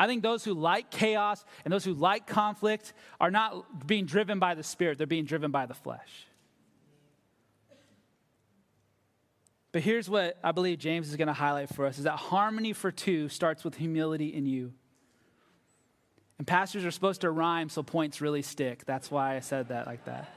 I 0.00 0.08
think 0.08 0.24
those 0.24 0.42
who 0.42 0.52
like 0.52 0.90
chaos 0.90 1.44
and 1.64 1.72
those 1.72 1.84
who 1.84 1.94
like 1.94 2.26
conflict 2.26 2.94
are 3.20 3.30
not 3.30 3.86
being 3.86 4.06
driven 4.06 4.40
by 4.40 4.56
the 4.56 4.64
Spirit, 4.64 4.98
they're 4.98 5.06
being 5.06 5.24
driven 5.24 5.52
by 5.52 5.66
the 5.66 5.74
flesh. 5.74 6.26
But 9.70 9.82
here's 9.82 10.10
what 10.10 10.36
I 10.42 10.50
believe 10.50 10.80
James 10.80 11.10
is 11.10 11.16
going 11.16 11.28
to 11.28 11.32
highlight 11.32 11.72
for 11.72 11.86
us 11.86 11.98
is 11.98 12.04
that 12.04 12.16
harmony 12.16 12.72
for 12.72 12.90
two 12.90 13.28
starts 13.28 13.62
with 13.62 13.76
humility 13.76 14.34
in 14.34 14.46
you. 14.46 14.72
And 16.38 16.46
pastors 16.46 16.84
are 16.84 16.90
supposed 16.90 17.20
to 17.20 17.30
rhyme 17.30 17.68
so 17.68 17.84
points 17.84 18.20
really 18.20 18.42
stick. 18.42 18.84
That's 18.84 19.12
why 19.12 19.36
I 19.36 19.40
said 19.40 19.68
that 19.68 19.86
like 19.86 20.06
that. 20.06 20.28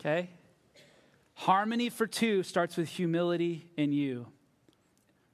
Okay? 0.00 0.30
Harmony 1.38 1.88
for 1.88 2.08
two 2.08 2.42
starts 2.42 2.76
with 2.76 2.88
humility 2.88 3.68
in 3.76 3.92
you. 3.92 4.26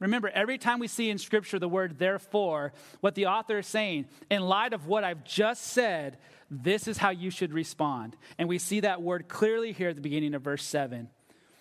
Remember, 0.01 0.29
every 0.29 0.59
time 0.59 0.79
we 0.79 0.87
see 0.87 1.09
in 1.09 1.17
Scripture 1.17 1.59
the 1.59 1.67
word 1.67 1.99
therefore, 1.99 2.75
what 3.01 3.15
the 3.15 3.25
author 3.25 3.61
is 3.61 3.67
saying, 3.67 4.05
in 4.31 4.43
light 4.43 4.75
of 4.75 4.87
what 4.87 5.03
I've 5.03 5.25
just 5.25 5.69
said, 5.69 6.19
this 6.51 6.89
is 6.89 6.99
how 6.99 7.09
you 7.09 7.31
should 7.31 7.55
respond. 7.55 8.19
And 8.37 8.51
we 8.51 8.59
see 8.59 8.81
that 8.81 9.01
word 9.01 9.29
clearly 9.29 9.73
here 9.73 9.89
at 9.89 9.95
the 9.95 10.03
beginning 10.03 10.35
of 10.35 10.43
verse 10.43 10.63
7. 10.63 11.09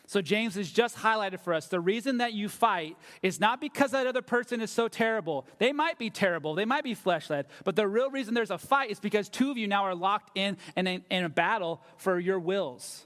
So 0.08 0.22
James 0.22 0.56
has 0.56 0.70
just 0.70 0.98
highlighted 0.98 1.40
for 1.40 1.54
us 1.54 1.68
the 1.68 1.80
reason 1.80 2.18
that 2.18 2.34
you 2.34 2.50
fight 2.50 2.98
is 3.22 3.40
not 3.40 3.62
because 3.62 3.92
that 3.92 4.08
other 4.08 4.22
person 4.22 4.60
is 4.60 4.72
so 4.72 4.90
terrible. 4.90 5.48
They 5.58 5.72
might 5.72 5.98
be 5.98 6.10
terrible, 6.10 6.54
they 6.54 6.66
might 6.66 6.84
be 6.84 6.96
flesh 6.96 7.30
led, 7.30 7.46
but 7.64 7.78
the 7.78 7.88
real 7.88 8.12
reason 8.12 8.34
there's 8.34 8.52
a 8.52 8.58
fight 8.58 8.92
is 8.92 9.00
because 9.00 9.30
two 9.30 9.52
of 9.52 9.58
you 9.58 9.70
now 9.70 9.86
are 9.86 9.96
locked 9.96 10.38
in 10.38 10.58
in 10.76 10.86
a, 10.86 11.02
in 11.10 11.24
a 11.24 11.30
battle 11.30 11.82
for 11.96 12.20
your 12.20 12.40
wills. 12.40 13.06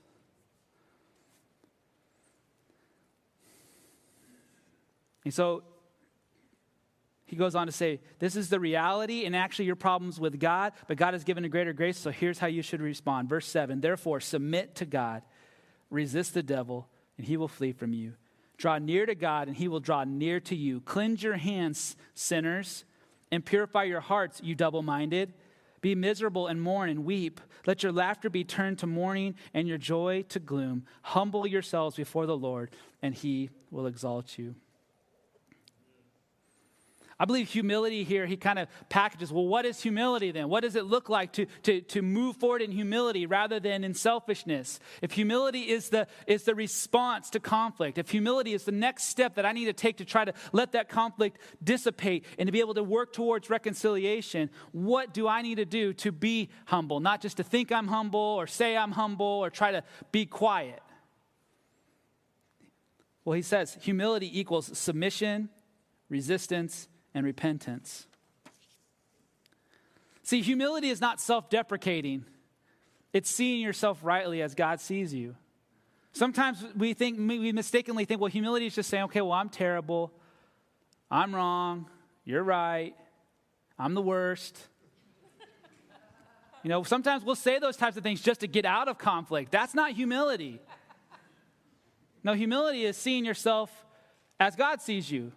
And 5.28 5.34
so 5.34 5.63
he 7.25 7.36
goes 7.36 7.53
on 7.53 7.67
to 7.67 7.73
say, 7.73 7.99
This 8.19 8.38
is 8.38 8.47
the 8.47 8.61
reality 8.61 9.25
and 9.25 9.36
actually 9.36 9.65
your 9.65 9.75
problems 9.75 10.21
with 10.21 10.39
God, 10.39 10.71
but 10.88 10.95
God 10.95 11.13
has 11.13 11.25
given 11.25 11.43
a 11.43 11.49
greater 11.49 11.73
grace, 11.73 11.97
so 11.97 12.11
here's 12.11 12.39
how 12.39 12.47
you 12.47 12.61
should 12.61 12.80
respond. 12.80 13.28
Verse 13.28 13.45
7 13.45 13.82
Therefore, 13.82 14.21
submit 14.21 14.75
to 14.75 14.86
God, 14.86 15.23
resist 15.89 16.34
the 16.34 16.43
devil, 16.43 16.88
and 17.17 17.28
he 17.28 17.36
will 17.36 17.49
flee 17.49 17.73
from 17.73 17.91
you. 17.91 18.13
Draw 18.55 18.78
near 18.78 19.05
to 19.05 19.15
God, 19.15 19.49
and 19.49 19.57
he 19.57 19.67
will 19.67 19.82
draw 19.82 20.05
near 20.05 20.39
to 20.39 20.55
you. 20.55 20.80
Cleanse 20.80 21.21
your 21.21 21.36
hands, 21.36 21.97
sinners, 22.13 22.86
and 23.30 23.43
purify 23.43 23.84
your 23.84 23.99
hearts, 23.99 24.39
you 24.41 24.55
double 24.55 24.82
minded. 24.82 25.34
Be 25.82 25.93
miserable 25.93 26.47
and 26.47 26.61
mourn 26.61 26.89
and 26.89 27.03
weep. 27.03 27.41
Let 27.65 27.84
your 27.84 27.91
laughter 27.91 28.30
be 28.30 28.45
turned 28.45 28.80
to 28.80 28.88
mourning 28.88 29.36
and 29.53 29.67
your 29.67 29.78
joy 29.78 30.23
to 30.30 30.39
gloom. 30.39 30.86
Humble 31.01 31.45
yourselves 31.45 31.97
before 31.97 32.25
the 32.25 32.38
Lord, 32.38 32.71
and 33.01 33.13
he 33.13 33.49
will 33.69 33.88
exalt 33.88 34.38
you. 34.38 34.55
I 37.20 37.26
believe 37.26 37.49
humility 37.49 38.03
here, 38.03 38.28
he 38.28 38.38
kind 38.38 38.59
of 38.59 38.68
packages 38.89 39.32
well, 39.32 39.47
what 39.47 39.65
is 39.65 39.82
humility 39.82 40.30
then? 40.32 40.49
What 40.49 40.61
does 40.61 40.76
it 40.76 40.86
look 40.86 41.09
like 41.09 41.34
to, 41.34 41.47
to, 41.63 41.82
to 41.82 42.03
move 42.03 42.38
forward 42.38 42.61
in 42.61 42.72
humility 42.72 43.26
rather 43.26 43.59
than 43.59 43.84
in 43.84 43.95
selfishness? 43.95 44.80
If 45.01 45.13
humility 45.13 45.61
is 45.61 45.89
the, 45.89 46.07
is 46.28 46.43
the 46.43 46.53
response 46.53 47.32
to 47.32 47.39
conflict, 47.39 47.97
if 47.97 48.11
humility 48.11 48.53
is 48.53 48.65
the 48.65 48.72
next 48.72 49.05
step 49.05 49.34
that 49.36 49.47
I 49.47 49.51
need 49.51 49.65
to 49.65 49.74
take 49.74 49.97
to 49.97 50.05
try 50.05 50.26
to 50.26 50.34
let 50.51 50.74
that 50.74 50.89
conflict 50.89 51.39
dissipate 51.63 52.24
and 52.38 52.45
to 52.45 52.51
be 52.51 52.59
able 52.59 52.76
to 52.76 52.84
work 52.84 53.13
towards 53.13 53.49
reconciliation, 53.49 54.51
what 54.72 55.11
do 55.11 55.28
I 55.28 55.41
need 55.41 55.55
to 55.55 55.65
do 55.65 55.93
to 55.93 56.11
be 56.11 56.49
humble? 56.65 56.99
Not 56.99 57.22
just 57.22 57.38
to 57.38 57.43
think 57.43 57.72
I'm 57.72 57.88
humble 57.88 58.20
or 58.20 58.45
say 58.45 58.78
I'm 58.78 58.91
humble 58.91 59.26
or 59.26 59.49
try 59.49 59.72
to 59.72 59.84
be 60.11 60.28
quiet. 60.28 60.84
Well, 63.26 63.34
he 63.34 63.41
says 63.41 63.76
humility 63.82 64.39
equals 64.39 64.78
submission, 64.78 65.49
resistance, 66.09 66.88
and 67.18 67.26
repentance. 67.26 68.05
See, 70.24 70.41
humility 70.41 70.89
is 70.89 71.01
not 71.01 71.20
self 71.20 71.49
deprecating, 71.49 72.26
it's 73.11 73.30
seeing 73.30 73.59
yourself 73.61 73.99
rightly 74.03 74.41
as 74.41 74.53
God 74.53 74.80
sees 74.80 75.13
you. 75.13 75.36
Sometimes 76.11 76.63
we 76.76 76.93
think, 76.93 77.18
we 77.18 77.51
mistakenly 77.51 78.05
think, 78.05 78.22
well, 78.22 78.30
humility 78.30 78.68
is 78.68 78.76
just 78.76 78.89
saying, 78.89 79.05
okay, 79.05 79.22
well, 79.22 79.34
I'm 79.34 79.49
terrible, 79.49 80.11
I'm 81.11 81.34
wrong, 81.34 81.89
you're 82.24 82.43
right, 82.43 82.95
I'm 83.78 83.93
the 83.93 84.01
worst. 84.01 84.59
You 86.63 86.70
know, 86.70 86.84
sometimes 86.84 87.24
we'll 87.24 87.36
say 87.36 87.59
those 87.59 87.78
types 87.78 87.97
of 87.97 88.03
things 88.03 88.22
just 88.22 88.41
to 88.41 88.47
get 88.47 88.65
out 88.65 88.88
of 88.88 88.97
conflict. 88.97 89.51
That's 89.51 89.74
not 89.74 89.91
humility. 89.91 90.59
No, 92.24 92.34
humility 92.34 92.84
is 92.84 92.97
seeing 92.97 93.24
yourself 93.24 93.86
as 94.39 94.55
God 94.55 94.82
sees 94.82 95.09
you. 95.09 95.32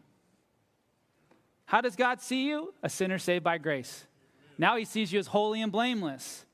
How 1.70 1.80
does 1.80 1.94
God 1.94 2.20
see 2.20 2.48
you? 2.48 2.74
A 2.82 2.88
sinner 2.88 3.16
saved 3.16 3.44
by 3.44 3.56
grace. 3.58 4.04
Now 4.58 4.76
he 4.76 4.84
sees 4.84 5.12
you 5.12 5.20
as 5.20 5.28
holy 5.28 5.62
and 5.62 5.70
blameless. 5.70 6.44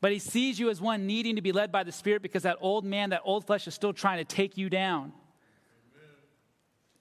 But 0.00 0.10
he 0.10 0.18
sees 0.18 0.58
you 0.58 0.68
as 0.68 0.80
one 0.80 1.06
needing 1.06 1.36
to 1.36 1.42
be 1.42 1.52
led 1.52 1.70
by 1.70 1.84
the 1.84 1.92
Spirit 1.92 2.22
because 2.22 2.42
that 2.42 2.56
old 2.60 2.84
man, 2.84 3.10
that 3.10 3.20
old 3.24 3.46
flesh 3.46 3.68
is 3.68 3.74
still 3.74 3.92
trying 3.92 4.18
to 4.18 4.24
take 4.24 4.56
you 4.56 4.68
down. 4.68 5.12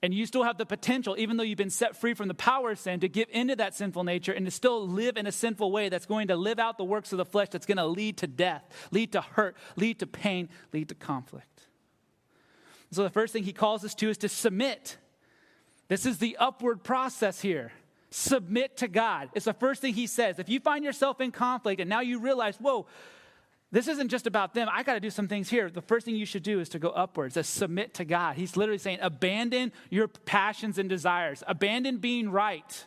And 0.04 0.14
you 0.14 0.28
still 0.28 0.44
have 0.44 0.60
the 0.60 0.68
potential, 0.68 1.16
even 1.18 1.36
though 1.36 1.44
you've 1.44 1.58
been 1.58 1.72
set 1.72 1.98
free 1.98 2.14
from 2.14 2.28
the 2.28 2.36
power 2.36 2.70
of 2.70 2.78
sin, 2.78 3.00
to 3.00 3.10
give 3.10 3.28
into 3.32 3.56
that 3.56 3.74
sinful 3.74 4.04
nature 4.04 4.34
and 4.34 4.46
to 4.46 4.52
still 4.52 4.88
live 4.88 5.18
in 5.18 5.26
a 5.26 5.32
sinful 5.32 5.72
way 5.72 5.90
that's 5.90 6.06
going 6.06 6.28
to 6.28 6.36
live 6.36 6.60
out 6.60 6.78
the 6.78 6.84
works 6.84 7.12
of 7.12 7.18
the 7.18 7.26
flesh 7.26 7.50
that's 7.50 7.66
going 7.66 7.80
to 7.80 7.88
lead 7.88 8.18
to 8.18 8.28
death, 8.28 8.88
lead 8.92 9.14
to 9.14 9.22
hurt, 9.22 9.58
lead 9.76 9.98
to 9.98 10.06
pain, 10.06 10.50
lead 10.74 10.90
to 10.90 10.96
conflict. 10.96 11.64
So 12.92 13.02
the 13.02 13.10
first 13.10 13.34
thing 13.34 13.46
he 13.46 13.54
calls 13.54 13.84
us 13.84 13.96
to 13.96 14.12
is 14.12 14.20
to 14.20 14.30
submit. 14.30 14.98
This 15.88 16.06
is 16.06 16.18
the 16.18 16.38
upward 16.38 16.84
process 16.84 17.42
here. 17.42 17.72
Submit 18.10 18.78
to 18.78 18.88
God. 18.88 19.30
It's 19.34 19.46
the 19.46 19.54
first 19.54 19.82
thing 19.82 19.94
he 19.94 20.08
says. 20.08 20.40
If 20.40 20.50
you 20.50 20.60
find 20.60 20.84
yourself 20.84 21.20
in 21.22 21.32
conflict 21.32 21.82
and 21.82 21.90
now 21.90 22.02
you 22.02 22.20
realize, 22.20 22.58
whoa, 22.58 22.86
this 23.72 23.88
isn't 23.88 24.08
just 24.10 24.28
about 24.28 24.54
them. 24.54 24.70
I 24.72 24.84
got 24.84 24.94
to 24.94 25.00
do 25.00 25.10
some 25.10 25.28
things 25.28 25.50
here. 25.50 25.70
The 25.70 25.82
first 25.82 26.06
thing 26.06 26.16
you 26.16 26.26
should 26.26 26.44
do 26.44 26.62
is 26.62 26.70
to 26.70 26.80
go 26.80 26.90
upwards, 26.90 27.34
to 27.34 27.44
submit 27.44 27.94
to 27.96 28.06
God. 28.06 28.38
He's 28.38 28.56
literally 28.56 28.78
saying, 28.78 29.00
abandon 29.02 29.74
your 29.90 30.08
passions 30.08 30.78
and 30.78 30.88
desires, 30.88 31.44
abandon 31.48 31.98
being 31.98 32.30
right. 32.30 32.86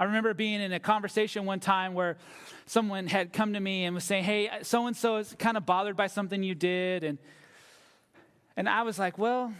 I 0.00 0.04
remember 0.04 0.32
being 0.32 0.60
in 0.60 0.72
a 0.72 0.80
conversation 0.80 1.44
one 1.44 1.60
time 1.60 1.92
where 1.92 2.16
someone 2.66 3.08
had 3.08 3.32
come 3.32 3.54
to 3.54 3.60
me 3.60 3.84
and 3.84 3.94
was 3.94 4.04
saying, 4.04 4.24
Hey, 4.24 4.48
so 4.62 4.86
and 4.86 4.96
so 4.96 5.16
is 5.16 5.34
kind 5.38 5.56
of 5.56 5.66
bothered 5.66 5.96
by 5.96 6.06
something 6.06 6.42
you 6.42 6.54
did. 6.54 7.02
And, 7.02 7.18
and 8.56 8.68
I 8.68 8.82
was 8.82 8.98
like, 8.98 9.18
Well, 9.18 9.52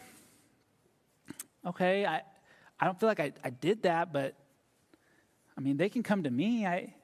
okay, 1.67 2.07
I, 2.07 2.23
I 2.81 2.85
don't 2.85 2.99
feel 2.99 3.09
like 3.09 3.21
I, 3.21 3.33
I 3.43 3.51
did 3.51 3.83
that, 3.83 4.13
but 4.13 4.35
I 5.57 5.61
mean, 5.61 5.77
they 5.77 5.89
can 5.89 6.03
come 6.03 6.23
to 6.23 6.31
me. 6.31 6.67
I, 6.67 6.95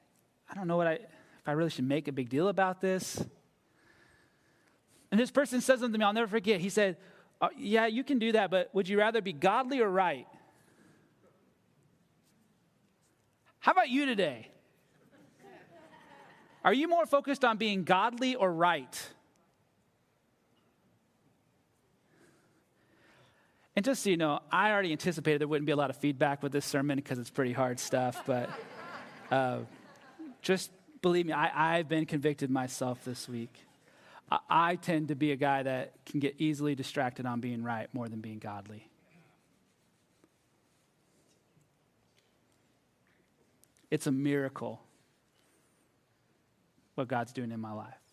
I 0.48 0.55
don't 0.55 0.68
know 0.68 0.76
what 0.76 0.86
I, 0.86 0.92
if 0.92 1.48
I 1.48 1.52
really 1.52 1.70
should 1.70 1.88
make 1.88 2.09
a 2.09 2.12
big 2.12 2.28
deal 2.28 2.48
about 2.48 2.80
this. 2.80 3.22
And 5.11 5.20
this 5.20 5.30
person 5.30 5.61
says 5.61 5.80
something 5.80 5.92
to 5.92 5.98
me, 5.98 6.05
I'll 6.05 6.12
never 6.12 6.28
forget. 6.28 6.61
He 6.61 6.68
said, 6.68 6.96
uh, 7.40 7.48
yeah, 7.59 7.86
you 7.86 8.05
can 8.05 8.18
do 8.18 8.32
that, 8.32 8.50
but 8.50 8.74
would 8.74 8.88
you 8.88 8.98
rather 8.98 9.20
be 9.20 9.32
godly 9.32 9.80
or 9.80 9.88
right? 9.88 10.26
How 13.59 13.72
about 13.72 13.88
you 13.88 14.07
today? 14.07 14.48
Are 16.64 16.72
you 16.72 16.88
more 16.88 17.07
focused 17.07 17.44
on 17.44 17.59
being 17.59 17.84
godly 17.84 18.34
or 18.34 18.52
right? 18.52 19.13
And 23.76 23.84
just 23.84 24.04
so 24.04 24.10
you 24.10 24.16
know, 24.16 24.40
I 24.52 24.70
already 24.70 24.92
anticipated 24.92 25.40
there 25.40 25.48
wouldn't 25.48 25.66
be 25.66 25.72
a 25.72 25.76
lot 25.76 25.90
of 25.90 25.96
feedback 25.96 26.42
with 26.42 26.52
this 26.52 26.64
sermon 26.64 26.96
because 26.96 27.18
it's 27.18 27.30
pretty 27.30 27.52
hard 27.52 27.80
stuff, 27.80 28.22
but 28.24 28.48
uh, 29.30 29.58
just 30.42 30.70
believe 31.02 31.26
me, 31.26 31.32
I, 31.32 31.78
I've 31.78 31.88
been 31.88 32.06
convicted 32.06 32.50
myself 32.50 33.04
this 33.04 33.28
week. 33.28 33.52
I, 34.30 34.38
I 34.48 34.76
tend 34.76 35.08
to 35.08 35.16
be 35.16 35.32
a 35.32 35.36
guy 35.36 35.64
that 35.64 35.92
can 36.06 36.20
get 36.20 36.36
easily 36.38 36.76
distracted 36.76 37.26
on 37.26 37.40
being 37.40 37.64
right 37.64 37.92
more 37.92 38.08
than 38.08 38.20
being 38.20 38.38
godly. 38.38 38.88
It's 43.90 44.06
a 44.06 44.12
miracle 44.12 44.80
what 46.94 47.08
God's 47.08 47.32
doing 47.32 47.50
in 47.50 47.60
my 47.60 47.72
life. 47.72 48.03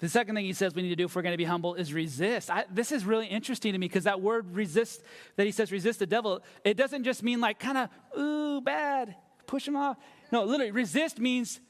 The 0.00 0.08
second 0.08 0.34
thing 0.34 0.46
he 0.46 0.54
says 0.54 0.74
we 0.74 0.82
need 0.82 0.88
to 0.88 0.96
do 0.96 1.04
if 1.04 1.14
we're 1.14 1.22
going 1.22 1.34
to 1.34 1.38
be 1.38 1.44
humble 1.44 1.74
is 1.74 1.92
resist. 1.92 2.50
I, 2.50 2.64
this 2.72 2.90
is 2.90 3.04
really 3.04 3.26
interesting 3.26 3.72
to 3.72 3.78
me 3.78 3.86
because 3.86 4.04
that 4.04 4.22
word 4.22 4.54
resist, 4.54 5.02
that 5.36 5.44
he 5.44 5.52
says 5.52 5.70
resist 5.70 5.98
the 5.98 6.06
devil, 6.06 6.42
it 6.64 6.76
doesn't 6.76 7.04
just 7.04 7.22
mean 7.22 7.40
like 7.40 7.58
kind 7.58 7.76
of, 7.76 8.18
ooh, 8.18 8.62
bad, 8.62 9.14
push 9.46 9.68
him 9.68 9.76
off. 9.76 9.98
No, 10.32 10.44
literally, 10.44 10.70
resist 10.70 11.18
means 11.18 11.60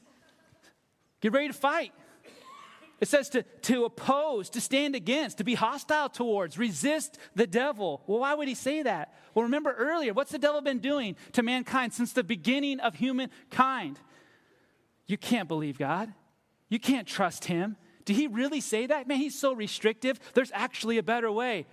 get 1.19 1.33
ready 1.33 1.47
to 1.47 1.53
fight. 1.53 1.91
It 3.01 3.07
says 3.07 3.29
to, 3.29 3.41
to 3.63 3.85
oppose, 3.85 4.49
to 4.51 4.61
stand 4.61 4.95
against, 4.95 5.39
to 5.39 5.43
be 5.43 5.55
hostile 5.55 6.07
towards, 6.07 6.57
resist 6.57 7.17
the 7.35 7.47
devil. 7.47 8.03
Well, 8.05 8.19
why 8.19 8.35
would 8.35 8.47
he 8.47 8.53
say 8.53 8.83
that? 8.83 9.15
Well, 9.33 9.43
remember 9.43 9.73
earlier, 9.73 10.13
what's 10.13 10.31
the 10.31 10.37
devil 10.37 10.61
been 10.61 10.79
doing 10.79 11.15
to 11.33 11.41
mankind 11.41 11.93
since 11.93 12.13
the 12.13 12.23
beginning 12.23 12.79
of 12.79 12.95
humankind? 12.95 13.99
You 15.07 15.17
can't 15.17 15.47
believe 15.47 15.79
God. 15.79 16.13
You 16.69 16.79
can't 16.79 17.07
trust 17.07 17.45
him. 17.45 17.75
Did 18.05 18.15
he 18.15 18.27
really 18.27 18.61
say 18.61 18.87
that? 18.87 19.07
Man, 19.07 19.17
he's 19.17 19.37
so 19.37 19.53
restrictive. 19.53 20.19
There's 20.33 20.51
actually 20.53 20.97
a 20.97 21.03
better 21.03 21.31
way. 21.31 21.65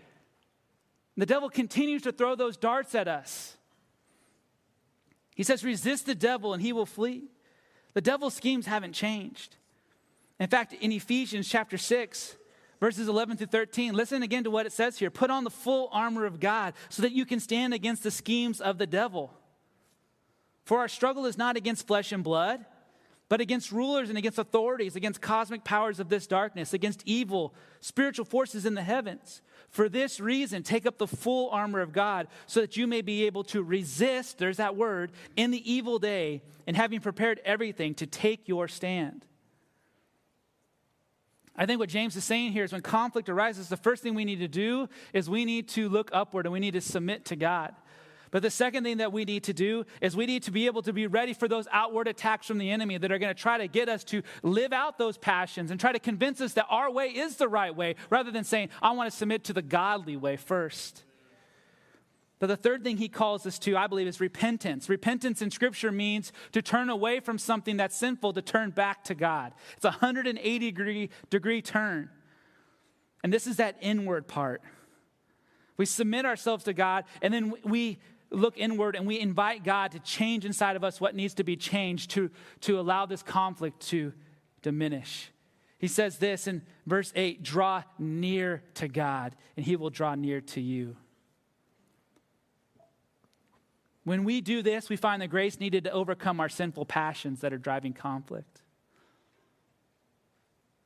The 1.17 1.27
devil 1.27 1.51
continues 1.51 2.03
to 2.03 2.13
throw 2.13 2.37
those 2.37 2.57
darts 2.57 2.95
at 2.95 3.09
us. 3.09 3.57
He 5.35 5.43
says, 5.43 5.65
resist 5.65 6.07
the 6.07 6.15
devil 6.15 6.53
and 6.53 6.63
he 6.63 6.73
will 6.73 6.87
flee. 6.87 7.25
The 7.95 8.01
devil's 8.01 8.35
schemes 8.35 8.67
haven't 8.67 8.93
changed. 8.93 9.57
In 10.39 10.49
fact, 10.49 10.73
in 10.73 10.93
Ephesians 10.93 11.49
chapter 11.49 11.77
6, 11.77 12.37
verses 12.79 13.09
11 13.09 13.37
through 13.37 13.49
13, 13.49 13.95
listen 13.95 14.23
again 14.23 14.45
to 14.45 14.51
what 14.51 14.67
it 14.67 14.73
says 14.73 14.99
here. 14.99 15.11
Put 15.11 15.31
on 15.31 15.45
the 15.45 15.51
full 15.51 15.89
armor 15.93 16.25
of 16.25 16.39
God 16.39 16.75
so 16.89 17.03
that 17.03 17.13
you 17.13 17.25
can 17.25 17.41
stand 17.41 17.75
against 17.75 18.03
the 18.05 18.11
schemes 18.11 18.61
of 18.61 18.79
the 18.79 18.87
devil. 18.87 19.33
For 20.65 20.79
our 20.79 20.89
struggle 20.89 21.27
is 21.27 21.39
not 21.39 21.57
against 21.57 21.87
flesh 21.87 22.13
and 22.13 22.23
blood 22.23 22.65
but 23.29 23.41
against 23.41 23.73
rulers 23.73 24.09
and 24.09 24.17
against 24.17 24.39
authorities, 24.39 24.97
against 24.97 25.21
cosmic 25.21 25.63
powers 25.65 26.01
of 26.01 26.09
this 26.09 26.27
darkness, 26.27 26.73
against 26.73 27.03
evil 27.05 27.55
spiritual 27.81 28.25
forces 28.25 28.65
in 28.65 28.75
the 28.75 28.83
heavens. 28.83 29.43
For 29.69 29.89
this 29.89 30.19
reason, 30.19 30.63
take 30.63 30.87
up 30.87 30.97
the 30.97 31.07
full 31.07 31.51
armor 31.51 31.81
of 31.81 31.93
God 31.93 32.29
so 32.47 32.61
that 32.61 32.77
you 32.77 32.87
may 32.87 33.03
be 33.03 33.27
able 33.27 33.45
to 33.45 33.63
resist, 33.63 34.39
there's 34.39 34.57
that 34.57 34.77
word, 34.77 35.13
in 35.37 35.51
the 35.51 35.71
evil 35.71 35.99
day, 35.99 36.43
and 36.67 36.77
having 36.77 37.01
prepared 37.01 37.41
everything 37.45 37.95
to 37.97 38.07
take 38.07 38.49
your 38.49 38.67
stand. 38.67 39.27
I 41.55 41.67
think 41.67 41.81
what 41.81 41.89
James 41.89 42.15
is 42.15 42.25
saying 42.25 42.53
here 42.53 42.63
is 42.63 42.73
when 42.73 42.83
conflict 42.83 43.29
arises, 43.29 43.69
the 43.69 43.77
first 43.77 44.03
thing 44.03 44.15
we 44.15 44.25
need 44.25 44.39
to 44.39 44.49
do 44.49 44.89
is 45.13 45.29
we 45.29 45.45
need 45.45 45.69
to 45.71 45.89
look 45.89 46.09
upward 46.13 46.47
and 46.47 46.53
we 46.53 46.61
need 46.61 46.75
to 46.75 46.81
submit 46.81 47.27
to 47.27 47.37
God. 47.37 47.75
But 48.31 48.43
the 48.43 48.51
second 48.51 48.85
thing 48.85 48.99
that 48.99 49.13
we 49.13 49.25
need 49.25 49.45
to 49.45 49.53
do 49.53 49.85
is 50.01 50.17
we 50.17 50.27
need 50.27 50.43
to 50.45 50.51
be 50.51 50.67
able 50.67 50.83
to 50.83 50.93
be 50.93 51.07
ready 51.07 51.33
for 51.33 51.49
those 51.49 51.67
outward 51.73 52.09
attacks 52.09 52.47
from 52.47 52.59
the 52.59 52.71
enemy 52.71 52.99
that 52.99 53.11
are 53.11 53.19
going 53.19 53.35
to 53.35 53.41
try 53.41 53.59
to 53.59 53.69
get 53.69 53.89
us 53.89 54.05
to 54.05 54.23
live 54.43 54.73
out 54.73 54.99
those 54.99 55.17
passions 55.17 55.71
and 55.71 55.81
try 55.81 55.93
to 55.93 55.99
convince 55.99 56.41
us 56.41 56.55
that 56.55 56.67
our 56.69 56.91
way 56.91 57.07
is 57.09 57.37
the 57.37 57.49
right 57.49 57.75
way 57.75 57.97
rather 58.11 58.31
than 58.31 58.45
saying, 58.45 58.69
I 58.83 58.93
want 58.93 59.11
to 59.11 59.17
submit 59.17 59.45
to 59.45 59.53
the 59.53 59.63
godly 59.63 60.17
way 60.17 60.37
first. 60.37 61.05
But 62.39 62.47
the 62.47 62.57
third 62.57 62.85
thing 62.85 62.99
he 62.99 63.09
calls 63.09 63.47
us 63.47 63.59
to, 63.61 63.77
I 63.77 63.89
believe, 63.89 64.07
is 64.07 64.21
repentance. 64.21 64.89
Repentance 64.89 65.43
in 65.43 65.51
Scripture 65.51 65.91
means 65.91 66.33
to 66.53 66.63
turn 66.63 66.89
away 66.89 67.21
from 67.21 67.37
something 67.37 67.77
that's 67.77 67.97
sinful 67.97 68.35
to 68.35 68.43
turn 68.43 68.71
back 68.71 69.03
to 69.05 69.15
God. 69.15 69.53
It's 69.77 69.85
a 69.85 69.91
180 69.91 70.59
degree, 70.59 71.11
degree 71.31 71.63
turn. 71.63 72.11
And 73.25 73.33
this 73.33 73.49
is 73.49 73.57
that 73.57 73.77
inward 73.81 74.29
part. 74.29 74.63
We 75.77 75.87
submit 75.87 76.27
ourselves 76.27 76.65
to 76.65 76.73
God, 76.73 77.05
and 77.23 77.33
then 77.33 77.55
we 77.65 77.99
look 78.31 78.59
inward 78.59 78.97
and 78.97 79.07
we 79.07 79.19
invite 79.19 79.65
God 79.65 79.93
to 79.93 79.99
change 80.01 80.45
inside 80.45 80.77
of 80.77 80.85
us 80.85 81.01
what 81.01 81.15
needs 81.15 81.35
to 81.35 81.45
be 81.45 81.57
changed 81.57 82.11
to, 82.13 82.31
to 82.63 82.79
allow 82.79 83.07
this 83.07 83.23
conflict 83.23 83.81
to 83.89 84.13
diminish. 84.63 85.31
He 85.79 85.89
says 85.89 86.19
this 86.19 86.47
in 86.47 86.63
verse 86.87 87.13
8 87.15 87.43
draw 87.43 87.85
near 87.99 88.63
to 88.75 88.89
God, 88.89 89.37
and 89.57 89.65
he 89.65 89.77
will 89.77 89.91
draw 89.91 90.15
near 90.15 90.41
to 90.41 90.61
you. 90.61 90.97
When 94.05 94.25
we 94.25 94.41
do 94.41 94.63
this, 94.63 94.89
we 94.89 94.97
find 94.97 95.21
the 95.21 95.29
grace 95.29 95.61
needed 95.61 95.85
to 95.85 95.91
overcome 95.91 96.41
our 96.41 96.49
sinful 96.49 96.87
passions 96.87 97.41
that 97.41 97.53
are 97.53 97.59
driving 97.59 97.93
conflict. 97.93 98.63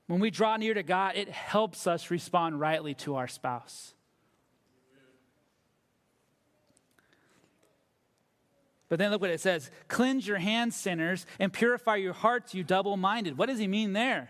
When 0.09 0.21
we 0.21 0.31
draw 0.31 0.57
near 0.57 0.75
to 0.75 0.83
God, 0.83 1.17
it 1.17 1.29
helps 1.31 1.87
us 1.87 2.11
respond 2.11 2.61
rightly 2.61 2.95
to 2.97 3.15
our 3.15 3.29
spouse. 3.29 3.95
But 8.93 8.99
then 8.99 9.11
look 9.11 9.23
what 9.23 9.31
it 9.31 9.41
says 9.41 9.71
Cleanse 9.89 10.27
your 10.27 10.37
hands, 10.37 10.77
sinners, 10.77 11.25
and 11.39 11.51
purify 11.51 11.97
your 11.97 12.13
hearts, 12.13 12.55
you 12.55 12.63
double 12.63 12.99
minded. 12.99 13.39
What 13.39 13.49
does 13.49 13.59
he 13.59 13.67
mean 13.67 13.95
there? 13.95 14.29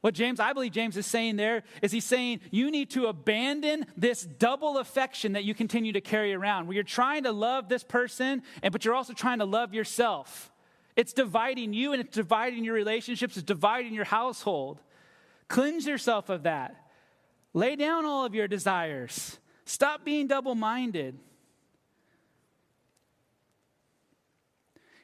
What 0.00 0.14
James, 0.14 0.40
I 0.40 0.52
believe 0.52 0.72
James 0.72 0.96
is 0.96 1.06
saying 1.06 1.36
there 1.36 1.62
is 1.80 1.92
he's 1.92 2.04
saying 2.04 2.40
you 2.50 2.72
need 2.72 2.90
to 2.90 3.06
abandon 3.06 3.86
this 3.96 4.24
double 4.24 4.78
affection 4.78 5.34
that 5.34 5.44
you 5.44 5.54
continue 5.54 5.92
to 5.92 6.00
carry 6.00 6.34
around, 6.34 6.66
where 6.66 6.74
you're 6.74 6.82
trying 6.82 7.22
to 7.22 7.30
love 7.30 7.68
this 7.68 7.84
person, 7.84 8.42
and 8.64 8.72
but 8.72 8.84
you're 8.84 8.96
also 8.96 9.12
trying 9.12 9.38
to 9.38 9.44
love 9.44 9.72
yourself. 9.72 10.50
It's 10.96 11.12
dividing 11.12 11.72
you 11.72 11.92
and 11.92 12.00
it's 12.02 12.16
dividing 12.16 12.64
your 12.64 12.74
relationships, 12.74 13.36
it's 13.36 13.46
dividing 13.46 13.94
your 13.94 14.06
household. 14.06 14.80
Cleanse 15.46 15.86
yourself 15.86 16.30
of 16.30 16.42
that. 16.42 16.74
Lay 17.54 17.76
down 17.76 18.06
all 18.06 18.24
of 18.24 18.34
your 18.34 18.48
desires. 18.48 19.38
Stop 19.66 20.04
being 20.04 20.26
double 20.26 20.56
minded. 20.56 21.20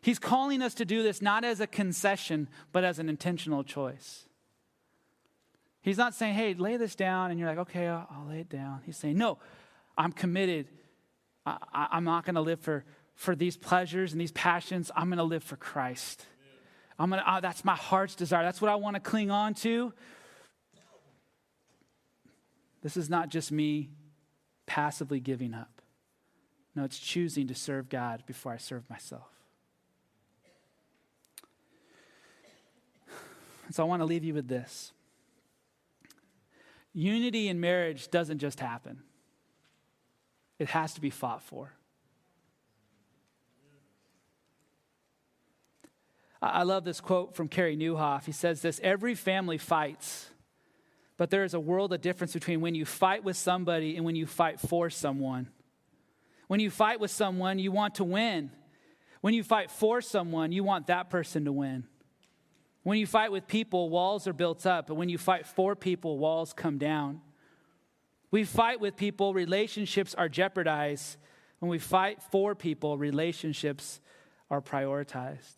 He's 0.03 0.18
calling 0.18 0.61
us 0.62 0.74
to 0.74 0.84
do 0.84 1.03
this 1.03 1.22
not 1.22 1.44
as 1.44 1.61
a 1.61 1.66
concession, 1.66 2.48
but 2.72 2.82
as 2.82 2.98
an 2.98 3.09
intentional 3.09 3.62
choice. 3.62 4.26
He's 5.80 5.96
not 5.96 6.14
saying, 6.14 6.34
hey, 6.34 6.55
lay 6.55 6.76
this 6.76 6.94
down, 6.94 7.30
and 7.30 7.40
you're 7.40 7.48
like, 7.48 7.59
okay, 7.59 7.86
I'll, 7.86 8.07
I'll 8.11 8.26
lay 8.28 8.40
it 8.40 8.48
down. 8.48 8.80
He's 8.84 8.96
saying, 8.96 9.16
no, 9.16 9.38
I'm 9.96 10.12
committed. 10.12 10.66
I, 11.46 11.88
am 11.92 12.05
not 12.05 12.24
going 12.24 12.34
to 12.34 12.40
live 12.40 12.61
for, 12.61 12.84
for 13.14 13.34
these 13.34 13.57
pleasures 13.57 14.12
and 14.12 14.20
these 14.20 14.32
passions. 14.32 14.90
I'm 14.94 15.09
going 15.09 15.18
to 15.18 15.24
live 15.24 15.42
for 15.42 15.57
Christ. 15.57 16.26
I'm 16.98 17.11
gonna, 17.11 17.24
uh, 17.26 17.40
that's 17.40 17.64
my 17.64 17.74
heart's 17.74 18.14
desire. 18.14 18.44
That's 18.44 18.61
what 18.61 18.70
I 18.70 18.76
want 18.76 18.94
to 18.94 19.00
cling 19.00 19.30
on 19.30 19.55
to. 19.55 19.92
This 22.82 22.96
is 22.96 23.09
not 23.09 23.28
just 23.28 23.50
me 23.50 23.90
passively 24.66 25.18
giving 25.18 25.55
up. 25.55 25.82
No, 26.76 26.84
it's 26.84 26.98
choosing 26.98 27.48
to 27.48 27.55
serve 27.55 27.88
God 27.88 28.24
before 28.26 28.53
I 28.53 28.57
serve 28.57 28.88
myself. 28.88 29.28
So 33.72 33.82
I 33.82 33.86
want 33.86 34.00
to 34.00 34.06
leave 34.06 34.24
you 34.24 34.34
with 34.34 34.48
this 34.48 34.92
unity 36.94 37.48
in 37.48 37.60
marriage 37.60 38.10
doesn't 38.10 38.38
just 38.38 38.60
happen, 38.60 39.02
it 40.58 40.68
has 40.68 40.94
to 40.94 41.00
be 41.00 41.10
fought 41.10 41.42
for. 41.42 41.72
I 46.44 46.64
love 46.64 46.82
this 46.82 47.00
quote 47.00 47.36
from 47.36 47.46
Carey 47.46 47.76
Nieuwhof. 47.76 48.24
He 48.24 48.32
says 48.32 48.62
this 48.62 48.80
Every 48.82 49.14
family 49.14 49.58
fights, 49.58 50.28
but 51.16 51.30
there 51.30 51.44
is 51.44 51.54
a 51.54 51.60
world 51.60 51.92
of 51.92 52.00
difference 52.00 52.32
between 52.32 52.60
when 52.60 52.74
you 52.74 52.84
fight 52.84 53.22
with 53.22 53.36
somebody 53.36 53.96
and 53.96 54.04
when 54.04 54.16
you 54.16 54.26
fight 54.26 54.58
for 54.58 54.90
someone. 54.90 55.48
When 56.48 56.58
you 56.58 56.68
fight 56.68 56.98
with 56.98 57.12
someone, 57.12 57.60
you 57.60 57.70
want 57.70 57.94
to 57.96 58.04
win. 58.04 58.50
When 59.20 59.34
you 59.34 59.44
fight 59.44 59.70
for 59.70 60.00
someone, 60.00 60.50
you 60.50 60.64
want 60.64 60.88
that 60.88 61.10
person 61.10 61.44
to 61.44 61.52
win. 61.52 61.84
When 62.83 62.99
you 62.99 63.07
fight 63.07 63.30
with 63.30 63.47
people, 63.47 63.91
walls 63.91 64.26
are 64.26 64.33
built 64.33 64.66
up, 64.66 64.89
but 64.89 64.95
when 64.95 65.09
you 65.09 65.18
fight 65.18 65.47
for 65.47 65.76
people, 65.76 66.18
walls 66.18 66.53
come 66.53 66.78
down. 66.78 67.20
We 68.30 68.45
fight 68.45 68.80
with 68.80 68.97
people, 68.97 69.35
relationships 69.35 70.14
are 70.14 70.28
jeopardized. 70.28 71.16
When 71.61 71.70
we 71.70 71.78
fight 71.78 72.22
for 72.22 72.55
people, 72.55 72.99
relationships 72.99 74.01
are 74.51 74.61
prioritized. 74.61 75.57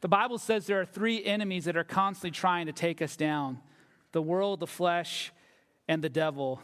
The 0.00 0.08
Bible 0.08 0.38
says 0.38 0.66
there 0.66 0.80
are 0.80 0.86
three 0.86 1.24
enemies 1.24 1.64
that 1.64 1.76
are 1.76 1.84
constantly 1.84 2.30
trying 2.30 2.66
to 2.66 2.72
take 2.72 3.00
us 3.00 3.16
down 3.16 3.60
the 4.12 4.20
world, 4.20 4.58
the 4.58 4.66
flesh, 4.66 5.32
and 5.86 6.02
the 6.02 6.08
devil. 6.08 6.60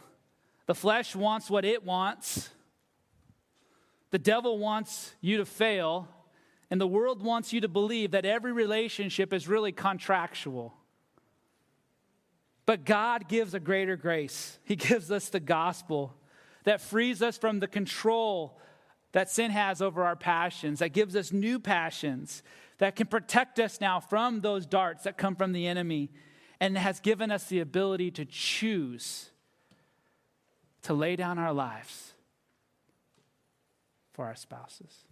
The 0.65 0.75
flesh 0.75 1.15
wants 1.15 1.49
what 1.49 1.63
it 1.63 1.85
wants. 1.85 2.49
The 4.11 4.19
devil 4.19 4.57
wants 4.57 5.13
you 5.21 5.37
to 5.37 5.45
fail, 5.45 6.09
and 6.69 6.81
the 6.81 6.87
world 6.87 7.23
wants 7.23 7.53
you 7.53 7.61
to 7.61 7.67
believe 7.67 8.11
that 8.11 8.25
every 8.25 8.51
relationship 8.51 9.33
is 9.33 9.47
really 9.47 9.71
contractual. 9.71 10.73
But 12.65 12.83
God 12.83 13.29
gives 13.29 13.53
a 13.53 13.59
greater 13.59 13.95
grace. 13.95 14.59
He 14.65 14.75
gives 14.75 15.09
us 15.09 15.29
the 15.29 15.39
gospel 15.39 16.13
that 16.65 16.81
frees 16.81 17.21
us 17.21 17.37
from 17.37 17.59
the 17.59 17.67
control 17.67 18.59
that 19.13 19.29
sin 19.29 19.51
has 19.51 19.81
over 19.81 20.03
our 20.03 20.17
passions, 20.17 20.79
that 20.79 20.89
gives 20.89 21.15
us 21.15 21.31
new 21.31 21.59
passions, 21.59 22.43
that 22.77 22.97
can 22.97 23.07
protect 23.07 23.57
us 23.57 23.79
now 23.79 24.01
from 24.01 24.41
those 24.41 24.65
darts 24.65 25.03
that 25.03 25.17
come 25.17 25.35
from 25.35 25.53
the 25.53 25.65
enemy, 25.65 26.11
and 26.59 26.77
has 26.77 26.99
given 26.99 27.31
us 27.31 27.45
the 27.45 27.61
ability 27.61 28.11
to 28.11 28.25
choose 28.25 29.29
to 30.81 30.93
lay 30.93 31.15
down 31.15 31.39
our 31.39 31.53
lives 31.53 32.13
for 34.13 34.25
our 34.25 34.35
spouses. 34.35 35.05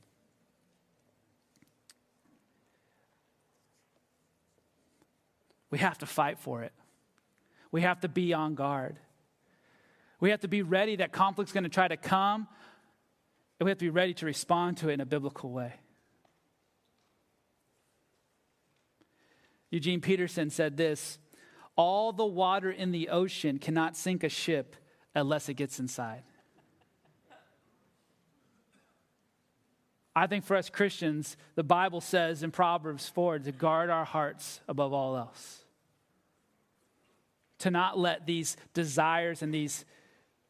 We 5.76 5.80
have 5.80 5.98
to 5.98 6.06
fight 6.06 6.40
for 6.40 6.64
it. 6.64 6.72
We 7.70 7.82
have 7.82 8.00
to 8.00 8.08
be 8.08 8.34
on 8.34 8.56
guard. 8.56 8.96
We 10.22 10.30
have 10.30 10.40
to 10.40 10.48
be 10.48 10.62
ready 10.62 10.96
that 10.96 11.12
conflict's 11.12 11.52
going 11.52 11.66
to 11.66 11.70
try 11.70 11.90
to 11.90 11.98
come, 11.98 12.48
and 13.60 13.66
we 13.66 13.72
have 13.72 13.80
to 13.80 13.84
be 13.84 13.90
ready 13.90 14.14
to 14.14 14.26
respond 14.26 14.78
to 14.78 14.88
it 14.88 14.94
in 14.94 15.02
a 15.02 15.06
biblical 15.06 15.52
way. 15.52 15.74
Eugene 19.70 20.00
Peterson 20.00 20.50
said 20.50 20.78
this 20.78 21.20
All 21.76 22.14
the 22.14 22.26
water 22.26 22.72
in 22.72 22.94
the 22.94 23.10
ocean 23.10 23.60
cannot 23.60 23.98
sink 23.98 24.24
a 24.24 24.30
ship 24.30 24.78
unless 25.14 25.50
it 25.50 25.56
gets 25.56 25.78
inside. 25.78 26.24
I 30.16 30.28
think 30.28 30.46
for 30.46 30.56
us 30.56 30.70
Christians, 30.70 31.36
the 31.56 31.64
Bible 31.66 32.00
says 32.00 32.44
in 32.44 32.52
Proverbs 32.52 33.10
4 33.10 33.40
to 33.40 33.52
guard 33.52 33.90
our 33.90 34.06
hearts 34.06 34.62
above 34.70 34.94
all 34.94 35.18
else. 35.18 35.65
To 37.60 37.72
not 37.72 37.98
let 37.98 38.26
these 38.26 38.58
desires 38.74 39.42
and 39.42 39.54
these, 39.54 39.86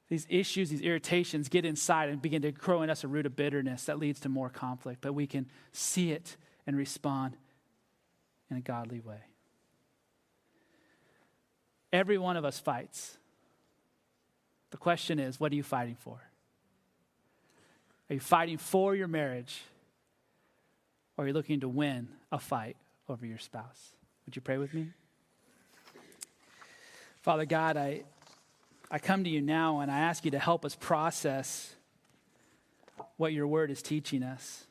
these 0.09 0.25
issues, 0.29 0.69
these 0.69 0.81
irritations 0.81 1.49
get 1.49 1.65
inside 1.65 2.09
and 2.09 2.21
begin 2.21 2.41
to 2.41 2.51
grow 2.51 2.81
in 2.81 2.89
us 2.89 3.03
a 3.03 3.07
root 3.07 3.25
of 3.25 3.35
bitterness 3.35 3.85
that 3.85 3.99
leads 3.99 4.19
to 4.21 4.29
more 4.29 4.49
conflict, 4.49 5.01
but 5.01 5.13
we 5.13 5.27
can 5.27 5.47
see 5.71 6.11
it 6.11 6.35
and 6.65 6.75
respond 6.75 7.37
in 8.49 8.57
a 8.57 8.61
godly 8.61 8.99
way. 8.99 9.19
Every 11.93 12.17
one 12.17 12.37
of 12.37 12.43
us 12.43 12.59
fights. 12.59 13.17
The 14.71 14.77
question 14.77 15.19
is, 15.19 15.39
what 15.39 15.51
are 15.51 15.55
you 15.55 15.63
fighting 15.63 15.95
for? 15.95 16.19
Are 18.09 18.13
you 18.13 18.19
fighting 18.19 18.57
for 18.57 18.95
your 18.95 19.07
marriage? 19.07 19.61
Or 21.17 21.23
are 21.23 21.27
you 21.27 21.33
looking 21.33 21.61
to 21.61 21.69
win 21.69 22.09
a 22.31 22.39
fight 22.39 22.75
over 23.07 23.25
your 23.25 23.37
spouse? 23.37 23.93
Would 24.25 24.35
you 24.35 24.41
pray 24.41 24.57
with 24.57 24.73
me? 24.73 24.89
Father 27.25 27.45
God, 27.47 27.75
I, 27.75 28.03
I 28.91 28.99
come 28.99 29.23
to 29.23 29.29
you 29.31 29.41
now 29.41 29.79
and 29.79 29.89
I 29.89 29.97
ask 29.97 30.25
you 30.25 30.29
to 30.29 30.37
help 30.37 30.63
us 30.63 30.75
process 30.75 31.73
what 33.17 33.33
your 33.33 33.47
word 33.47 33.71
is 33.71 33.81
teaching 33.81 34.21
us. 34.21 34.67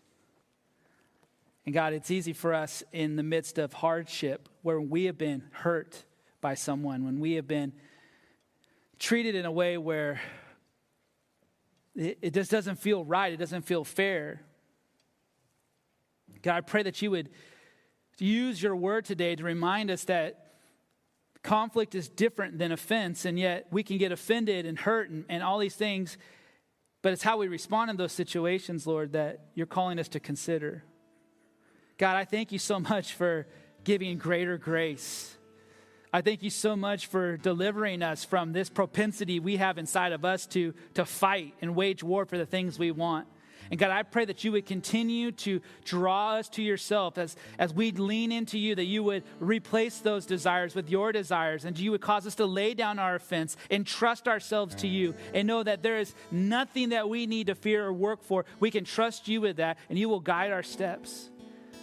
And 1.67 1.75
God, 1.75 1.93
it's 1.93 2.13
easy 2.13 2.33
for 2.33 2.55
us 2.55 2.85
in 2.93 3.17
the 3.17 3.25
midst 3.25 3.59
of 3.59 3.73
hardship 3.73 4.49
where 4.63 4.81
we 4.81 5.07
have 5.07 5.19
been 5.19 5.43
hurt 5.51 6.05
by 6.41 6.55
someone, 6.55 7.05
when 7.05 7.19
we 7.19 7.33
have 7.33 7.49
been 7.49 7.73
treated 9.01 9.35
in 9.35 9.47
a 9.47 9.51
way 9.51 9.77
where 9.77 10.21
it, 11.97 12.19
it 12.23 12.35
just 12.35 12.53
doesn't 12.53 12.77
feel 12.77 13.05
right, 13.05 13.33
it 13.33 13.39
doesn't 13.39 13.63
feel 13.63 13.83
fair. 13.83 14.43
God, 16.41 16.55
I 16.55 16.61
pray 16.61 16.85
that 16.85 17.03
you 17.03 17.11
would 17.11 17.31
use 18.17 18.63
your 18.63 18.77
word 18.77 19.07
today 19.07 19.35
to 19.35 19.43
remind 19.43 19.91
us 19.91 20.05
that 20.05 20.44
conflict 21.45 21.95
is 21.95 22.09
different 22.09 22.59
than 22.59 22.73
offense, 22.73 23.25
and 23.25 23.39
yet 23.39 23.69
we 23.71 23.85
can 23.85 23.99
get 23.99 24.11
offended 24.11 24.67
and 24.67 24.77
hurt 24.77 25.11
and, 25.11 25.25
and 25.29 25.45
all 25.45 25.61
these 25.61 25.77
things. 25.77 26.19
But 27.03 27.13
it's 27.13 27.23
how 27.23 27.37
we 27.39 27.47
respond 27.47 27.91
in 27.91 27.97
those 27.97 28.13
situations, 28.13 28.85
Lord, 28.85 29.13
that 29.13 29.47
you're 29.55 29.67
calling 29.67 30.01
us 30.01 30.09
to 30.09 30.21
consider. 30.21 30.83
God, 31.99 32.17
I 32.17 32.25
thank 32.25 32.51
you 32.51 32.59
so 32.59 32.81
much 32.81 33.13
for 33.13 33.47
giving 33.85 34.19
greater 34.19 34.59
grace 34.59 35.37
I 36.15 36.21
thank 36.21 36.45
you 36.45 36.51
so 36.51 36.77
much 36.77 37.09
for 37.09 37.37
delivering 37.37 38.01
us 38.01 38.25
from 38.25 38.53
this 38.53 38.71
propensity 38.71 39.41
we 39.41 39.57
have 39.57 39.79
inside 39.79 40.13
of 40.13 40.25
us 40.25 40.47
to, 40.47 40.73
to 40.95 41.05
fight 41.05 41.55
and 41.61 41.75
wage 41.75 42.05
war 42.05 42.25
for 42.25 42.39
the 42.39 42.47
things 42.47 42.79
we 42.79 42.93
want. 42.93 43.27
And 43.75 43.79
God, 43.81 43.91
I 43.91 44.05
pray 44.05 44.25
that 44.25 44.45
you 44.45 44.53
would 44.53 44.67
continue 44.67 45.33
to 45.33 45.61
draw 45.85 46.35
us 46.35 46.49
to 46.51 46.63
yourself 46.63 47.19
as, 47.19 47.35
as 47.59 47.75
we 47.75 47.91
lean 47.91 48.31
into 48.31 48.57
you, 48.57 48.77
that 48.77 48.85
you 48.85 49.03
would 49.03 49.25
replace 49.41 49.99
those 49.99 50.27
desires 50.27 50.77
with 50.77 50.89
your 50.89 51.11
desires, 51.11 51.65
and 51.65 51.77
you 51.77 51.91
would 51.91 52.01
cause 52.01 52.25
us 52.25 52.37
to 52.37 52.47
lay 52.47 52.75
down 52.75 53.01
our 53.01 53.17
offense 53.17 53.57
and 53.73 53.85
trust 53.85 54.29
ourselves 54.29 54.77
to 54.77 54.87
you 54.87 55.13
and 55.35 55.49
know 55.49 55.65
that 55.65 55.83
there 55.83 55.99
is 55.99 56.15
nothing 56.31 56.91
that 56.91 57.09
we 57.09 57.27
need 57.27 57.49
to 57.49 57.57
fear 57.57 57.85
or 57.85 57.93
work 57.93 58.23
for. 58.23 58.45
We 58.61 58.71
can 58.71 58.85
trust 58.85 59.27
you 59.27 59.41
with 59.41 59.57
that, 59.57 59.79
and 59.89 59.99
you 59.99 60.09
will 60.09 60.21
guide 60.21 60.53
our 60.53 60.63
steps. 60.63 61.31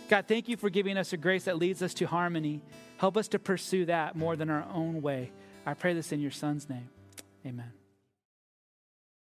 God, 0.07 0.29
thank 0.29 0.47
you 0.47 0.55
for 0.55 0.69
giving 0.69 0.95
us 0.95 1.11
a 1.11 1.17
grace 1.17 1.43
that 1.43 1.57
leads 1.57 1.81
us 1.81 1.93
to 1.95 2.07
harmony. 2.07 2.61
Help 2.99 3.17
us 3.17 3.27
to 3.27 3.37
pursue 3.37 3.83
that 3.87 4.15
more 4.15 4.37
than 4.37 4.49
our 4.49 4.65
own 4.73 5.01
way. 5.01 5.33
I 5.65 5.73
pray 5.73 5.93
this 5.93 6.13
in 6.13 6.21
your 6.21 6.31
son's 6.31 6.69
name. 6.69 6.87
Amen. 7.45 7.73